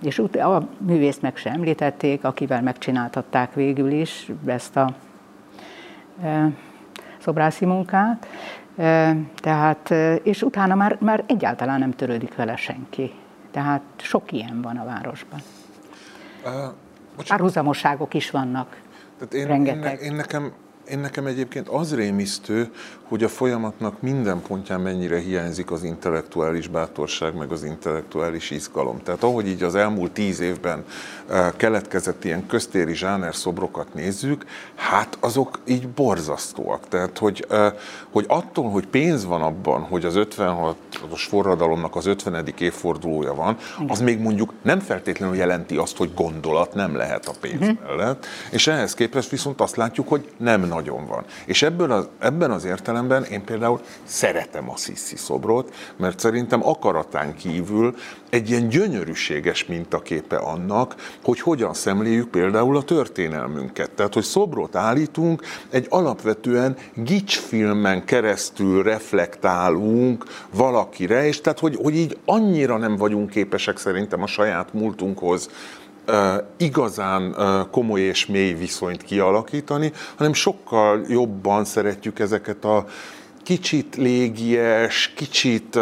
és 0.01 0.19
a 0.19 0.67
művészt 0.77 1.21
meg 1.21 1.35
sem 1.35 1.53
említették, 1.53 2.23
akivel 2.23 2.61
megcsináltatták 2.61 3.53
végül 3.53 3.91
is 3.91 4.31
ezt 4.45 4.77
a 4.77 4.93
e, 6.23 6.49
szobrászi 7.17 7.65
munkát. 7.65 8.27
E, 8.77 9.15
tehát, 9.35 9.91
e, 9.91 10.15
és 10.15 10.41
utána 10.41 10.75
már, 10.75 10.97
már 10.99 11.23
egyáltalán 11.27 11.79
nem 11.79 11.91
törődik 11.91 12.35
vele 12.35 12.55
senki. 12.55 13.11
Tehát 13.51 13.81
sok 13.95 14.31
ilyen 14.31 14.61
van 14.61 14.77
a 14.77 14.85
városban. 14.85 15.39
Uh, 16.45 16.51
Párhuzamosságok 17.27 18.13
is 18.13 18.31
vannak. 18.31 18.81
Tehát 19.17 19.33
én, 19.33 19.47
rengeteg. 19.47 19.99
Én, 20.01 20.09
én 20.09 20.15
nekem 20.15 20.53
én 20.89 20.99
nekem 20.99 21.25
egyébként 21.25 21.67
az 21.67 21.95
rémisztő, 21.95 22.71
hogy 23.03 23.23
a 23.23 23.27
folyamatnak 23.27 24.01
minden 24.01 24.41
pontján 24.41 24.81
mennyire 24.81 25.19
hiányzik 25.19 25.71
az 25.71 25.83
intellektuális 25.83 26.67
bátorság, 26.67 27.35
meg 27.35 27.51
az 27.51 27.63
intellektuális 27.63 28.49
izgalom. 28.49 29.01
Tehát 29.03 29.23
ahogy 29.23 29.47
így 29.47 29.63
az 29.63 29.75
elmúlt 29.75 30.11
tíz 30.11 30.39
évben 30.39 30.85
eh, 31.29 31.51
keletkezett 31.57 32.23
ilyen 32.23 32.45
köztéri 32.47 32.95
zsáner 32.95 33.35
szobrokat 33.35 33.93
nézzük, 33.93 34.45
hát 34.75 35.17
azok 35.19 35.59
így 35.65 35.87
borzasztóak. 35.87 36.87
Tehát, 36.87 37.17
hogy, 37.17 37.45
eh, 37.49 37.73
hogy 38.09 38.25
attól, 38.27 38.69
hogy 38.69 38.85
pénz 38.87 39.25
van 39.25 39.41
abban, 39.41 39.81
hogy 39.81 40.05
az 40.05 40.13
56-os 40.17 41.25
forradalomnak 41.27 41.95
az 41.95 42.05
50. 42.05 42.53
évfordulója 42.59 43.33
van, 43.33 43.57
az 43.87 44.01
még 44.01 44.19
mondjuk 44.19 44.53
nem 44.61 44.79
feltétlenül 44.79 45.35
jelenti 45.35 45.77
azt, 45.77 45.97
hogy 45.97 46.13
gondolat 46.15 46.73
nem 46.73 46.95
lehet 46.95 47.27
a 47.27 47.33
pénz 47.41 47.61
uh-huh. 47.61 47.77
mellett, 47.87 48.25
és 48.51 48.67
ehhez 48.67 48.93
képest 48.93 49.29
viszont 49.29 49.61
azt 49.61 49.75
látjuk, 49.75 50.07
hogy 50.07 50.29
nem 50.37 50.63
nagyon 50.73 51.05
van. 51.05 51.25
És 51.45 51.61
ebből 51.61 51.91
az, 51.91 52.07
ebben 52.19 52.51
az 52.51 52.65
értelemben 52.65 53.23
én 53.23 53.43
például 53.43 53.81
szeretem 54.03 54.69
a 54.69 54.77
Sissi 54.77 55.15
szobrot, 55.15 55.73
mert 55.97 56.19
szerintem 56.19 56.67
akaratán 56.67 57.35
kívül 57.35 57.95
egy 58.29 58.49
ilyen 58.49 58.67
gyönyörűséges 58.67 59.65
mintaképe 59.65 60.35
annak, 60.35 60.95
hogy 61.23 61.39
hogyan 61.39 61.73
szemléljük 61.73 62.29
például 62.29 62.77
a 62.77 62.83
történelmünket. 62.83 63.91
Tehát, 63.91 64.13
hogy 64.13 64.23
szobrot 64.23 64.75
állítunk, 64.75 65.41
egy 65.69 65.85
alapvetően 65.89 66.77
gicsfilmen 66.93 68.05
keresztül 68.05 68.83
reflektálunk 68.83 70.25
valakire, 70.55 71.25
és 71.27 71.41
tehát, 71.41 71.59
hogy, 71.59 71.75
hogy 71.81 71.95
így 71.95 72.17
annyira 72.25 72.77
nem 72.77 72.95
vagyunk 72.95 73.29
képesek 73.29 73.77
szerintem 73.77 74.21
a 74.23 74.27
saját 74.27 74.73
múltunkhoz 74.73 75.49
igazán 76.57 77.35
komoly 77.71 78.01
és 78.01 78.25
mély 78.25 78.53
viszonyt 78.53 79.03
kialakítani, 79.03 79.91
hanem 80.15 80.33
sokkal 80.33 81.05
jobban 81.07 81.65
szeretjük 81.65 82.19
ezeket 82.19 82.65
a 82.65 82.85
kicsit 83.43 83.95
légies, 83.95 85.13
kicsit 85.15 85.79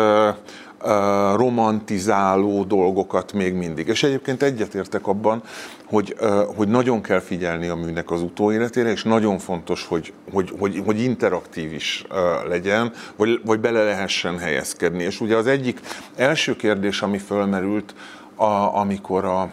romantizáló 1.36 2.64
dolgokat 2.64 3.34
még 3.34 3.54
mindig. 3.54 3.88
És 3.88 4.04
egyébként 4.04 4.44
egyetértek 4.44 5.08
abban, 5.08 5.44
hogy, 5.86 6.16
hogy 6.56 6.68
nagyon 6.68 7.02
kell 7.02 7.20
figyelni 7.20 7.68
a 7.68 7.76
műnek 7.76 8.12
az 8.12 8.22
utóéletére, 8.22 8.92
és 8.92 9.04
nagyon 9.04 9.40
fontos, 9.40 9.86
hogy, 9.86 10.14
hogy, 10.32 10.54
hogy, 10.60 10.82
hogy 10.86 11.02
interaktív 11.02 11.74
is 11.74 12.06
legyen, 12.48 12.92
vagy, 13.16 13.42
vagy 13.46 13.60
bele 13.60 13.84
lehessen 13.84 14.38
helyezkedni. 14.38 15.04
És 15.04 15.22
ugye 15.22 15.36
az 15.36 15.48
egyik 15.48 15.80
első 16.16 16.56
kérdés, 16.56 17.02
ami 17.02 17.18
fölmerült, 17.18 17.94
a, 18.36 18.78
amikor 18.78 19.26
a, 19.26 19.52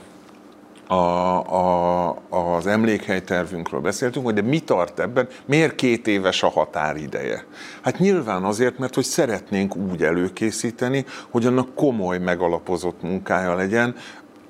a, 0.88 0.94
a, 0.94 2.16
az 2.28 2.66
emlékhelytervünkről 2.66 3.80
beszéltünk, 3.80 4.24
hogy 4.24 4.34
de 4.34 4.42
mi 4.42 4.58
tart 4.58 5.00
ebben, 5.00 5.28
miért 5.46 5.74
két 5.74 6.06
éves 6.06 6.42
a 6.42 6.48
határideje? 6.48 7.44
Hát 7.82 7.98
nyilván 7.98 8.44
azért, 8.44 8.78
mert 8.78 8.94
hogy 8.94 9.04
szeretnénk 9.04 9.76
úgy 9.76 10.02
előkészíteni, 10.02 11.04
hogy 11.30 11.46
annak 11.46 11.74
komoly, 11.74 12.18
megalapozott 12.18 13.02
munkája 13.02 13.54
legyen, 13.54 13.94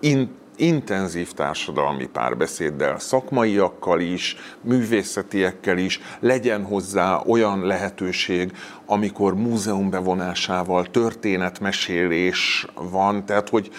in, 0.00 0.36
intenzív 0.56 1.32
társadalmi 1.32 2.06
párbeszéddel, 2.06 2.98
szakmaiakkal 2.98 4.00
is, 4.00 4.36
művészetiekkel 4.60 5.78
is, 5.78 6.00
legyen 6.20 6.64
hozzá 6.64 7.22
olyan 7.26 7.66
lehetőség, 7.66 8.52
amikor 8.86 9.34
múzeum 9.34 9.90
bevonásával 9.90 10.84
történetmesélés 10.84 12.66
van, 12.74 13.24
tehát 13.24 13.48
hogy, 13.48 13.70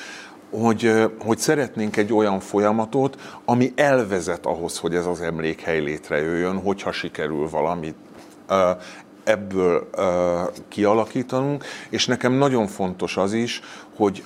hogy, 0.49 0.91
hogy 1.19 1.37
szeretnénk 1.37 1.97
egy 1.97 2.13
olyan 2.13 2.39
folyamatot, 2.39 3.39
ami 3.45 3.73
elvezet 3.75 4.45
ahhoz, 4.45 4.77
hogy 4.77 4.95
ez 4.95 5.05
az 5.05 5.21
emlékhely 5.21 5.79
létrejöjjön, 5.79 6.57
hogyha 6.57 6.91
sikerül 6.91 7.49
valamit 7.49 7.95
ebből 9.23 9.89
kialakítanunk, 10.67 11.63
és 11.89 12.05
nekem 12.05 12.33
nagyon 12.33 12.67
fontos 12.67 13.17
az 13.17 13.33
is, 13.33 13.61
hogy 13.95 14.23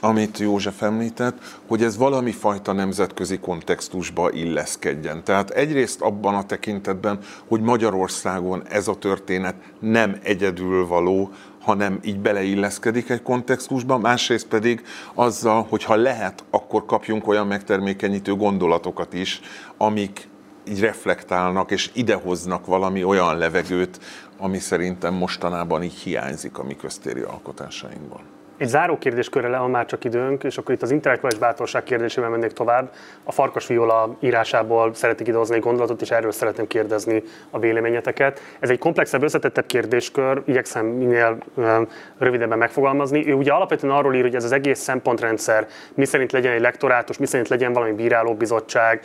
amit 0.00 0.38
József 0.38 0.82
említett, 0.82 1.38
hogy 1.66 1.82
ez 1.82 1.96
valami 1.96 2.30
fajta 2.30 2.72
nemzetközi 2.72 3.38
kontextusba 3.38 4.32
illeszkedjen. 4.32 5.24
Tehát 5.24 5.50
egyrészt 5.50 6.00
abban 6.00 6.34
a 6.34 6.46
tekintetben, 6.46 7.18
hogy 7.48 7.60
Magyarországon 7.60 8.62
ez 8.68 8.88
a 8.88 8.94
történet 8.94 9.54
nem 9.80 10.16
egyedül 10.22 10.86
való, 10.86 11.30
hanem 11.66 11.98
így 12.02 12.20
beleilleszkedik 12.20 13.10
egy 13.10 13.22
kontextusba, 13.22 13.98
másrészt 13.98 14.46
pedig 14.46 14.82
azzal, 15.14 15.66
hogy 15.68 15.84
ha 15.84 15.94
lehet, 15.94 16.44
akkor 16.50 16.84
kapjunk 16.84 17.28
olyan 17.28 17.46
megtermékenyítő 17.46 18.34
gondolatokat 18.34 19.14
is, 19.14 19.40
amik 19.76 20.28
így 20.68 20.80
reflektálnak 20.80 21.70
és 21.70 21.90
idehoznak 21.94 22.66
valami 22.66 23.04
olyan 23.04 23.38
levegőt, 23.38 24.00
ami 24.38 24.58
szerintem 24.58 25.14
mostanában 25.14 25.82
így 25.82 25.94
hiányzik 25.94 26.58
a 26.58 26.64
mi 26.64 26.76
köztéri 26.76 27.20
alkotásainkból. 27.20 28.35
Egy 28.58 28.68
záró 28.68 28.98
kérdéskörre 28.98 29.48
le, 29.48 29.56
ha 29.56 29.66
már 29.66 29.86
csak 29.86 30.04
időnk, 30.04 30.44
és 30.44 30.58
akkor 30.58 30.74
itt 30.74 30.82
az 30.82 30.90
intellektuális 30.90 31.38
bátorság 31.38 31.82
kérdésével 31.82 32.30
mennék 32.30 32.52
tovább. 32.52 32.90
A 33.24 33.32
Farkas 33.32 33.66
Viola 33.66 34.16
írásából 34.20 34.94
szeretnék 34.94 35.28
idehozni 35.28 35.54
egy 35.54 35.60
gondolatot, 35.60 36.00
és 36.00 36.10
erről 36.10 36.32
szeretném 36.32 36.66
kérdezni 36.66 37.22
a 37.50 37.58
véleményeteket. 37.58 38.40
Ez 38.60 38.70
egy 38.70 38.78
komplexebb, 38.78 39.22
összetettebb 39.22 39.66
kérdéskör, 39.66 40.42
igyekszem 40.44 40.86
minél 40.86 41.38
rövidebben 42.18 42.58
megfogalmazni. 42.58 43.28
Ő 43.28 43.32
ugye 43.32 43.52
alapvetően 43.52 43.94
arról 43.94 44.14
ír, 44.14 44.22
hogy 44.22 44.34
ez 44.34 44.44
az 44.44 44.52
egész 44.52 44.78
szempontrendszer, 44.78 45.66
mi 45.94 46.04
szerint 46.04 46.32
legyen 46.32 46.52
egy 46.52 46.60
lektorátus, 46.60 47.18
mi 47.18 47.26
szerint 47.26 47.48
legyen 47.48 47.72
valami 47.72 47.92
bírálóbizottság, 47.92 49.00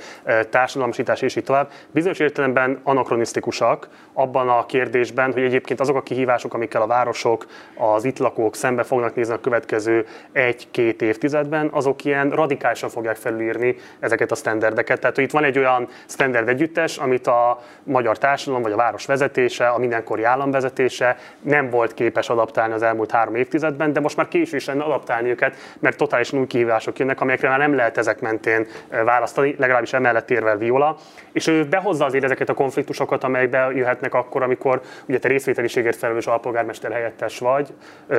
társadalmasítás 0.49 1.21
és 1.21 1.35
így 1.35 1.43
tovább. 1.43 1.69
Bizonyos 1.91 2.19
értelemben 2.19 2.79
anakronisztikusak 2.83 3.87
abban 4.13 4.49
a 4.49 4.65
kérdésben, 4.65 5.33
hogy 5.33 5.43
egyébként 5.43 5.79
azok 5.79 5.95
a 5.95 6.01
kihívások, 6.01 6.53
amikkel 6.53 6.81
a 6.81 6.87
városok, 6.87 7.45
az 7.77 8.03
itt 8.03 8.17
lakók 8.17 8.55
szembe 8.55 8.83
fognak 8.83 9.15
nézni 9.15 9.33
következő 9.41 10.05
egy-két 10.31 11.01
évtizedben, 11.01 11.69
azok 11.71 12.03
ilyen 12.03 12.29
radikálisan 12.29 12.89
fogják 12.89 13.15
felülírni 13.15 13.75
ezeket 13.99 14.31
a 14.31 14.35
standardeket. 14.35 14.99
Tehát 14.99 15.15
hogy 15.15 15.23
itt 15.23 15.31
van 15.31 15.43
egy 15.43 15.57
olyan 15.57 15.87
standard 16.07 16.49
együttes, 16.49 16.97
amit 16.97 17.27
a 17.27 17.61
magyar 17.83 18.17
társadalom 18.17 18.61
vagy 18.61 18.71
a 18.71 18.75
város 18.75 19.05
vezetése, 19.05 19.67
a 19.67 19.77
mindenkori 19.77 20.23
állam 20.23 20.51
vezetése 20.51 21.17
nem 21.41 21.69
volt 21.69 21.93
képes 21.93 22.29
adaptálni 22.29 22.73
az 22.73 22.83
elmúlt 22.83 23.11
három 23.11 23.35
évtizedben, 23.35 23.93
de 23.93 23.99
most 23.99 24.17
már 24.17 24.27
késő 24.27 24.55
is 24.55 24.65
lenne 24.65 24.83
adaptálni 24.83 25.29
őket, 25.29 25.55
mert 25.79 25.97
totálisan 25.97 26.39
új 26.39 26.47
kihívások 26.47 26.99
jönnek, 26.99 27.21
amelyekre 27.21 27.49
már 27.49 27.59
nem 27.59 27.75
lehet 27.75 27.97
ezek 27.97 28.19
mentén 28.19 28.67
választani, 29.05 29.55
legalábbis 29.57 29.93
emellett 29.93 30.31
érvel 30.31 30.57
Viola. 30.57 30.97
És 31.31 31.47
ő 31.47 31.65
behozza 31.65 32.05
azért 32.05 32.23
ezeket 32.23 32.49
a 32.49 32.53
konfliktusokat, 32.53 33.23
amelyek 33.23 33.75
jöhetnek 33.75 34.13
akkor, 34.13 34.43
amikor 34.43 34.81
ugye 35.05 35.19
te 35.19 35.27
részvételiségért 35.27 35.97
felelős 35.97 36.27
alpolgármester 36.27 36.91
helyettes 36.91 37.39
vagy, 37.39 37.73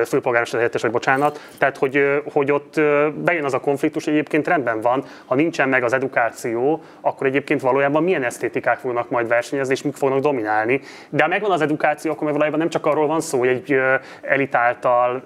főpolgármester 0.05 0.59
helyettes 0.59 0.81
vagy, 0.81 0.91
bocsánat, 0.91 1.12
bocsánat. 1.13 1.39
Tehát, 1.57 1.77
hogy, 1.77 2.21
hogy 2.33 2.51
ott 2.51 2.81
bejön 3.15 3.43
az 3.43 3.53
a 3.53 3.59
konfliktus, 3.59 4.07
egyébként 4.07 4.47
rendben 4.47 4.81
van, 4.81 5.03
ha 5.25 5.35
nincsen 5.35 5.69
meg 5.69 5.83
az 5.83 5.93
edukáció, 5.93 6.83
akkor 7.01 7.27
egyébként 7.27 7.61
valójában 7.61 8.03
milyen 8.03 8.23
esztétikák 8.23 8.77
fognak 8.77 9.09
majd 9.09 9.27
versenyezni, 9.27 9.73
és 9.73 9.81
mik 9.81 9.95
fognak 9.95 10.19
dominálni. 10.19 10.81
De 11.09 11.23
ha 11.23 11.29
megvan 11.29 11.51
az 11.51 11.61
edukáció, 11.61 12.11
akkor 12.11 12.31
valójában 12.31 12.59
nem 12.59 12.69
csak 12.69 12.85
arról 12.85 13.07
van 13.07 13.21
szó, 13.21 13.39
hogy 13.39 13.47
egy 13.47 13.79
elit 14.21 14.55
által 14.55 15.23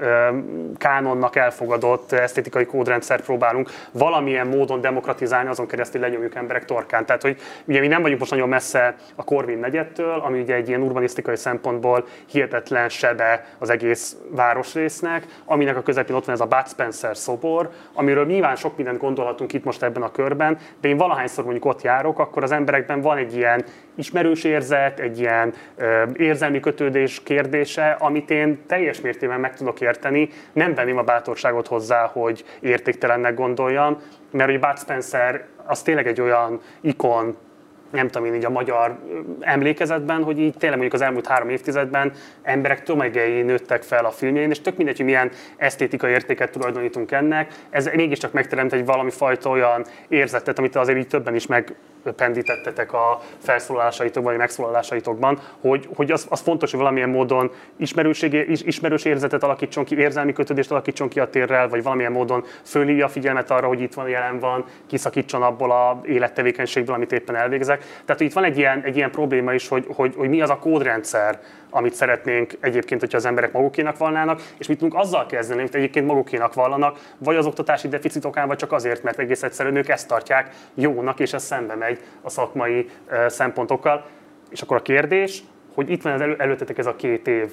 kánonnak 0.77 1.35
elfogadott 1.35 2.11
esztétikai 2.11 2.65
kódrendszer 2.65 3.21
próbálunk 3.21 3.69
valamilyen 3.91 4.47
módon 4.47 4.81
demokratizálni, 4.81 5.49
azon 5.49 5.67
keresztül 5.67 6.01
lenyomjuk 6.01 6.35
emberek 6.35 6.65
torkán. 6.65 7.05
Tehát, 7.05 7.21
hogy 7.21 7.37
ugye 7.65 7.79
mi 7.79 7.87
nem 7.87 8.01
vagyunk 8.01 8.19
most 8.19 8.31
nagyon 8.31 8.49
messze 8.49 8.95
a 9.15 9.23
Korvin 9.23 9.57
negyedtől, 9.57 10.19
ami 10.19 10.39
ugye 10.39 10.55
egy 10.55 10.67
ilyen 10.67 10.81
urbanisztikai 10.81 11.35
szempontból 11.35 12.05
hihetetlen 12.25 12.89
sebe 12.89 13.45
az 13.59 13.69
egész 13.69 14.15
városrésznek, 14.29 15.25
aminek 15.45 15.76
a 15.77 15.83
közepén 15.83 16.15
ott 16.15 16.25
van 16.25 16.35
ez 16.35 16.41
a 16.41 16.45
Bud 16.45 16.67
Spencer 16.67 17.17
szobor, 17.17 17.69
amiről 17.93 18.25
nyilván 18.25 18.55
sok 18.55 18.75
mindent 18.75 18.97
gondolhatunk 18.97 19.53
itt 19.53 19.63
most 19.63 19.83
ebben 19.83 20.01
a 20.01 20.11
körben, 20.11 20.57
de 20.81 20.87
én 20.87 20.97
valahányszor 20.97 21.43
mondjuk 21.43 21.65
ott 21.65 21.81
járok, 21.81 22.19
akkor 22.19 22.43
az 22.43 22.51
emberekben 22.51 23.01
van 23.01 23.17
egy 23.17 23.35
ilyen 23.35 23.63
ismerős 23.95 24.43
érzet, 24.43 24.99
egy 24.99 25.19
ilyen 25.19 25.53
ö, 25.75 26.03
érzelmi 26.15 26.59
kötődés 26.59 27.23
kérdése, 27.23 27.91
amit 27.99 28.29
én 28.29 28.65
teljes 28.67 29.01
mértékben 29.01 29.39
meg 29.39 29.55
tudok 29.55 29.81
érteni. 29.81 30.29
Nem 30.53 30.73
venném 30.73 30.97
a 30.97 31.03
bátorságot 31.03 31.67
hozzá, 31.67 32.05
hogy 32.05 32.43
értéktelennek 32.59 33.33
gondoljam, 33.33 33.97
mert 34.31 34.49
hogy 34.49 34.59
Bud 34.59 34.77
Spencer 34.77 35.45
az 35.65 35.81
tényleg 35.81 36.07
egy 36.07 36.21
olyan 36.21 36.61
ikon, 36.81 37.35
nem 37.89 38.07
tudom 38.07 38.27
én 38.27 38.33
így 38.33 38.45
a 38.45 38.49
magyar 38.49 38.97
emlékezetben, 39.39 40.23
hogy 40.23 40.39
így 40.39 40.53
tényleg 40.57 40.79
mondjuk 40.79 41.01
az 41.01 41.07
elmúlt 41.07 41.27
három 41.27 41.49
évtizedben 41.49 42.11
emberek 42.41 42.83
tömegei 42.83 43.41
nőttek 43.41 43.83
fel 43.83 44.05
a 44.05 44.11
filmjein, 44.11 44.49
és 44.49 44.61
tök 44.61 44.77
mindegy, 44.77 44.97
hogy 44.97 45.05
milyen 45.05 45.31
esztétikai 45.57 46.11
értéket 46.11 46.51
tulajdonítunk 46.51 47.11
ennek, 47.11 47.53
ez 47.69 47.89
mégiscsak 47.95 48.31
megteremt 48.31 48.73
egy 48.73 48.85
valami 48.85 49.11
fajta 49.11 49.49
olyan 49.49 49.85
érzetet, 50.07 50.57
amit 50.57 50.75
azért 50.75 50.97
így 50.97 51.07
többen 51.07 51.35
is 51.35 51.47
meg 51.47 51.75
pendítettetek 52.15 52.93
a 52.93 53.21
felszólalásaitokban, 53.37 54.31
vagy 54.31 54.41
megszólalásaitokban, 54.41 55.39
hogy, 55.61 55.89
hogy 55.95 56.11
az, 56.11 56.25
az 56.29 56.39
fontos, 56.39 56.71
hogy 56.71 56.79
valamilyen 56.79 57.09
módon 57.09 57.51
ismerőség, 57.77 58.33
ismerős 58.65 59.05
érzetet 59.05 59.43
alakítson 59.43 59.83
ki, 59.83 59.97
érzelmi 59.97 60.33
kötődést 60.33 60.71
alakítson 60.71 61.07
ki 61.07 61.19
a 61.19 61.29
térrel, 61.29 61.69
vagy 61.69 61.83
valamilyen 61.83 62.11
módon 62.11 62.43
fölhívja 62.63 63.05
a 63.05 63.09
figyelmet 63.09 63.51
arra, 63.51 63.67
hogy 63.67 63.81
itt 63.81 63.93
van, 63.93 64.09
jelen 64.09 64.39
van, 64.39 64.65
kiszakítson 64.87 65.41
abból 65.41 65.71
a 65.71 66.01
élettevékenységből, 66.03 66.95
amit 66.95 67.11
éppen 67.11 67.35
elvégzek. 67.35 67.76
Tehát 68.05 68.21
itt 68.21 68.33
van 68.33 68.43
egy 68.43 68.57
ilyen, 68.57 68.81
egy 68.83 68.95
ilyen 68.95 69.11
probléma 69.11 69.53
is, 69.53 69.67
hogy, 69.67 69.85
hogy, 69.95 70.13
hogy 70.17 70.29
mi 70.29 70.41
az 70.41 70.49
a 70.49 70.57
kódrendszer, 70.57 71.39
amit 71.69 71.93
szeretnénk 71.93 72.53
egyébként, 72.59 73.01
hogyha 73.01 73.17
az 73.17 73.25
emberek 73.25 73.51
magukénak 73.51 73.97
vallanának, 73.97 74.41
és 74.57 74.67
mit 74.67 74.77
tudunk 74.77 75.01
azzal 75.01 75.25
kezdeni, 75.25 75.61
hogy 75.61 75.69
egyébként 75.73 76.05
magukénak 76.05 76.53
vallanak, 76.53 76.99
vagy 77.17 77.35
az 77.35 77.45
oktatási 77.45 77.87
deficit 77.87 78.25
okán, 78.25 78.47
vagy 78.47 78.57
csak 78.57 78.71
azért, 78.71 79.03
mert 79.03 79.19
egész 79.19 79.43
egyszerűen 79.43 79.75
ők 79.75 79.89
ezt 79.89 80.07
tartják 80.07 80.55
jónak, 80.73 81.19
és 81.19 81.33
ez 81.33 81.43
szembe 81.43 81.75
megy 81.75 81.99
a 82.21 82.29
szakmai 82.29 82.89
szempontokkal. 83.27 84.05
És 84.49 84.61
akkor 84.61 84.77
a 84.77 84.81
kérdés, 84.81 85.43
hogy 85.75 85.89
itt 85.89 86.01
van 86.01 86.13
az 86.13 86.21
elő, 86.21 86.35
előttetek 86.37 86.77
ez 86.77 86.85
a 86.85 86.95
két 86.95 87.27
év, 87.27 87.51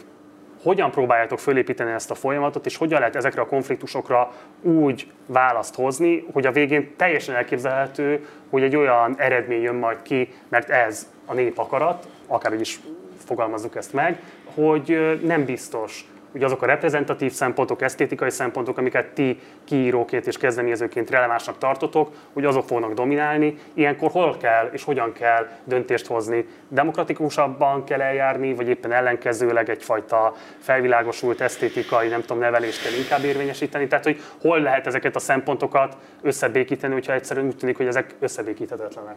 hogyan 0.64 0.90
próbáljátok 0.90 1.38
fölépíteni 1.38 1.92
ezt 1.92 2.10
a 2.10 2.14
folyamatot, 2.14 2.66
és 2.66 2.76
hogyan 2.76 2.98
lehet 2.98 3.16
ezekre 3.16 3.40
a 3.40 3.46
konfliktusokra 3.46 4.32
úgy 4.62 5.10
választ 5.26 5.74
hozni, 5.74 6.26
hogy 6.32 6.46
a 6.46 6.52
végén 6.52 6.96
teljesen 6.96 7.34
elképzelhető, 7.34 8.26
hogy 8.50 8.62
egy 8.62 8.76
olyan 8.76 9.14
eredmény 9.18 9.62
jön 9.62 9.74
majd 9.74 10.02
ki, 10.02 10.34
mert 10.48 10.68
ez 10.70 11.10
a 11.26 11.34
nép 11.34 11.58
akarat, 11.58 12.06
akár 12.26 12.52
is 12.52 12.80
fogalmazzuk 13.24 13.76
ezt 13.76 13.92
meg, 13.92 14.22
hogy 14.54 15.18
nem 15.22 15.44
biztos, 15.44 16.04
hogy 16.34 16.42
azok 16.42 16.62
a 16.62 16.66
reprezentatív 16.66 17.32
szempontok, 17.32 17.82
esztétikai 17.82 18.30
szempontok, 18.30 18.78
amiket 18.78 19.06
ti 19.06 19.40
kiíróként 19.64 20.26
és 20.26 20.36
kezdeményezőként 20.36 21.10
relevánsnak 21.10 21.58
tartotok, 21.58 22.12
hogy 22.32 22.44
azok 22.44 22.66
fognak 22.66 22.92
dominálni. 22.92 23.58
Ilyenkor 23.74 24.10
hol 24.10 24.36
kell 24.36 24.68
és 24.72 24.84
hogyan 24.84 25.12
kell 25.12 25.48
döntést 25.64 26.06
hozni? 26.06 26.46
Demokratikusabban 26.68 27.84
kell 27.84 28.00
eljárni, 28.00 28.54
vagy 28.54 28.68
éppen 28.68 28.92
ellenkezőleg 28.92 29.70
egyfajta 29.70 30.34
felvilágosult 30.58 31.40
esztétikai, 31.40 32.08
nem 32.08 32.20
tudom, 32.20 32.38
nevelést 32.38 32.82
kell 32.82 32.92
inkább 32.92 33.24
érvényesíteni? 33.24 33.86
Tehát, 33.86 34.04
hogy 34.04 34.20
hol 34.40 34.60
lehet 34.60 34.86
ezeket 34.86 35.16
a 35.16 35.18
szempontokat 35.18 35.96
összebékíteni, 36.22 36.92
hogyha 36.92 37.12
egyszerűen 37.12 37.46
úgy 37.46 37.56
tűnik, 37.56 37.76
hogy 37.76 37.86
ezek 37.86 38.14
összebékíthetetlenek? 38.20 39.16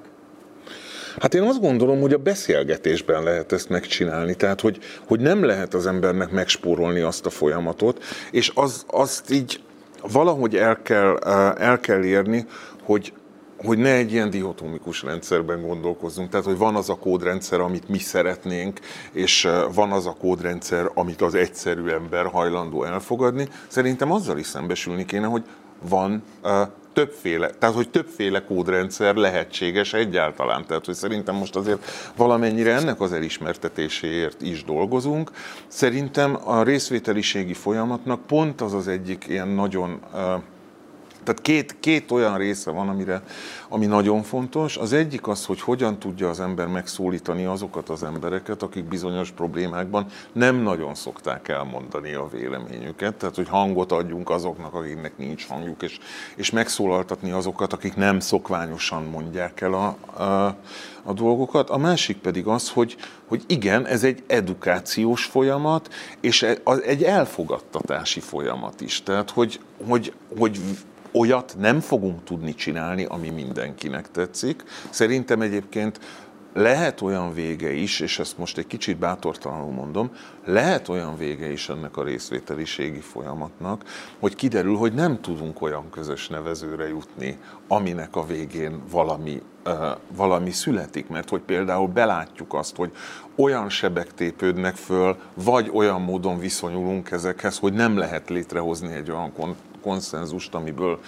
Hát 1.21 1.33
én 1.33 1.41
azt 1.41 1.61
gondolom, 1.61 2.01
hogy 2.01 2.13
a 2.13 2.17
beszélgetésben 2.17 3.23
lehet 3.23 3.51
ezt 3.51 3.69
megcsinálni, 3.69 4.35
tehát 4.35 4.61
hogy, 4.61 4.79
hogy 5.07 5.19
nem 5.19 5.43
lehet 5.43 5.73
az 5.73 5.87
embernek 5.87 6.31
megspórolni 6.31 6.99
azt 6.99 7.25
a 7.25 7.29
folyamatot, 7.29 8.03
és 8.31 8.51
az, 8.55 8.85
azt 8.87 9.31
így 9.31 9.61
valahogy 10.11 10.55
el 10.55 10.81
kell, 10.81 11.17
el 11.57 11.79
kell 11.79 12.03
érni, 12.03 12.45
hogy, 12.83 13.13
hogy 13.57 13.77
ne 13.77 13.93
egy 13.93 14.11
ilyen 14.11 14.29
dihotomikus 14.29 15.03
rendszerben 15.03 15.61
gondolkozzunk. 15.61 16.29
Tehát, 16.29 16.45
hogy 16.45 16.57
van 16.57 16.75
az 16.75 16.89
a 16.89 16.95
kódrendszer, 16.95 17.59
amit 17.59 17.89
mi 17.89 17.99
szeretnénk, 17.99 18.79
és 19.11 19.47
van 19.73 19.91
az 19.91 20.05
a 20.05 20.15
kódrendszer, 20.19 20.89
amit 20.93 21.21
az 21.21 21.35
egyszerű 21.35 21.87
ember 21.87 22.25
hajlandó 22.25 22.83
elfogadni. 22.83 23.47
Szerintem 23.67 24.11
azzal 24.11 24.37
is 24.37 24.45
szembesülni 24.45 25.05
kéne, 25.05 25.25
hogy 25.25 25.43
van 25.81 26.23
többféle, 26.93 27.49
tehát 27.49 27.75
hogy 27.75 27.89
többféle 27.89 28.43
kódrendszer 28.43 29.15
lehetséges 29.15 29.93
egyáltalán. 29.93 30.65
Tehát, 30.65 30.85
hogy 30.85 30.95
szerintem 30.95 31.35
most 31.35 31.55
azért 31.55 31.85
valamennyire 32.15 32.73
ennek 32.73 33.01
az 33.01 33.13
elismertetéséért 33.13 34.41
is 34.41 34.63
dolgozunk. 34.63 35.31
Szerintem 35.67 36.37
a 36.45 36.63
részvételiségi 36.63 37.53
folyamatnak 37.53 38.27
pont 38.27 38.61
az 38.61 38.73
az 38.73 38.87
egyik 38.87 39.25
ilyen 39.27 39.47
nagyon 39.47 39.99
tehát 41.27 41.41
két, 41.41 41.75
két 41.79 42.11
olyan 42.11 42.37
része 42.37 42.71
van, 42.71 42.89
amire, 42.89 43.21
ami 43.69 43.85
nagyon 43.85 44.23
fontos. 44.23 44.77
Az 44.77 44.93
egyik 44.93 45.27
az, 45.27 45.45
hogy 45.45 45.61
hogyan 45.61 45.99
tudja 45.99 46.29
az 46.29 46.39
ember 46.39 46.67
megszólítani 46.67 47.45
azokat 47.45 47.89
az 47.89 48.03
embereket, 48.03 48.63
akik 48.63 48.83
bizonyos 48.83 49.31
problémákban 49.31 50.05
nem 50.31 50.55
nagyon 50.55 50.95
szokták 50.95 51.47
elmondani 51.47 52.13
a 52.13 52.27
véleményüket. 52.31 53.15
Tehát, 53.15 53.35
hogy 53.35 53.47
hangot 53.47 53.91
adjunk 53.91 54.29
azoknak, 54.29 54.73
akiknek 54.73 55.17
nincs 55.17 55.47
hangjuk, 55.47 55.83
és, 55.83 55.99
és 56.35 56.51
megszólaltatni 56.51 57.31
azokat, 57.31 57.73
akik 57.73 57.95
nem 57.95 58.19
szokványosan 58.19 59.03
mondják 59.03 59.61
el 59.61 59.73
a, 59.73 60.21
a, 60.23 60.55
a 61.03 61.13
dolgokat. 61.13 61.69
A 61.69 61.77
másik 61.77 62.17
pedig 62.17 62.45
az, 62.45 62.69
hogy, 62.69 62.97
hogy 63.27 63.43
igen, 63.47 63.85
ez 63.85 64.03
egy 64.03 64.23
edukációs 64.27 65.25
folyamat, 65.25 65.93
és 66.19 66.41
e, 66.41 66.57
egy 66.85 67.03
elfogadtatási 67.03 68.19
folyamat 68.19 68.81
is. 68.81 69.03
Tehát, 69.03 69.29
hogy, 69.29 69.59
hogy, 69.87 70.13
hogy 70.37 70.59
olyat 71.11 71.55
nem 71.59 71.79
fogunk 71.79 72.23
tudni 72.23 72.55
csinálni, 72.55 73.05
ami 73.05 73.29
mindenkinek 73.29 74.11
tetszik. 74.11 74.63
Szerintem 74.89 75.41
egyébként 75.41 75.99
lehet 76.57 77.01
olyan 77.01 77.33
vége 77.33 77.73
is, 77.73 77.99
és 77.99 78.19
ezt 78.19 78.37
most 78.37 78.57
egy 78.57 78.67
kicsit 78.67 78.97
bátortalanul 78.97 79.71
mondom, 79.71 80.11
lehet 80.45 80.89
olyan 80.89 81.17
vége 81.17 81.51
is 81.51 81.69
ennek 81.69 81.97
a 81.97 82.03
részvételiségi 82.03 82.99
folyamatnak, 82.99 83.83
hogy 84.19 84.35
kiderül, 84.35 84.75
hogy 84.75 84.93
nem 84.93 85.21
tudunk 85.21 85.61
olyan 85.61 85.89
közös 85.89 86.27
nevezőre 86.27 86.87
jutni, 86.87 87.37
aminek 87.67 88.15
a 88.15 88.25
végén 88.25 88.81
valami, 88.91 89.41
uh, 89.65 89.73
valami 90.15 90.51
születik, 90.51 91.07
mert 91.07 91.29
hogy 91.29 91.41
például 91.41 91.87
belátjuk 91.87 92.53
azt, 92.53 92.75
hogy 92.75 92.91
olyan 93.35 93.69
sebek 93.69 94.13
tépődnek 94.13 94.75
föl, 94.75 95.17
vagy 95.33 95.69
olyan 95.73 96.01
módon 96.01 96.39
viszonyulunk 96.39 97.11
ezekhez, 97.11 97.57
hogy 97.57 97.73
nem 97.73 97.97
lehet 97.97 98.29
létrehozni 98.29 98.93
egy 98.93 99.11
olyan 99.11 99.33
konszenzust, 99.87 100.55
amiből 100.55 100.99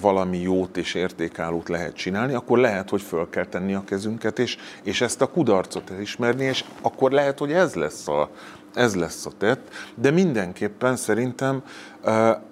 valami 0.00 0.38
jót 0.38 0.76
és 0.76 0.94
értékállót 0.94 1.68
lehet 1.68 1.94
csinálni, 1.94 2.34
akkor 2.34 2.58
lehet, 2.58 2.90
hogy 2.90 3.02
föl 3.02 3.28
kell 3.30 3.44
tenni 3.44 3.74
a 3.74 3.84
kezünket, 3.84 4.38
és, 4.38 4.56
és 4.82 5.00
ezt 5.00 5.22
a 5.22 5.30
kudarcot 5.30 5.90
elismerni, 5.90 6.44
és 6.44 6.64
akkor 6.82 7.10
lehet, 7.10 7.38
hogy 7.38 7.52
ez 7.52 7.74
lesz 7.74 8.08
a, 8.08 8.30
ez 8.74 8.94
lesz 8.96 9.26
a 9.26 9.30
tett, 9.38 9.68
de 9.94 10.10
mindenképpen 10.10 10.96
szerintem 10.96 11.62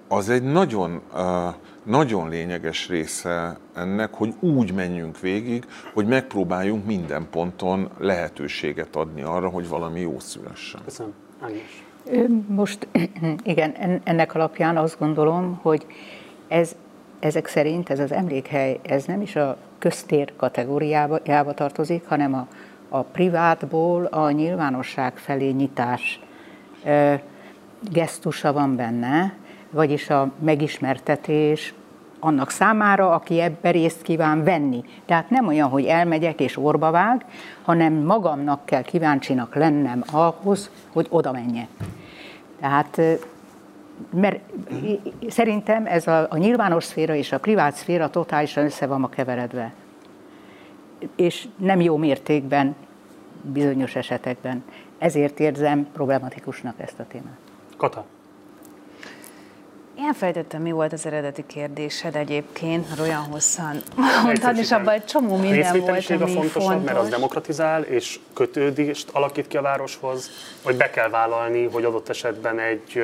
az 0.09 0.29
egy 0.29 0.43
nagyon 0.43 1.03
nagyon 1.83 2.29
lényeges 2.29 2.89
része 2.89 3.59
ennek, 3.75 4.15
hogy 4.15 4.35
úgy 4.41 4.75
menjünk 4.75 5.21
végig, 5.21 5.65
hogy 5.95 6.07
megpróbáljunk 6.07 6.87
minden 6.87 7.27
ponton 7.31 7.91
lehetőséget 7.99 8.97
adni 8.97 9.23
arra, 9.23 9.49
hogy 9.49 9.69
valami 9.69 10.01
jó 10.01 10.19
szülessen. 10.19 10.81
Köszönöm. 10.85 11.13
Ágnes. 11.41 11.88
Most 12.47 12.87
igen, 13.43 14.01
ennek 14.05 14.35
alapján 14.35 14.77
azt 14.77 14.99
gondolom, 14.99 15.59
hogy 15.63 15.87
ez, 16.49 16.77
ezek 17.21 17.47
szerint 17.47 17.91
ez 17.91 17.99
az 17.99 18.13
emlékhely, 18.13 18.81
ez 18.83 19.05
nem 19.05 19.21
is 19.21 19.37
a 19.37 19.57
köztér 19.79 20.33
kategóriába 20.37 21.55
tartozik, 21.55 22.07
hanem 22.07 22.35
a, 22.35 22.47
a 22.89 23.03
privátból 23.03 24.05
a 24.05 24.31
nyilvánosság 24.31 25.17
felé 25.17 25.51
nyitás 25.51 26.21
e, 26.85 27.23
gesztusa 27.93 28.53
van 28.53 28.77
benne, 28.77 29.35
vagyis 29.71 30.11
a 30.11 30.33
megismertetés, 30.39 31.75
annak 32.21 32.51
számára, 32.51 33.11
aki 33.11 33.41
ebbe 33.41 33.71
részt 33.71 34.03
kíván 34.03 34.45
venni. 34.45 34.85
Tehát 35.07 35.31
nem 35.31 35.47
olyan, 35.47 35.69
hogy 35.69 35.85
elmegyek 35.85 36.41
és 36.41 36.57
orba 36.57 36.91
vág, 36.91 37.25
hanem 37.63 37.93
magamnak 37.93 38.65
kell 38.65 38.83
kíváncsinak 38.83 39.55
lennem 39.55 40.03
ahhoz, 40.13 40.71
hogy 40.93 41.07
oda 41.11 41.33
menjek. 41.33 41.69
Tehát 42.61 43.01
mert 44.11 44.41
szerintem 45.29 45.87
ez 45.87 46.07
a, 46.07 46.27
a 46.31 46.37
nyilvános 46.37 46.85
szféra 46.85 47.15
és 47.15 47.33
a 47.33 47.39
privát 47.39 47.75
szféra 47.75 48.11
totálisan 48.11 48.65
össze 48.65 48.87
van 48.87 49.01
ma 49.01 49.09
keveredve. 49.09 49.73
És 51.17 51.49
nem 51.57 51.81
jó 51.81 51.97
mértékben 51.97 52.75
bizonyos 53.43 53.97
esetekben. 53.97 54.65
Ezért 54.99 55.41
érzem 55.41 55.89
problematikusnak 55.93 56.75
ezt 56.79 56.99
a 56.99 57.05
témát. 57.09 57.39
Kata. 57.77 58.05
Én 60.01 60.13
fejtettem, 60.15 60.63
mi 60.63 60.71
volt 60.71 60.93
az 60.93 61.07
eredeti 61.07 61.47
kérdésed 61.47 62.17
egyébként, 62.17 62.89
mert 62.89 63.01
olyan 63.01 63.23
hosszan 63.23 63.83
mondtad, 64.25 64.57
és 64.57 64.73
abban 64.73 64.95
egy 64.95 65.05
csomó 65.05 65.37
minden 65.37 65.79
volt, 65.79 66.11
ami 66.11 66.23
a 66.23 66.27
fontosabb, 66.27 66.63
fontos. 66.63 66.85
mert 66.85 66.99
az 66.99 67.09
demokratizál, 67.09 67.83
és 67.83 68.19
kötődést 68.35 69.11
alakít 69.13 69.49
ki 69.49 69.57
a 69.57 69.63
városhoz, 69.63 70.31
vagy 70.63 70.77
be 70.77 70.91
kell 70.91 71.09
vállalni, 71.09 71.65
hogy 71.65 71.85
adott 71.85 72.09
esetben 72.09 72.59
egy 72.59 73.03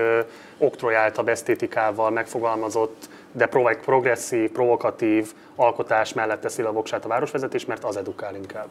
oktrojáltabb 0.59 1.29
esztétikával 1.29 2.11
megfogalmazott, 2.11 3.09
de 3.33 3.47
progresszív, 3.85 4.51
provokatív 4.51 5.33
alkotás 5.57 6.13
mellett 6.13 6.41
teszi 6.41 6.63
a 6.63 6.73
voksát 6.73 7.05
a 7.05 7.09
városvezetés, 7.09 7.65
mert 7.65 7.85
az 7.85 7.97
edukál 7.97 8.35
inkább. 8.35 8.69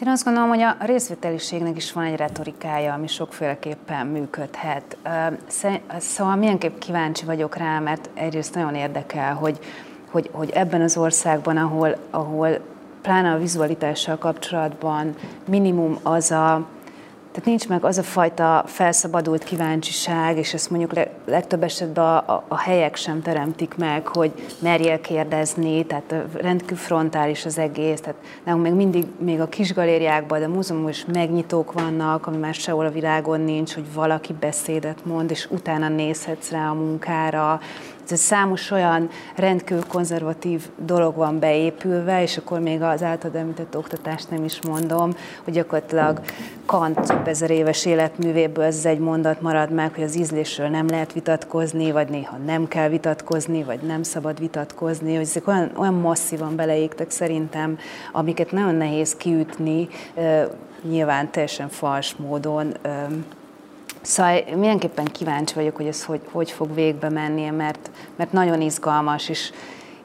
Én 0.00 0.08
azt 0.08 0.24
gondolom, 0.24 0.48
hogy 0.48 0.60
a 0.60 0.76
részvételiségnek 0.78 1.76
is 1.76 1.92
van 1.92 2.04
egy 2.04 2.16
retorikája, 2.16 2.92
ami 2.92 3.06
sokféleképpen 3.06 4.06
működhet. 4.06 4.96
Szóval 5.98 6.36
milyenképp 6.36 6.78
kíváncsi 6.78 7.24
vagyok 7.24 7.56
rá, 7.56 7.78
mert 7.78 8.10
egyrészt 8.14 8.54
nagyon 8.54 8.74
érdekel, 8.74 9.34
hogy, 9.34 9.58
hogy, 10.10 10.30
hogy 10.32 10.50
ebben 10.50 10.80
az 10.80 10.96
országban, 10.96 11.56
ahol, 11.56 11.96
ahol 12.10 12.60
pláne 13.02 13.32
a 13.32 13.38
vizualitással 13.38 14.18
kapcsolatban 14.18 15.14
minimum 15.44 15.98
az 16.02 16.30
a 16.30 16.66
tehát 17.32 17.48
nincs 17.48 17.68
meg 17.68 17.84
az 17.84 17.98
a 17.98 18.02
fajta 18.02 18.64
felszabadult 18.66 19.44
kíváncsiság, 19.44 20.38
és 20.38 20.54
ezt 20.54 20.70
mondjuk 20.70 21.06
legtöbb 21.24 21.62
esetben 21.62 22.04
a, 22.04 22.16
a, 22.16 22.44
a 22.48 22.58
helyek 22.58 22.96
sem 22.96 23.22
teremtik 23.22 23.74
meg, 23.76 24.06
hogy 24.06 24.32
merjél 24.58 25.00
kérdezni, 25.00 25.86
tehát 25.86 26.14
rendkívül 26.34 26.76
frontális 26.76 27.44
az 27.44 27.58
egész, 27.58 28.00
tehát 28.00 28.18
nálunk 28.44 28.64
még 28.64 28.72
mindig, 28.72 29.04
még 29.18 29.40
a 29.40 29.48
kis 29.48 29.74
galériákban, 29.74 30.40
de 30.40 30.48
múzeumban 30.48 30.90
is 30.90 31.04
megnyitók 31.12 31.72
vannak, 31.72 32.26
ami 32.26 32.36
már 32.36 32.54
sehol 32.54 32.86
a 32.86 32.90
világon 32.90 33.40
nincs, 33.40 33.74
hogy 33.74 33.92
valaki 33.94 34.32
beszédet 34.32 35.04
mond, 35.04 35.30
és 35.30 35.48
utána 35.50 35.88
nézhetsz 35.88 36.50
rá 36.50 36.70
a 36.70 36.74
munkára, 36.74 37.60
ez 38.12 38.20
számos 38.20 38.70
olyan 38.70 39.08
rendkívül 39.36 39.86
konzervatív 39.86 40.68
dolog 40.76 41.16
van 41.16 41.38
beépülve, 41.38 42.22
és 42.22 42.36
akkor 42.36 42.60
még 42.60 42.82
az 42.82 43.02
általad 43.02 43.36
említett 43.36 43.76
oktatást 43.76 44.30
nem 44.30 44.44
is 44.44 44.60
mondom, 44.62 45.14
hogy 45.44 45.54
gyakorlatilag 45.54 46.20
Kant 46.66 47.00
több 47.00 47.28
ezer 47.28 47.50
éves 47.50 47.86
életművéből 47.86 48.64
ez 48.64 48.84
egy 48.84 48.98
mondat 48.98 49.40
marad 49.40 49.70
meg, 49.72 49.94
hogy 49.94 50.04
az 50.04 50.16
ízlésről 50.16 50.68
nem 50.68 50.86
lehet 50.88 51.12
vitatkozni, 51.12 51.90
vagy 51.90 52.08
néha 52.08 52.36
nem 52.36 52.68
kell 52.68 52.88
vitatkozni, 52.88 53.62
vagy 53.62 53.80
nem 53.80 54.02
szabad 54.02 54.38
vitatkozni, 54.38 55.14
hogy 55.14 55.24
ezek 55.24 55.48
olyan, 55.48 55.70
olyan 55.76 55.94
masszívan 55.94 56.56
beleégtek 56.56 57.10
szerintem, 57.10 57.78
amiket 58.12 58.52
nagyon 58.52 58.74
nehéz 58.74 59.16
kiütni, 59.16 59.88
nyilván 60.82 61.30
teljesen 61.30 61.68
fals 61.68 62.16
módon, 62.16 62.74
Szóval 64.02 64.44
mindenképpen 64.54 65.04
kíváncsi 65.04 65.54
vagyok, 65.54 65.76
hogy 65.76 65.86
ez 65.86 66.04
hogy, 66.04 66.20
hogy 66.32 66.50
fog 66.50 66.74
végbe 66.74 67.08
menni, 67.08 67.50
mert, 67.50 67.90
mert 68.16 68.32
nagyon 68.32 68.60
izgalmas, 68.60 69.28
és, 69.28 69.52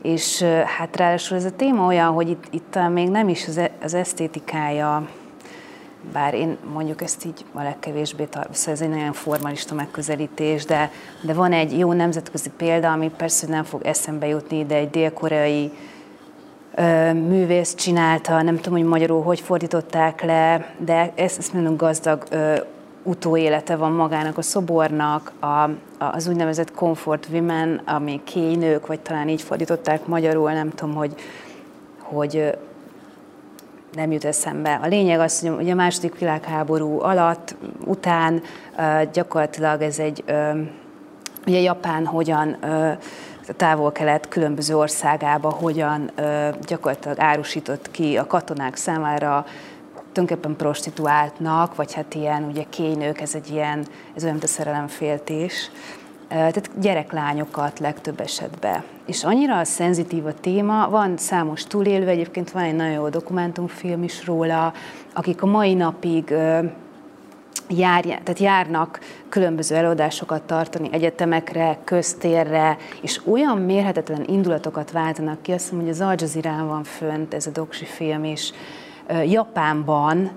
és 0.02 0.42
hát 0.78 0.96
ráadásul 0.96 1.38
ez 1.38 1.46
a 1.46 1.56
téma 1.56 1.86
olyan, 1.86 2.14
hogy 2.14 2.30
itt, 2.30 2.44
itt 2.50 2.80
még 2.90 3.10
nem 3.10 3.30
is 3.30 3.48
az, 3.48 3.58
e, 3.58 3.72
az 3.82 3.94
esztétikája, 3.94 5.08
bár 6.14 6.34
én 6.34 6.58
mondjuk 6.74 7.02
ezt 7.02 7.26
így 7.26 7.46
a 7.54 7.62
legkevésbé 7.62 8.24
tartom, 8.24 8.54
szóval 8.54 8.74
ez 8.74 8.82
egy 8.82 8.90
nagyon 8.90 9.14
formalista 9.14 9.76
megközelítés, 9.76 10.66
de, 10.66 10.92
de 11.22 11.34
van 11.34 11.52
egy 11.52 11.78
jó 11.78 11.94
nemzetközi 11.94 12.50
példa, 12.58 12.92
ami 12.92 13.12
persze 13.18 13.48
nem 13.48 13.64
fog 13.64 13.86
eszembe 13.86 14.28
jutni, 14.28 14.66
de 14.66 14.76
egy 14.76 14.90
dél-koreai 14.90 15.72
művész 17.14 17.76
csinálta, 17.76 18.42
nem 18.42 18.56
tudom, 18.56 18.80
hogy 18.80 18.88
magyarul 18.88 19.24
hogy 19.24 19.40
fordították 19.40 20.22
le, 20.22 20.74
de 20.78 21.12
ezt, 21.16 21.38
ezt 21.38 21.54
mondom 21.54 21.76
gazdag 21.76 22.24
ö, 22.30 22.56
utóélete 23.06 23.76
van 23.76 23.92
magának 23.92 24.38
a 24.38 24.42
szobornak, 24.42 25.32
a, 25.40 25.70
az 25.98 26.28
úgynevezett 26.28 26.72
comfort 26.72 27.28
women, 27.32 27.82
ami 27.86 28.22
kénynők, 28.24 28.88
vagy 28.88 29.00
talán 29.00 29.30
így 29.30 29.42
fordították 29.42 30.06
magyarul, 30.06 30.52
nem 30.52 30.70
tudom, 30.70 30.96
hogy, 30.96 31.16
hogy 32.00 32.58
nem 33.94 34.12
jut 34.12 34.26
eszembe. 34.26 34.80
A 34.84 34.88
lényeg 34.88 35.20
az, 35.20 35.48
hogy 35.56 35.70
a 35.70 35.76
második 35.76 36.20
világháború 36.20 37.02
alatt, 37.02 37.56
után 37.86 38.42
gyakorlatilag 39.14 39.82
ez 39.82 40.00
egy, 40.00 40.24
ugye 41.48 41.60
Japán 41.60 42.06
hogyan 42.06 42.58
a 43.48 43.54
távol-kelet 43.54 44.28
különböző 44.28 44.78
országába 44.78 45.50
hogyan 45.50 46.12
gyakorlatilag 46.68 47.20
árusított 47.20 47.92
ki 47.92 48.18
a 48.18 48.28
katonák 48.28 48.76
számára 48.76 49.46
tulajdonképpen 50.16 50.56
prostituáltnak, 50.56 51.76
vagy 51.76 51.94
hát 51.94 52.14
ilyen 52.14 52.44
ugye 52.44 52.64
kénynők, 52.70 53.22
ez 53.22 53.36
egy 53.36 53.50
ilyen, 53.52 53.86
ez 54.16 54.22
olyan, 54.22 54.34
mint 54.34 54.44
a 54.44 54.48
szerelemféltés. 54.48 55.72
Tehát 56.28 56.70
gyereklányokat 56.80 57.80
legtöbb 57.80 58.20
esetben. 58.20 58.84
És 59.06 59.24
annyira 59.24 59.64
szenzitív 59.64 60.26
a 60.26 60.34
téma, 60.34 60.90
van 60.90 61.18
számos 61.18 61.64
túlélő, 61.64 62.08
egyébként 62.08 62.52
van 62.52 62.64
egy 62.64 62.76
nagyon 62.76 62.94
jó 62.94 63.10
dokumentumfilm 63.10 64.04
is 64.04 64.26
róla, 64.26 64.74
akik 65.14 65.42
a 65.42 65.46
mai 65.46 65.74
napig 65.74 66.34
jár, 67.70 68.04
tehát 68.04 68.40
járnak 68.40 69.00
különböző 69.30 69.76
előadásokat 69.76 70.42
tartani 70.42 70.90
egyetemekre, 70.92 71.78
köztérre, 71.84 72.78
és 73.02 73.22
olyan 73.26 73.58
mérhetetlen 73.58 74.26
indulatokat 74.28 74.92
váltanak 74.92 75.42
ki, 75.42 75.52
azt 75.52 75.64
hiszem, 75.64 75.80
hogy 75.80 75.90
az 75.90 76.02
Al 76.44 76.66
van 76.68 76.84
fönt 76.84 77.34
ez 77.34 77.48
a 77.48 77.52
doksi 77.52 77.86
film 77.86 78.24
is, 78.24 78.54
Japánban 79.26 80.32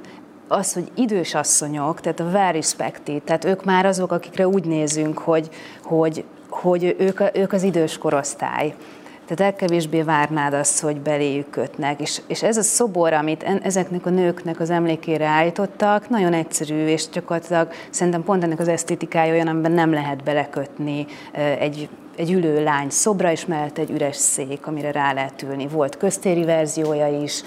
az, 0.49 0.73
hogy 0.73 0.91
idős 0.95 1.35
asszonyok, 1.35 2.01
tehát 2.01 2.21
a 2.21 2.51
respected, 2.53 3.23
tehát 3.23 3.45
ők 3.45 3.65
már 3.65 3.87
azok, 3.87 4.13
akikre 4.13 4.49
úgy 4.49 4.65
nézünk, 4.65 5.19
hogy, 5.19 5.49
hogy, 5.83 6.25
hogy 6.49 6.97
ők, 6.99 7.37
ők 7.37 7.53
az 7.53 7.63
idős 7.63 7.99
korosztály. 7.99 8.75
Tehát 9.29 9.53
legkevésbé 9.53 10.03
várnád 10.03 10.55
azt, 10.55 10.81
hogy 10.81 11.01
beléjük 11.01 11.51
kötnek. 11.51 12.01
És, 12.01 12.21
és 12.27 12.43
ez 12.43 12.57
a 12.57 12.63
szobor, 12.63 13.13
amit 13.13 13.43
en, 13.43 13.61
ezeknek 13.63 14.07
a 14.07 14.11
nőknek 14.11 14.61
az 14.61 14.71
emlékére 14.71 15.27
állítottak, 15.27 16.09
nagyon 16.09 16.33
egyszerű, 16.33 16.87
és 16.87 17.09
gyakorlatilag 17.09 17.69
szerintem 17.91 18.23
pont 18.23 18.45
ennek 18.45 18.59
az 18.59 18.69
esztétikája 18.69 19.33
olyan, 19.33 19.49
amiben 19.49 19.73
nem 19.73 19.93
lehet 19.93 20.23
belekötni 20.23 21.07
egy 21.59 21.89
egy 22.19 22.33
ülő 22.33 22.63
lány 22.63 22.91
szobra, 22.91 23.31
és 23.31 23.47
mellett 23.47 23.79
egy 23.79 23.91
üres 23.91 24.17
szék, 24.17 24.67
amire 24.67 24.93
rá 24.93 25.13
lehet 25.13 25.43
ülni. 25.43 25.67
Volt 25.67 25.97
köztéri 25.97 26.45
verziója 26.45 27.23
is, 27.23 27.43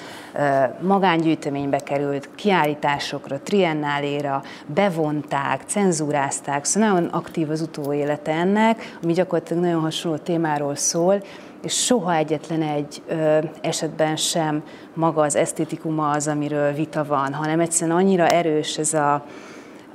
magángyűjteménybe 0.81 1.77
került, 1.77 2.29
kiállításokra, 2.35 3.39
triennáléra, 3.39 4.43
bevonták, 4.65 5.61
cenzúrázták, 5.65 6.65
szóval 6.65 6.89
nagyon 6.89 7.05
aktív 7.05 7.49
az 7.49 7.61
utóélete 7.61 8.31
ennek, 8.31 8.97
ami 9.03 9.13
gyakorlatilag 9.13 9.63
nagyon 9.63 9.81
hasonló 9.81 10.17
témáról 10.17 10.75
szól, 10.75 11.23
és 11.63 11.85
soha 11.85 12.15
egyetlen 12.15 12.61
egy 12.61 13.01
ö, 13.07 13.37
esetben 13.61 14.15
sem 14.15 14.63
maga 14.93 15.21
az 15.21 15.35
esztétikuma 15.35 16.09
az, 16.09 16.27
amiről 16.27 16.73
vita 16.73 17.03
van, 17.03 17.33
hanem 17.33 17.59
egyszerűen 17.59 17.97
annyira 17.97 18.27
erős 18.27 18.77
ez 18.77 18.93
a, 18.93 19.25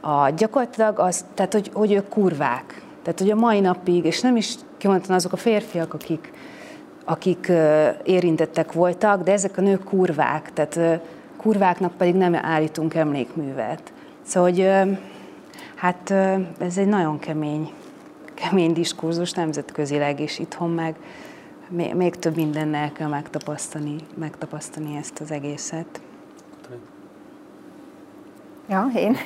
a 0.01 0.31
gyakorlatilag 0.36 0.98
az, 0.98 1.24
tehát 1.35 1.53
hogy, 1.53 1.70
hogy 1.73 1.93
ők 1.93 2.09
kurvák. 2.09 2.85
Tehát, 3.06 3.20
hogy 3.20 3.30
a 3.30 3.34
mai 3.34 3.60
napig, 3.60 4.04
és 4.04 4.20
nem 4.20 4.36
is 4.36 4.54
kimondottan 4.76 5.14
azok 5.14 5.32
a 5.32 5.36
férfiak, 5.36 5.94
akik, 5.94 6.32
akik 7.04 7.52
érintettek 8.04 8.72
voltak, 8.72 9.22
de 9.22 9.32
ezek 9.32 9.58
a 9.58 9.60
nők 9.60 9.84
kurvák, 9.84 10.52
tehát 10.52 11.00
kurváknak 11.36 11.92
pedig 11.96 12.14
nem 12.14 12.34
állítunk 12.34 12.94
emlékművet. 12.94 13.92
Szóval, 14.22 14.50
hogy 14.50 14.68
hát 15.74 16.10
ez 16.58 16.78
egy 16.78 16.86
nagyon 16.86 17.18
kemény, 17.18 17.72
kemény 18.34 18.72
diskurzus 18.72 19.32
nemzetközileg, 19.32 20.20
és 20.20 20.38
itthon 20.38 20.70
meg 20.70 20.96
még 21.94 22.16
több 22.16 22.36
mindennel 22.36 22.92
kell 22.92 23.08
megtapasztani, 23.08 23.96
megtapasztani 24.14 24.96
ezt 24.96 25.20
az 25.20 25.30
egészet. 25.30 26.00
Ja, 28.68 28.90
én, 28.94 29.16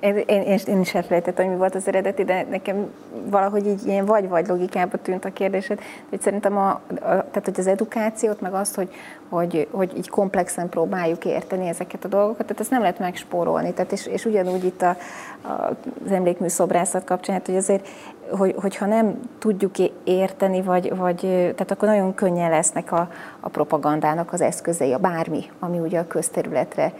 én, 0.00 0.16
én, 0.26 0.58
én 0.66 0.80
is 0.80 0.94
elfelejtettem, 0.94 1.44
hogy 1.44 1.54
mi 1.54 1.60
volt 1.60 1.74
az 1.74 1.88
eredeti, 1.88 2.24
de 2.24 2.46
nekem 2.50 2.90
valahogy 3.26 3.66
így 3.66 3.86
ilyen 3.86 4.04
vagy-vagy 4.04 4.46
logikába 4.46 4.96
tűnt 4.96 5.24
a 5.24 5.32
kérdésed. 5.32 5.80
Hogy 6.08 6.20
szerintem 6.20 6.56
a, 6.56 6.68
a, 6.68 6.80
tehát, 7.00 7.42
hogy 7.44 7.58
az 7.58 7.66
edukációt, 7.66 8.40
meg 8.40 8.54
azt, 8.54 8.74
hogy, 8.74 8.88
hogy, 9.28 9.68
hogy 9.70 9.96
így 9.96 10.08
komplexen 10.08 10.68
próbáljuk 10.68 11.24
érteni 11.24 11.68
ezeket 11.68 12.04
a 12.04 12.08
dolgokat, 12.08 12.46
tehát 12.46 12.60
ezt 12.60 12.70
nem 12.70 12.80
lehet 12.80 12.98
megspórolni. 12.98 13.72
Tehát 13.72 13.92
és, 13.92 14.06
és 14.06 14.24
ugyanúgy 14.24 14.64
itt 14.64 14.82
a, 14.82 14.96
a, 15.42 15.76
az 16.04 16.12
emlékmű 16.12 16.48
szobrászat 16.48 17.04
kapcsán, 17.04 17.36
hát, 17.36 17.46
hogy 17.46 17.56
azért 17.56 17.88
hogy, 18.30 18.54
hogyha 18.60 18.86
nem 18.86 19.20
tudjuk 19.38 19.78
érteni, 20.04 20.62
vagy, 20.62 20.96
vagy 20.96 21.20
tehát 21.20 21.70
akkor 21.70 21.88
nagyon 21.88 22.14
könnyen 22.14 22.50
lesznek 22.50 22.92
a, 22.92 23.08
a 23.40 23.48
propagandának 23.48 24.32
az 24.32 24.40
eszközei, 24.40 24.92
a 24.92 24.98
bármi, 24.98 25.44
ami 25.58 25.78
ugye 25.78 25.98
a 25.98 26.06
közterületre 26.06 26.92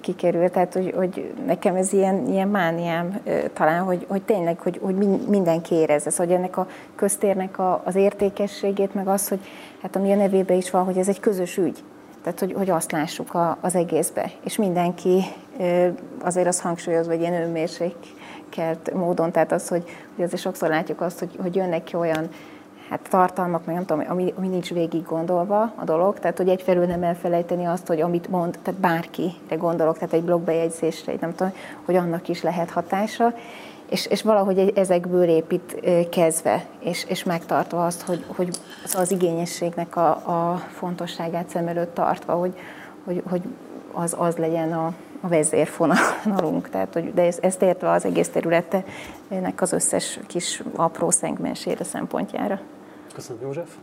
kikerül. 0.00 0.50
Tehát, 0.50 0.72
hogy, 0.72 0.92
hogy 0.96 1.32
nekem 1.46 1.74
ez 1.74 1.92
ilyen, 1.92 2.26
ilyen 2.26 2.48
mániám 2.48 3.20
talán, 3.52 3.82
hogy, 3.82 4.06
hogy 4.08 4.22
tényleg, 4.22 4.60
hogy, 4.60 4.78
hogy 4.82 4.94
mindenki 5.28 5.74
érezze, 5.74 6.10
szóval, 6.10 6.26
hogy 6.26 6.34
ennek 6.34 6.56
a 6.56 6.66
köztérnek 6.94 7.58
a, 7.58 7.82
az 7.84 7.94
értékességét, 7.94 8.94
meg 8.94 9.08
az, 9.08 9.28
hogy 9.28 9.40
hát 9.82 9.96
ami 9.96 10.12
a 10.12 10.16
nevében 10.16 10.56
is 10.56 10.70
van, 10.70 10.84
hogy 10.84 10.98
ez 10.98 11.08
egy 11.08 11.20
közös 11.20 11.56
ügy. 11.56 11.82
Tehát, 12.22 12.38
hogy, 12.38 12.52
hogy 12.52 12.70
azt 12.70 12.92
lássuk 12.92 13.34
a, 13.34 13.58
az 13.60 13.74
egészbe. 13.74 14.30
És 14.44 14.56
mindenki 14.56 15.22
azért 16.22 16.46
az 16.46 16.60
hangsúlyoz, 16.60 17.06
hogy 17.06 17.20
ilyen 17.20 17.42
önmérsékelt 17.42 18.94
módon, 18.94 19.32
tehát 19.32 19.52
az, 19.52 19.68
hogy, 19.68 19.84
hogy 20.16 20.24
azért 20.24 20.42
sokszor 20.42 20.68
látjuk 20.68 21.00
azt, 21.00 21.18
hogy, 21.18 21.30
hogy 21.42 21.56
jönnek 21.56 21.84
ki 21.84 21.96
olyan 21.96 22.28
hát 22.90 23.08
tartalmak, 23.10 23.64
meg 23.64 23.74
nem 23.74 23.84
tudom, 23.84 24.04
ami, 24.08 24.32
ami 24.36 24.48
nincs 24.48 24.72
végig 24.72 25.02
gondolva 25.02 25.72
a 25.76 25.84
dolog, 25.84 26.18
tehát 26.18 26.36
hogy 26.36 26.48
egyfelől 26.48 26.86
nem 26.86 27.02
elfelejteni 27.02 27.64
azt, 27.64 27.86
hogy 27.86 28.00
amit 28.00 28.28
mond, 28.28 28.58
tehát 28.62 28.80
bárkire 28.80 29.56
gondolok, 29.58 29.98
tehát 29.98 30.14
egy 30.14 30.24
blogbejegyzésre, 30.24 31.14
nem 31.20 31.34
tudom, 31.34 31.52
hogy 31.84 31.96
annak 31.96 32.28
is 32.28 32.42
lehet 32.42 32.70
hatása, 32.70 33.34
és, 33.90 34.06
és 34.06 34.22
valahogy 34.22 34.72
ezekből 34.74 35.28
épít 35.28 35.80
kezdve, 36.10 36.64
és, 36.78 37.04
és 37.08 37.24
megtartva 37.24 37.86
azt, 37.86 38.02
hogy, 38.02 38.24
hogy 38.36 38.58
az 38.94 39.10
igényességnek 39.10 39.96
a, 39.96 40.08
a 40.10 40.56
fontosságát 40.56 41.48
szem 41.48 41.68
előtt 41.68 41.94
tartva, 41.94 42.32
hogy, 42.32 42.54
hogy, 43.04 43.22
hogy 43.28 43.42
az, 43.92 44.14
az 44.18 44.36
legyen 44.36 44.72
a, 44.72 44.92
a 45.20 45.28
vezérfonalunk. 45.28 46.68
Tehát, 46.72 46.92
hogy, 46.92 47.14
de 47.14 47.22
ezt, 47.22 47.44
ezt 47.44 47.62
értve 47.62 47.90
az 47.90 48.04
egész 48.04 48.28
területenek 48.28 49.60
az 49.60 49.72
összes 49.72 50.18
kis 50.26 50.62
apró 50.76 51.10
szegmensére 51.10 51.84
szempontjára. 51.84 52.60
Köszönöm, 53.14 53.42
József. 53.42 53.76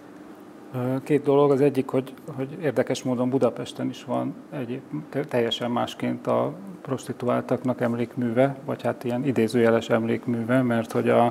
Két 1.03 1.23
dolog. 1.23 1.51
Az 1.51 1.61
egyik, 1.61 1.89
hogy, 1.89 2.13
hogy 2.35 2.57
érdekes 2.61 3.03
módon 3.03 3.29
Budapesten 3.29 3.89
is 3.89 4.03
van 4.03 4.33
egy 4.49 4.81
teljesen 5.27 5.71
másként 5.71 6.27
a 6.27 6.53
prostituáltaknak 6.81 7.81
emlékműve, 7.81 8.55
vagy 8.65 8.81
hát 8.81 9.03
ilyen 9.03 9.25
idézőjeles 9.25 9.89
emlékműve, 9.89 10.61
mert 10.61 10.91
hogy 10.91 11.09
a, 11.09 11.25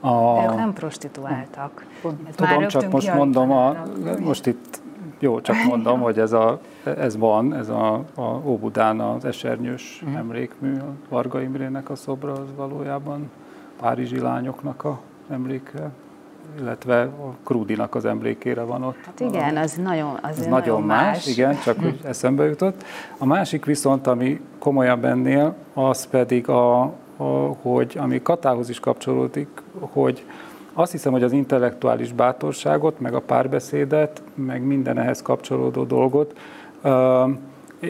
a... 0.00 0.34
De 0.34 0.50
ők 0.50 0.56
nem 0.56 0.72
prostituáltak. 0.72 1.86
Tudom, 2.34 2.68
csak 2.68 2.90
most 2.90 3.14
mondom, 3.14 3.50
a, 3.50 3.76
most 4.20 4.46
itt 4.46 4.80
jó, 5.18 5.40
csak 5.40 5.56
mondom, 5.66 6.00
hogy 6.00 6.18
ez, 6.18 6.32
a, 6.32 6.60
ez 6.84 7.16
van, 7.16 7.54
ez 7.54 7.68
a, 7.68 7.94
a 8.14 8.40
Óbudán 8.44 9.00
az 9.00 9.24
esernyős 9.24 10.02
mm. 10.08 10.14
emlékmű, 10.14 10.76
a 10.78 10.92
Varga 11.08 11.40
Imrének 11.40 11.90
a 11.90 11.94
szobra, 11.94 12.32
az 12.32 12.54
valójában 12.56 13.30
párizsi 13.80 14.18
lányoknak 14.18 14.84
a 14.84 15.00
emléke 15.30 15.90
illetve 16.60 17.00
a 17.02 17.34
Krudinak 17.44 17.94
az 17.94 18.04
emlékére 18.04 18.62
van 18.62 18.82
ott. 18.82 18.96
Hát 19.04 19.20
igen, 19.20 19.56
az 19.56 19.74
nagyon, 19.74 20.18
az 20.22 20.36
nagyon, 20.36 20.50
nagyon 20.50 20.82
más. 20.82 21.04
más. 21.04 21.26
Igen, 21.26 21.58
csak 21.64 21.80
hogy 21.80 22.00
eszembe 22.04 22.44
jutott. 22.44 22.84
A 23.18 23.24
másik 23.24 23.64
viszont, 23.64 24.06
ami 24.06 24.40
komolyabb 24.58 25.04
ennél, 25.04 25.54
az 25.74 26.06
pedig, 26.06 26.48
a, 26.48 26.80
a, 27.16 27.24
hogy 27.62 27.96
ami 27.98 28.22
Katához 28.22 28.68
is 28.68 28.80
kapcsolódik, 28.80 29.48
hogy 29.80 30.24
azt 30.72 30.92
hiszem, 30.92 31.12
hogy 31.12 31.22
az 31.22 31.32
intellektuális 31.32 32.12
bátorságot, 32.12 33.00
meg 33.00 33.14
a 33.14 33.20
párbeszédet, 33.20 34.22
meg 34.34 34.62
minden 34.62 34.98
ehhez 34.98 35.22
kapcsolódó 35.22 35.84
dolgot 35.84 36.38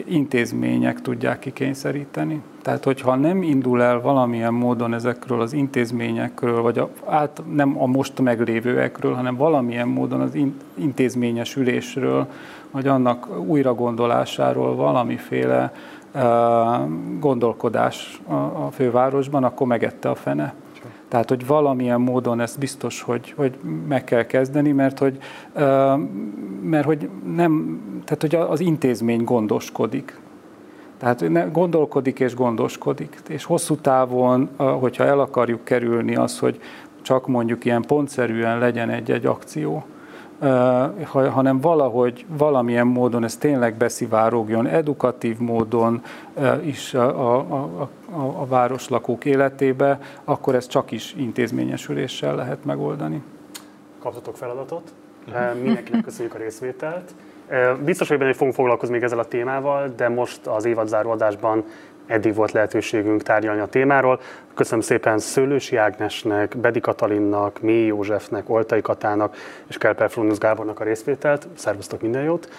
intézmények 0.05 1.01
tudják 1.01 1.39
kikényszeríteni. 1.39 2.41
Tehát, 2.61 2.83
hogyha 2.83 3.15
nem 3.15 3.43
indul 3.43 3.81
el 3.81 4.01
valamilyen 4.01 4.53
módon 4.53 4.93
ezekről 4.93 5.41
az 5.41 5.53
intézményekről, 5.53 6.61
vagy 6.61 6.77
a, 6.77 6.89
át, 7.05 7.41
nem 7.53 7.81
a 7.81 7.85
most 7.85 8.19
meglévőekről, 8.19 9.13
hanem 9.13 9.35
valamilyen 9.35 9.87
módon 9.87 10.21
az 10.21 10.35
in, 10.35 10.55
intézményesülésről, 10.73 12.27
vagy 12.71 12.87
annak 12.87 13.39
újra 13.39 13.73
gondolásáról 13.73 14.75
valamiféle 14.75 15.73
uh, 16.13 16.21
gondolkodás 17.19 18.21
a, 18.27 18.33
a 18.33 18.69
fővárosban, 18.71 19.43
akkor 19.43 19.67
megette 19.67 20.09
a 20.09 20.15
fene. 20.15 20.53
Tehát, 21.13 21.29
hogy 21.29 21.47
valamilyen 21.47 22.01
módon 22.01 22.39
ezt 22.39 22.59
biztos, 22.59 23.01
hogy, 23.01 23.33
hogy 23.37 23.57
meg 23.87 24.03
kell 24.03 24.25
kezdeni, 24.25 24.71
mert 24.71 24.99
hogy, 24.99 25.17
mert 26.61 26.85
hogy 26.85 27.09
nem, 27.35 27.81
tehát 28.05 28.21
hogy 28.21 28.35
az 28.35 28.59
intézmény 28.59 29.23
gondoskodik. 29.23 30.19
Tehát 30.97 31.51
gondolkodik 31.51 32.19
és 32.19 32.35
gondoskodik. 32.35 33.21
És 33.27 33.43
hosszú 33.43 33.75
távon, 33.75 34.49
hogyha 34.57 35.03
el 35.03 35.19
akarjuk 35.19 35.63
kerülni 35.63 36.15
azt, 36.15 36.39
hogy 36.39 36.59
csak 37.01 37.27
mondjuk 37.27 37.65
ilyen 37.65 37.81
pontszerűen 37.81 38.59
legyen 38.59 38.89
egy-egy 38.89 39.25
akció, 39.25 39.85
hanem 41.09 41.59
valahogy 41.59 42.25
valamilyen 42.37 42.87
módon 42.87 43.23
ez 43.23 43.37
tényleg 43.37 43.75
beszivárogjon, 43.75 44.67
edukatív 44.67 45.37
módon 45.37 46.01
is 46.63 46.93
a, 46.93 47.33
a, 47.33 47.37
a, 47.37 47.89
a 48.13 48.45
városlakók 48.45 49.25
életébe, 49.25 49.99
akkor 50.23 50.55
ez 50.55 50.67
csak 50.67 50.91
is 50.91 51.13
intézményesüléssel 51.17 52.35
lehet 52.35 52.65
megoldani. 52.65 53.23
Kaptatok 53.99 54.37
feladatot, 54.37 54.93
mindenkinek 55.61 56.03
köszönjük 56.03 56.33
a 56.33 56.37
részvételt. 56.37 57.13
Biztos, 57.85 58.07
hogy 58.07 58.17
benne 58.17 58.33
fogunk 58.33 58.55
foglalkozni 58.55 58.93
még 58.93 59.03
ezzel 59.03 59.19
a 59.19 59.25
témával, 59.25 59.93
de 59.95 60.09
most 60.09 60.47
az 60.47 60.65
évadzáró 60.65 61.11
adásban 61.11 61.63
eddig 62.05 62.35
volt 62.35 62.51
lehetőségünk 62.51 63.23
tárgyalni 63.23 63.61
a 63.61 63.65
témáról. 63.65 64.19
Köszönöm 64.53 64.81
szépen 64.81 65.19
Szőlősi 65.19 65.75
Ágnesnek, 65.75 66.57
Bedi 66.57 66.79
Katalinnak, 66.79 67.61
Mély 67.61 67.85
Józsefnek, 67.85 68.49
Oltai 68.49 68.81
Katának 68.81 69.35
és 69.67 69.77
Kelper 69.77 70.09
Frunusz 70.09 70.37
Gábornak 70.37 70.79
a 70.79 70.83
részvételt. 70.83 71.47
Szervusztok 71.55 72.01
minden 72.01 72.23
jót! 72.23 72.49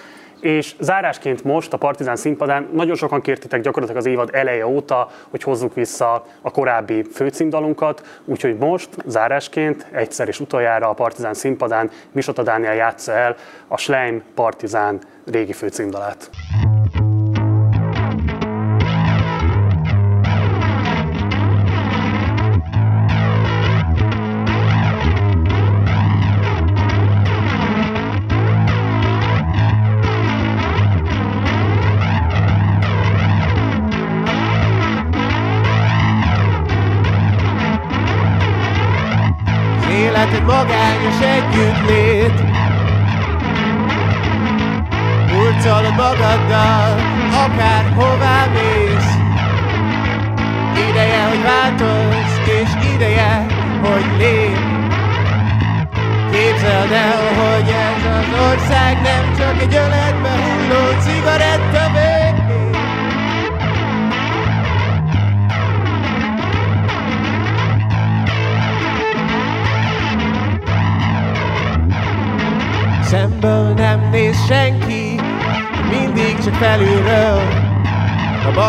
És 0.44 0.74
zárásként 0.80 1.44
most 1.44 1.72
a 1.72 1.76
Partizán 1.76 2.16
színpadán 2.16 2.68
nagyon 2.72 2.96
sokan 2.96 3.20
kértitek 3.20 3.60
gyakorlatilag 3.60 4.02
az 4.02 4.10
évad 4.10 4.30
eleje 4.32 4.66
óta, 4.66 5.08
hogy 5.30 5.42
hozzuk 5.42 5.74
vissza 5.74 6.26
a 6.40 6.50
korábbi 6.50 7.04
főcímdalunkat, 7.12 8.20
úgyhogy 8.24 8.56
most 8.58 8.88
zárásként 9.06 9.86
egyszer 9.92 10.28
és 10.28 10.40
utoljára 10.40 10.88
a 10.88 10.92
Partizán 10.92 11.34
színpadán 11.34 11.90
Misota 12.12 12.42
Dániel 12.42 12.74
játsza 12.74 13.12
el 13.12 13.36
a 13.68 13.76
Schleim 13.76 14.22
Partizán 14.34 15.00
régi 15.24 15.52
főcímdalát. 15.52 16.30
Morgan, 40.46 41.02
you 41.02 41.10
shake, 41.18 41.48
you 41.56 41.66
bleed. 41.86 42.03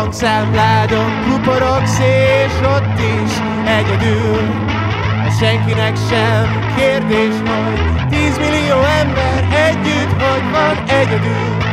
Bankszámládon 0.06 1.10
kuporogsz, 1.24 1.98
és 1.98 2.52
ott 2.66 2.98
is 2.98 3.32
egyedül. 3.64 4.40
Ez 5.26 5.38
senkinek 5.38 5.96
sem 5.96 6.72
kérdés, 6.76 7.34
hogy 7.34 8.08
tízmillió 8.08 8.76
ember 9.00 9.48
együtt, 9.68 10.22
hogy 10.22 10.50
van 10.50 10.88
egyedül. 10.88 11.65